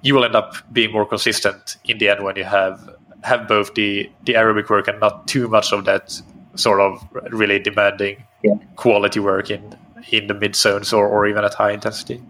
[0.02, 2.90] you will end up being more consistent in the end when you have
[3.24, 6.20] have both the the aerobic work and not too much of that
[6.54, 8.54] sort of really demanding Yeah.
[8.76, 9.76] quality work in
[10.10, 12.22] in the mid zones or, or even at high intensity.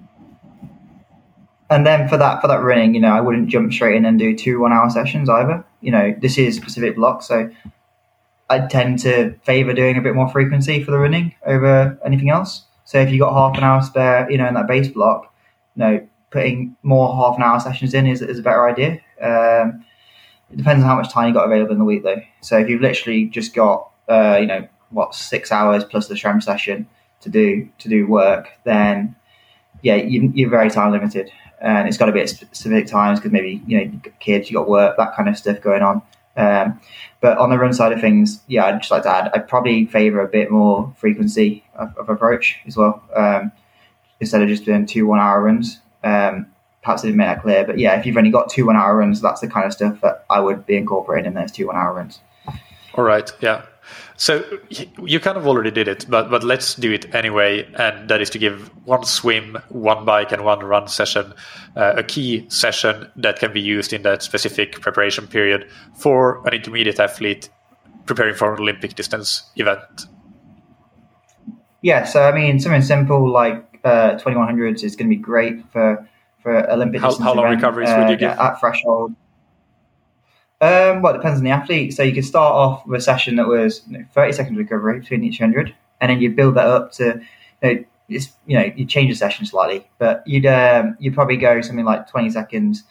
[1.71, 4.19] And then for that for that running, you know, I wouldn't jump straight in and
[4.19, 5.65] do two one hour sessions either.
[5.81, 7.51] You know, this is specific block, so
[8.49, 12.62] I tend to favour doing a bit more frequency for the running over anything else.
[12.85, 15.33] So if you got half an hour spare, you know, in that base block,
[15.75, 19.01] you know, putting more half an hour sessions in is, is a better idea.
[19.21, 19.85] Um,
[20.51, 22.23] it depends on how much time you got available in the week though.
[22.41, 26.45] So if you've literally just got uh, you know, what, six hours plus the strength
[26.45, 26.87] session
[27.21, 29.16] to do to do work, then
[29.83, 31.31] yeah, you, you're very time limited,
[31.61, 34.69] and it's got to be at specific times because maybe you know kids, you got
[34.69, 36.03] work, that kind of stuff going on.
[36.37, 36.81] Um,
[37.21, 39.87] but on the run side of things, yeah, I'd just like to add, I'd probably
[39.87, 43.53] favour a bit more frequency of, of approach as well, um,
[44.21, 45.81] instead of just doing two one-hour runs.
[46.03, 46.47] Um,
[46.85, 49.20] perhaps I didn't make that clear, but yeah, if you've only got two one-hour runs,
[49.20, 52.20] that's the kind of stuff that I would be incorporating in those two one-hour runs.
[52.94, 53.62] All right, yeah.
[54.16, 54.44] So
[55.02, 58.31] you kind of already did it, but but let's do it anyway, and that is
[58.31, 61.35] to give one swim, one bike, and one run session
[61.74, 66.55] uh, a key session that can be used in that specific preparation period for an
[66.55, 67.48] intermediate athlete
[68.06, 70.06] preparing for an Olympic distance event.
[71.82, 76.09] Yeah, so I mean, something simple like uh, 2100s is going to be great for
[76.45, 78.39] for Olympic How- how long event, recoveries would you uh, give?
[78.39, 79.15] at threshold?
[80.61, 81.93] Um, well, it depends on the athlete.
[81.95, 85.01] So you could start off with a session that was you know, 30 seconds recovery
[85.01, 87.21] between each hundred, and then you build that up to
[87.62, 91.37] you know, it's, you know you change the session slightly, but you'd um, you'd probably
[91.39, 92.85] go something like 20 seconds.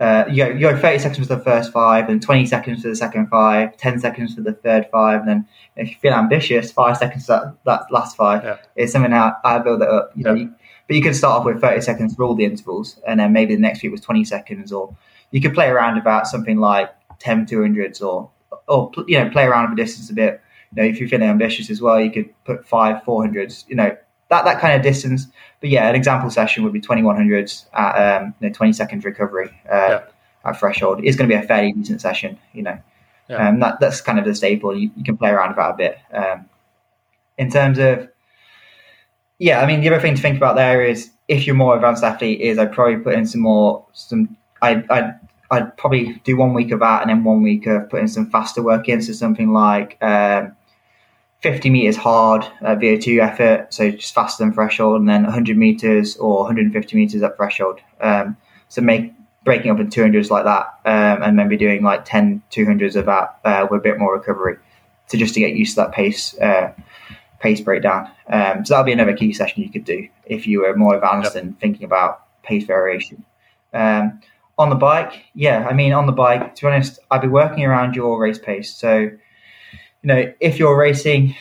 [0.00, 2.88] Uh, you go you go 30 seconds for the first five, and 20 seconds for
[2.88, 6.72] the second five, 10 seconds for the third five, and then if you feel ambitious,
[6.72, 8.56] five seconds for that, that last five Yeah.
[8.76, 10.10] is something how I build it up.
[10.16, 10.42] You know, Yeah.
[10.44, 10.54] you,
[10.90, 13.54] but you could start off with 30 seconds for all the intervals, and then maybe
[13.54, 14.92] the next week was 20 seconds, or
[15.30, 16.90] you could play around about something like
[17.20, 18.28] 10 200s, or
[18.66, 20.40] or you know play around with the distance a bit.
[20.74, 23.68] You know, if you're feeling ambitious as well, you could put five 400s.
[23.68, 23.96] You know,
[24.30, 25.28] that that kind of distance.
[25.60, 29.50] But yeah, an example session would be 2100s at um, you know, 20 seconds recovery
[29.70, 30.00] uh, Yeah.
[30.44, 31.02] at threshold.
[31.04, 32.36] It's going to be a fairly decent session.
[32.52, 32.78] You know,
[33.28, 33.48] Yeah.
[33.48, 34.76] um, that that's kind of the staple.
[34.76, 35.98] You, you can play around about a bit.
[36.12, 36.46] Um,
[37.38, 38.09] in terms of
[39.40, 42.04] yeah, I mean the other thing to think about there is if you're more advanced
[42.04, 45.14] athlete is I'd probably put in some more some I I
[45.50, 48.62] I'd probably do one week of that and then one week of putting some faster
[48.62, 50.54] work in, so something like um,
[51.40, 56.18] 50 meters hard uh, VO2 effort, so just faster than threshold, and then 100 meters
[56.18, 57.80] or 150 meters at threshold.
[58.00, 58.36] Um,
[58.68, 59.12] so make
[59.42, 63.40] breaking up in 200s like that, um, and maybe doing like 10 200s of that
[63.44, 64.58] uh, with a bit more recovery,
[65.08, 66.72] to just to get used to that pace uh,
[67.40, 68.08] pace breakdown.
[68.28, 71.34] Um, so that'll be another key session you could do if you were more advanced
[71.34, 73.24] and thinking about pace variation.
[73.72, 74.20] Um,
[74.58, 77.64] on the bike, yeah, I mean, on the bike, to be honest, I'd be working
[77.64, 78.72] around your race pace.
[78.74, 79.18] So, you
[80.04, 81.34] know, if you're racing,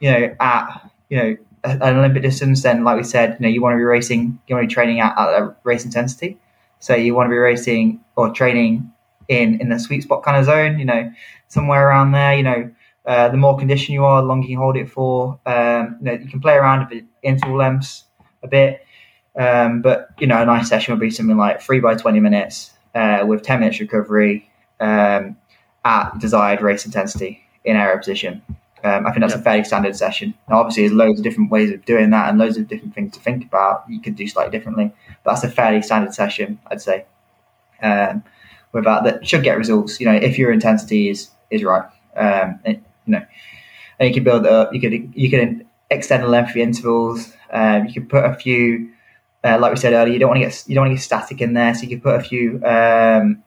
[0.00, 3.60] you know, at, you know, an Olympic distance, then like we said, you know, you
[3.60, 6.38] want to be racing, you want to be training at, at a race intensity.
[6.78, 8.92] So you want to be racing or training
[9.28, 11.10] in, in the sweet spot kind of zone, you know,
[11.48, 12.70] somewhere around there, you know,
[13.06, 15.38] uh, the more condition you are, the longer you hold it for.
[15.46, 18.04] Um, you know, you can play around with interval lengths
[18.42, 18.84] a bit.
[19.36, 22.70] Um, but you know, a nice session would be something like three by twenty minutes
[22.94, 24.48] uh, with ten minutes recovery
[24.80, 25.36] um,
[25.84, 28.42] at desired race intensity in aero position.
[28.84, 29.40] Um, I think that's Yeah.
[29.40, 30.34] a fairly standard session.
[30.48, 33.14] Now, obviously, there's loads of different ways of doing that and loads of different things
[33.14, 33.84] to think about.
[33.88, 34.92] You could do slightly differently,
[35.24, 37.06] but that's a fairly standard session, I'd say.
[37.82, 38.22] Um,
[38.72, 40.00] with that, should get results.
[40.00, 41.84] You know, if your intensity is is right,
[42.16, 43.24] um, and, you know,
[43.98, 44.74] and you can build up.
[44.74, 47.32] You could you can extend the length of the intervals.
[47.50, 48.90] Um, you could put a few
[49.44, 51.02] uh, like we said earlier, you don't want to get you don't want to get
[51.02, 53.44] static in there, so you could put a few um,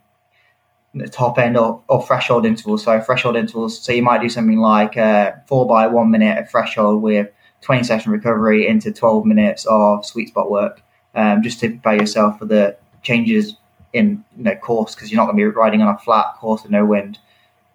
[1.12, 2.84] top end or, or threshold intervals.
[2.84, 3.80] So threshold intervals.
[3.80, 7.30] So you might do something like uh, four by one minute threshold with
[7.62, 10.84] 20 session recovery into 12 minutes of sweet spot work,
[11.16, 13.56] um, just to prepare yourself for the changes
[13.92, 16.62] in you know, course because you're not going to be riding on a flat course
[16.62, 17.18] with no wind.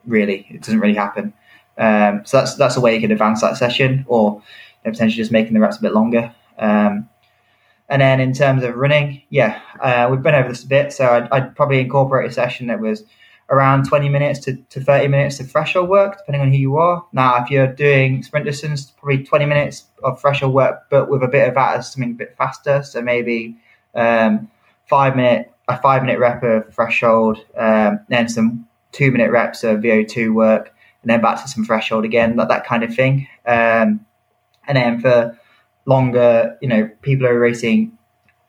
[0.07, 1.33] Really, it doesn't really happen.
[1.78, 4.40] Um, so that's that's a way you can advance that session, or you
[4.85, 6.35] know, potentially just making the reps a bit longer.
[6.59, 7.09] Um,
[7.89, 10.93] and then in terms of running, yeah, uh, we've been over this a bit.
[10.93, 13.05] So I'd, I'd, probably incorporate a session that was
[13.51, 17.05] around 20 minutes to, to 30 minutes of threshold work, depending on who you are.
[17.12, 21.28] Now, if you're doing sprint distance, probably 20 minutes of threshold work, but with a
[21.28, 22.82] bit of that as something a bit faster.
[22.82, 23.57] So maybe
[23.94, 24.51] um,
[24.86, 29.81] five minute a five minute rep of threshold, um, then some two minute reps of
[29.81, 33.29] VO2 work, and then back to some threshold again, that, that kind of thing.
[33.47, 34.07] Um,
[34.66, 35.39] and then for
[35.85, 37.99] longer, you know, people are racing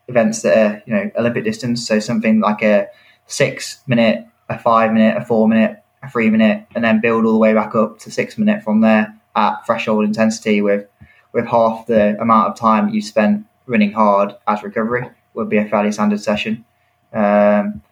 [0.08, 1.86] events that are, you know, Olympic distance.
[1.86, 2.88] So something like a
[3.26, 7.32] six minute, a five minute, a four minute, a three minute, and then build all
[7.32, 10.86] the way back up to six minute from there at threshold intensity with
[11.32, 15.66] with half the amount of time you spent running hard as recovery would be a
[15.66, 16.64] fairly standard session.
[17.12, 17.82] Um,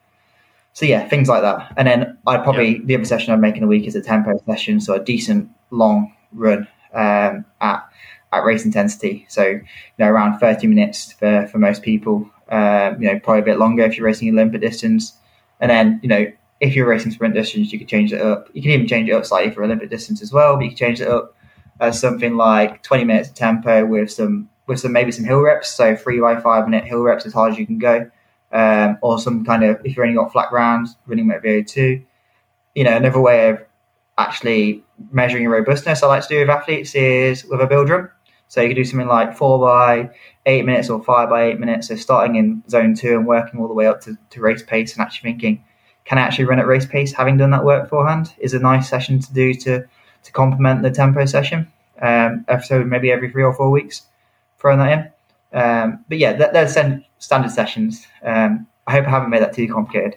[0.72, 1.72] so yeah, things like that.
[1.76, 2.84] And then I'd probably yeah.
[2.84, 6.12] the other session I'm making a week is a tempo session, so a decent long
[6.32, 7.88] run um, at
[8.32, 9.26] at race intensity.
[9.28, 9.62] So, you
[9.98, 13.82] know, around 30 minutes for, for most people, um, you know, probably a bit longer
[13.82, 15.16] if you're racing Olympic distance.
[15.60, 16.26] And then, you know,
[16.60, 18.48] if you're racing sprint distance, you could change it up.
[18.54, 20.78] You can even change it up slightly for Olympic distance as well, but you can
[20.78, 21.36] change it up
[21.80, 25.70] as something like 20 minutes of tempo with some, with some, maybe some hill reps.
[25.70, 28.10] So three by five minute hill reps as hard as you can go.
[28.52, 32.04] Um, or some kind of, if you've only got flat ground, running at VO2.
[32.74, 33.64] You know, another way of
[34.18, 38.10] actually measuring your robustness I like to do with athletes is with a build run.
[38.48, 40.10] So you could do something like four by
[40.44, 41.88] eight minutes or five by eight minutes.
[41.88, 44.92] So starting in zone two and working all the way up to, to race pace
[44.92, 45.64] and actually thinking,
[46.04, 48.88] can I actually run at race pace having done that work beforehand is a nice
[48.88, 49.84] session to do to,
[50.24, 51.72] to complement the tempo session.
[52.00, 54.02] Um, so maybe every three or four weeks,
[54.58, 55.58] throwing that in.
[55.58, 56.68] Um, but yeah, that, they're
[57.22, 58.06] standard sessions.
[58.22, 60.16] Um, I hope I haven't made that too complicated.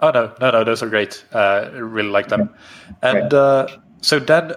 [0.00, 1.22] Oh no, no, no, those are great.
[1.32, 2.50] Uh, I really like them.
[3.02, 3.16] Yeah.
[3.16, 3.68] And uh,
[4.00, 4.54] so then,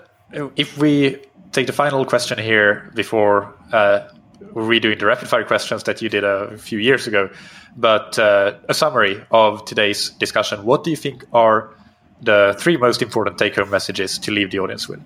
[0.55, 1.17] if we
[1.51, 4.07] take the final question here before uh,
[4.53, 7.29] redoing the rapid fire questions that you did a few years ago.
[7.75, 10.63] But uh, a summary of today's discussion.
[10.63, 11.73] What do you think are
[12.21, 15.01] the three most important take home messages to leave the audience with?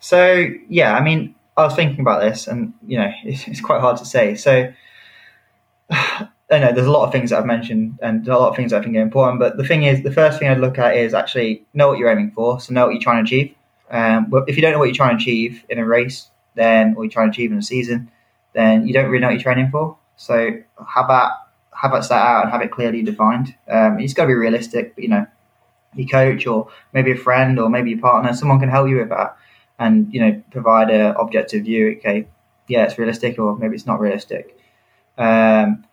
[0.00, 3.80] So, yeah, I mean, I was thinking about this and, you know, it's, it's quite
[3.80, 4.34] hard to say.
[4.34, 4.72] So,
[5.90, 8.72] I know there's a lot of things that I've mentioned and a lot of things
[8.72, 10.96] that I think are important, but the thing is, the first thing I'd look at
[10.96, 12.60] is actually know what you're aiming for.
[12.60, 13.54] So, know what you're trying to achieve.
[13.90, 16.94] Um, but if you don't know what you're trying to achieve in a race, then
[16.96, 18.10] or you're trying to achieve in a season,
[18.52, 19.96] then you don't really know what you're training for.
[20.16, 21.32] So have that
[21.82, 23.54] have that set out and have it clearly defined.
[23.68, 24.94] Um, it's got to be realistic.
[24.94, 25.26] But, you know,
[25.94, 29.08] your coach or maybe a friend or maybe your partner, someone can help you with
[29.08, 29.36] that,
[29.78, 31.96] and you know provide a objective view.
[31.98, 32.26] Okay,
[32.68, 34.58] yeah, it's realistic, or maybe it's not realistic.
[35.18, 35.84] Um,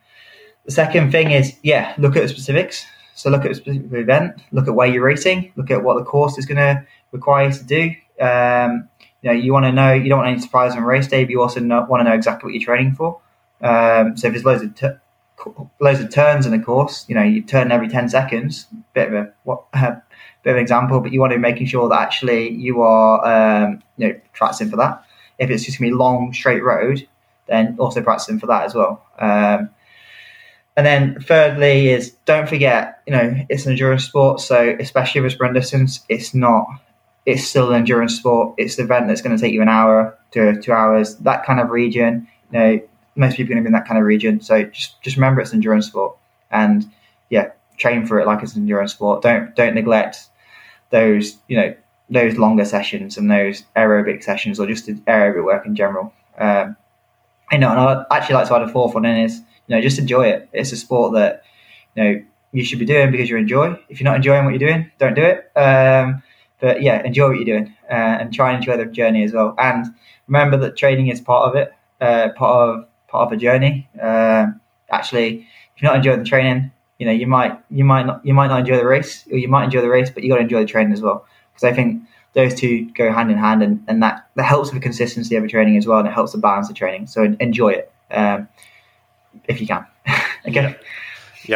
[0.66, 2.86] the second thing is, yeah, look at the specifics.
[3.16, 6.06] So look at a specific event, look at where you're racing, look at what the
[6.06, 7.92] course is going to require you to do.
[8.24, 8.88] Um,
[9.22, 11.32] you know, you want to know, you don't want any surprise on race day, but
[11.32, 13.20] you also want to know exactly what you're training for.
[13.62, 17.24] Um, so if there's loads of t- loads of turns in the course, you know,
[17.24, 18.68] you turn every ten seconds.
[18.94, 19.96] Bit of a what, uh,
[20.44, 23.64] bit of an example, but you want to be making sure that actually you are,
[23.66, 25.04] um, you know, practicing for that.
[25.38, 27.08] If it's just gonna be long straight road,
[27.48, 29.06] then also practicing for that as well.
[29.18, 29.70] Um,
[30.80, 34.40] and then thirdly is don't forget, you know, it's an endurance sport.
[34.40, 36.68] So especially with sprint distance, it's not,
[37.26, 38.56] it's still an endurance sport.
[38.58, 41.60] It's the event that's going to take you an hour to two hours, that kind
[41.60, 42.30] of region.
[42.54, 42.82] You know,
[43.18, 44.40] most people are going to be in that kind of region.
[44.40, 46.16] So just, just remember it's an endurance sport
[46.50, 46.90] and
[47.30, 49.22] yeah, train for it like it's an endurance sport.
[49.22, 50.29] Don't, don't neglect
[50.92, 51.76] those, you know,
[52.10, 56.14] those longer sessions and those aerobic sessions or just the aerobic work in general.
[56.38, 56.76] Um,
[57.52, 59.82] I know, and I actually like to add a fourth one in is, you know,
[59.82, 60.50] just enjoy it.
[60.54, 61.44] It's a sport that
[61.96, 62.22] you know
[62.52, 63.80] you should be doing because you enjoy.
[63.90, 65.52] If you're not enjoying what you're doing, don't do it.
[65.58, 66.24] Um,
[66.60, 69.56] but yeah, enjoy what you're doing uh, and try and enjoy the journey as well.
[69.58, 69.86] And
[70.28, 73.90] remember that training is part of it, uh, part of part of a journey.
[74.02, 74.48] Uh,
[74.92, 78.34] actually, if you're not enjoying the training, you know you might you might not you
[78.34, 80.42] might not enjoy the race, or you might enjoy the race, but you got to
[80.44, 81.26] enjoy the training as well.
[81.52, 82.04] Because I think
[82.34, 85.44] those two go hand in hand, and, and that that helps with the consistency of
[85.44, 87.08] the training as well, and it helps to balance the training.
[87.08, 87.92] So enjoy it.
[88.12, 88.48] Um,
[89.48, 89.86] if you can.
[90.48, 90.62] okay.
[90.62, 90.74] Yeah,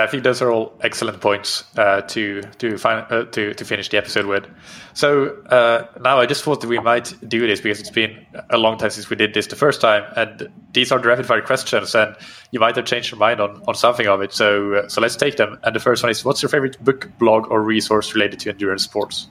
[0.01, 3.89] I think those are all excellent points uh, to to, find, uh, to to finish
[3.89, 4.47] the episode with.
[4.93, 8.57] So uh, now I just thought that we might do this because it's been a
[8.57, 11.41] long time since we did this the first time, and these are the rapid fire
[11.41, 12.15] questions, and
[12.49, 14.33] you might have changed your mind on, on something of it.
[14.33, 15.59] So uh, so let's take them.
[15.63, 18.83] And the first one is, what's your favorite book, blog, or resource related to endurance
[18.83, 19.29] sports?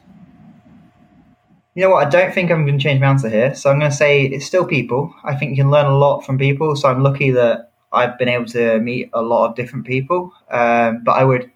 [1.74, 2.06] You know what?
[2.06, 3.54] I don't think I'm going to change my answer here.
[3.54, 5.14] So I'm going to say it's still people.
[5.24, 6.76] I think you can learn a lot from people.
[6.76, 10.32] So I'm lucky that I've been able to meet a lot of different people.
[10.50, 11.50] Um, but I would,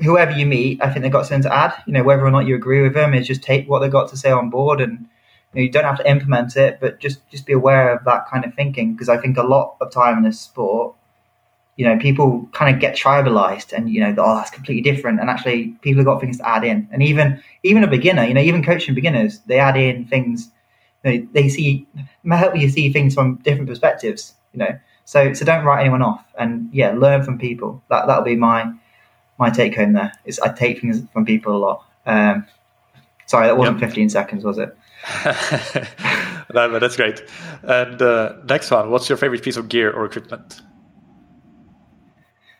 [0.00, 1.74] whoever you meet, I think they've got something to add.
[1.86, 4.08] You know, whether or not you agree with them, is just take what they've got
[4.10, 5.08] to say on board, and
[5.52, 8.28] you, know, you don't have to implement it, but just just be aware of that
[8.28, 8.92] kind of thinking.
[8.92, 10.94] Because I think a lot of time in this sport,
[11.76, 15.20] you know, people kind of get tribalized, and you know, oh, that's completely different.
[15.20, 18.34] And actually, people have got things to add in, and even even a beginner, you
[18.34, 20.50] know, even coaching beginners, they add in things.
[21.02, 21.88] They see
[22.28, 24.34] help you see things from different perspectives.
[24.52, 27.82] You know so so don't write anyone off, and yeah, learn from people.
[27.88, 28.72] That that'll be my
[29.38, 30.12] my take home there.
[30.24, 31.84] Is I take things from people a lot.
[32.06, 32.46] Um,
[33.26, 33.90] sorry, that wasn't yep.
[33.90, 34.76] 15 seconds, was it?
[36.54, 37.22] no, but that's great.
[37.62, 40.60] And uh, next one, what's your favorite piece of gear or equipment?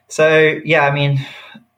[0.09, 1.25] So yeah, I mean,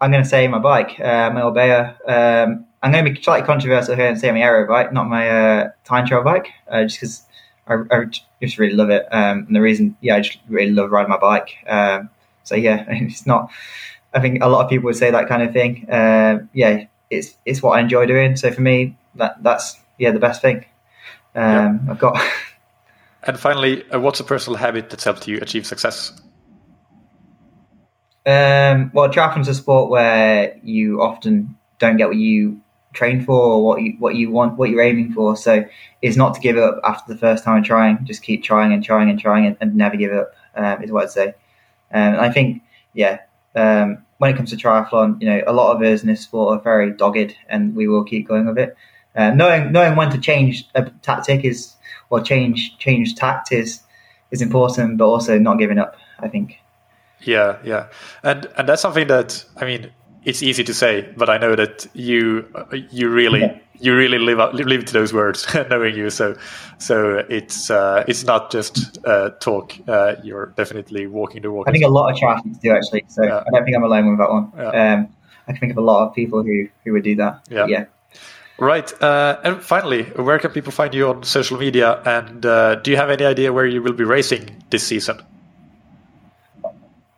[0.01, 1.97] I'm going to say my bike, uh, my Orbea.
[2.09, 5.29] Um, I'm going to be slightly controversial here and say my aero bike, not my
[5.29, 7.23] uh, time trial bike, uh, just because
[7.67, 8.05] I, I,
[8.43, 9.07] just really love it.
[9.11, 11.57] Um, and the reason, yeah, I just really love riding my bike.
[11.67, 12.11] Um,
[12.43, 13.51] so yeah, it's not.
[14.13, 15.89] I think a lot of people would say that kind of thing.
[15.91, 18.37] Uh, yeah, it's it's what I enjoy doing.
[18.37, 20.65] So for me, that that's yeah the best thing.
[21.35, 21.79] Um, yeah.
[21.91, 22.23] I've got.
[23.25, 26.13] and finally, uh, what's a personal habit that's helped you achieve success?
[28.27, 32.61] Um, well, triathlon's a sport where you often don't get what you
[32.95, 35.37] train for or what you what you want what you're aiming for.
[35.37, 35.65] So
[36.01, 37.99] is not to give up after the first time of trying.
[38.05, 41.05] Just keep trying and trying and trying and, and never give up um, is what
[41.05, 41.29] i'd say.
[41.93, 42.63] Um, and i think
[42.95, 43.21] yeah
[43.55, 46.59] um, when it comes to triathlon you know a lot of us in this sport
[46.59, 48.77] are very dogged and we will keep going with it.
[49.17, 51.75] Uh, knowing knowing when to change a tactic is
[52.11, 53.81] or change change tact is
[54.31, 56.59] is important but also not giving up i think.
[57.21, 57.89] Yeah yeah.
[58.23, 59.91] And and that's something that i mean
[60.25, 62.47] it's easy to say, but I know that you
[62.91, 63.59] you really yeah.
[63.79, 66.11] you really live up, live to those words, knowing you.
[66.11, 66.37] So
[66.79, 69.75] so it's uh, it's not just uh, talk.
[69.87, 71.69] Uh, you're definitely walking the walk.
[71.69, 73.05] I think a lot of triathletes do actually.
[73.09, 73.43] So yeah.
[73.47, 74.53] I don't think I'm alone with that one.
[74.57, 74.95] Yeah.
[74.95, 75.09] Um,
[75.47, 77.47] I can think of a lot of people who who would do that.
[77.51, 77.67] Yeah.
[77.67, 77.85] yeah.
[78.59, 79.03] Right.
[79.03, 82.01] Uh, and finally, where can people find you on social media?
[82.05, 85.21] And uh, do you have any idea where you will be racing this season?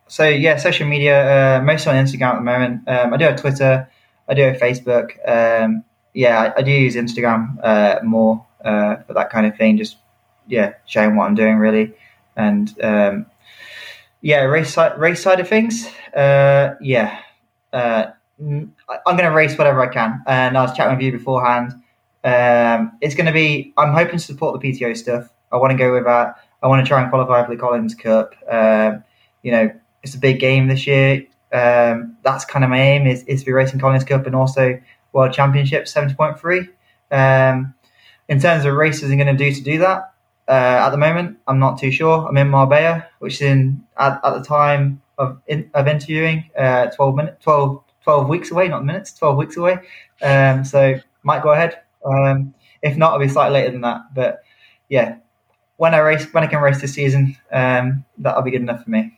[0.07, 2.87] So yeah, social media, uh, mostly on Instagram at the moment.
[2.87, 3.89] Um, I do have Twitter,
[4.27, 5.11] I do have Facebook.
[5.27, 9.77] Um, yeah, I, I, do use Instagram uh, more uh, for that kind of thing.
[9.77, 9.97] Just
[10.47, 11.93] yeah, showing what I'm doing really,
[12.35, 13.25] and um,
[14.21, 15.87] yeah, race side race side of things.
[16.15, 17.21] Uh, yeah,
[17.71, 18.07] uh,
[18.39, 18.73] I'm
[19.05, 20.23] going to race whatever I can.
[20.27, 21.73] And I was chatting with you beforehand.
[22.23, 23.73] Um, it's going to be.
[23.77, 25.29] I'm hoping to support the PTO stuff.
[25.51, 26.35] I want to go with that.
[26.61, 28.35] I want to try and qualify for the Collins Cup.
[28.49, 29.03] Um,
[29.43, 29.71] you know,
[30.07, 31.25] it's a big game this year.
[31.51, 34.79] Um, that's kind of my aim is, is to be racing Collins Cup and also
[35.13, 36.67] World Championship 70.3.
[37.09, 37.73] Um,
[38.27, 40.13] in terms of races I'm going to do to do that,
[40.47, 42.27] uh, at the moment, I'm not too sure.
[42.27, 46.87] I'm in Marbella, which is in at, at the time of in, of interviewing, uh,
[46.87, 49.77] 12 minutes, 12, 12 weeks away, not minutes, 12 weeks away.
[50.21, 51.81] Um, so might go ahead.
[52.05, 54.13] Um, if not, it'll be slightly later than that.
[54.13, 54.43] But
[54.87, 55.17] yeah,
[55.75, 58.89] when I race, when I can race this season, um, that'll be good enough for
[58.89, 59.16] me.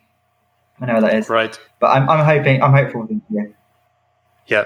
[0.82, 1.30] I know that is.
[1.30, 1.58] Right.
[1.80, 3.08] But I'm, I'm hoping, I'm hopeful.
[3.30, 3.44] Yeah.
[4.48, 4.66] Yeah.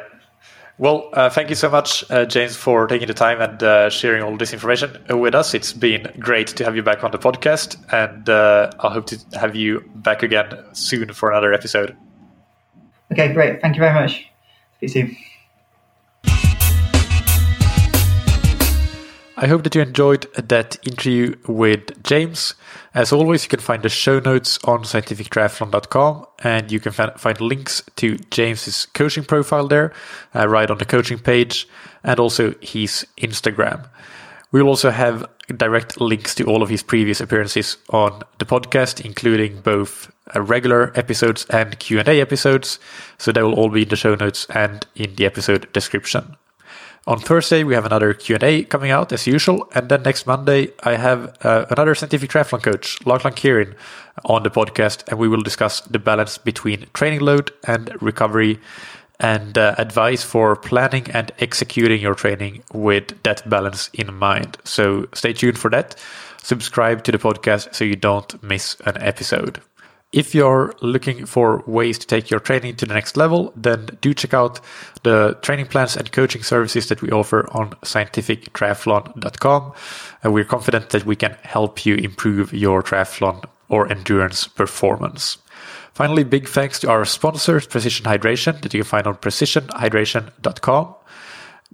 [0.80, 4.24] Well, uh, thank you so much, uh, James, for taking the time and uh, sharing
[4.24, 5.54] all this information with us.
[5.54, 9.20] It's been great to have you back on the podcast, and uh, I hope to
[9.40, 11.96] have you back again soon for another episode.
[13.12, 13.62] Okay, great.
[13.62, 14.28] Thank you very much.
[14.80, 15.18] See you soon.
[19.44, 22.56] I hope that you enjoyed that interview with James.
[22.94, 27.84] As always, you can find the show notes on scientifictriathlon.com and you can find links
[27.98, 29.92] to James's coaching profile there,
[30.34, 31.68] uh, right on the coaching page,
[32.06, 33.90] and also his Instagram.
[34.54, 39.04] We will also have direct links to all of his previous appearances on the podcast,
[39.04, 42.80] including both uh, regular episodes and Q&A episodes.
[43.18, 46.38] So they will all be in the show notes and in the episode description.
[47.06, 49.68] On Thursday, we have another Q&A coming out as usual.
[49.76, 53.76] And then next Monday, I have uh, another scientific triathlon coach, Lachlan Kieran,
[54.24, 55.04] on the podcast.
[55.10, 58.62] And we will discuss the balance between training load and recovery
[59.20, 64.58] and uh, advice for planning and executing your training with that balance in mind.
[64.64, 65.96] So stay tuned for that.
[66.42, 69.62] Subscribe to the podcast so you don't miss an episode.
[70.14, 74.14] If you're looking for ways to take your training to the next level, then do
[74.14, 74.60] check out
[75.02, 79.74] the training plans and coaching services that we offer on scientifictriathlon.com.
[80.24, 85.40] And we're confident that we can help you improve your triathlon or endurance performance.
[85.94, 90.96] Finally, big thanks to our sponsor, Precision Hydration, that you can find on precisionhydration.com.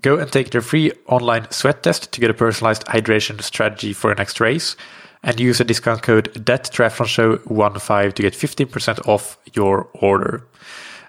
[0.02, 4.10] Go and take their free online sweat test to get a personalized hydration strategy for
[4.10, 4.78] your next race
[5.24, 10.46] and use the discount code THATTRIATHLONSHOW15 to get 15% off your order.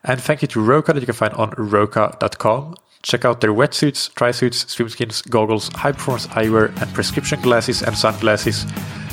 [0.04, 2.74] And thank you to Roka that you can find on roka.com.
[3.02, 8.66] Check out their wetsuits, tri-suits, swimskins, goggles, high performance eyewear, and prescription glasses and sunglasses,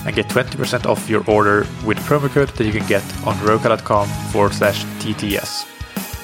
[0.05, 4.07] and get 20% off your order with promo code that you can get on roka.com
[4.31, 5.63] forward slash TTS.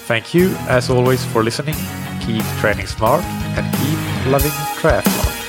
[0.07, 1.75] Thank you, as always, for listening.
[2.21, 4.51] Keep training smart and keep loving
[4.81, 5.42] triathlon.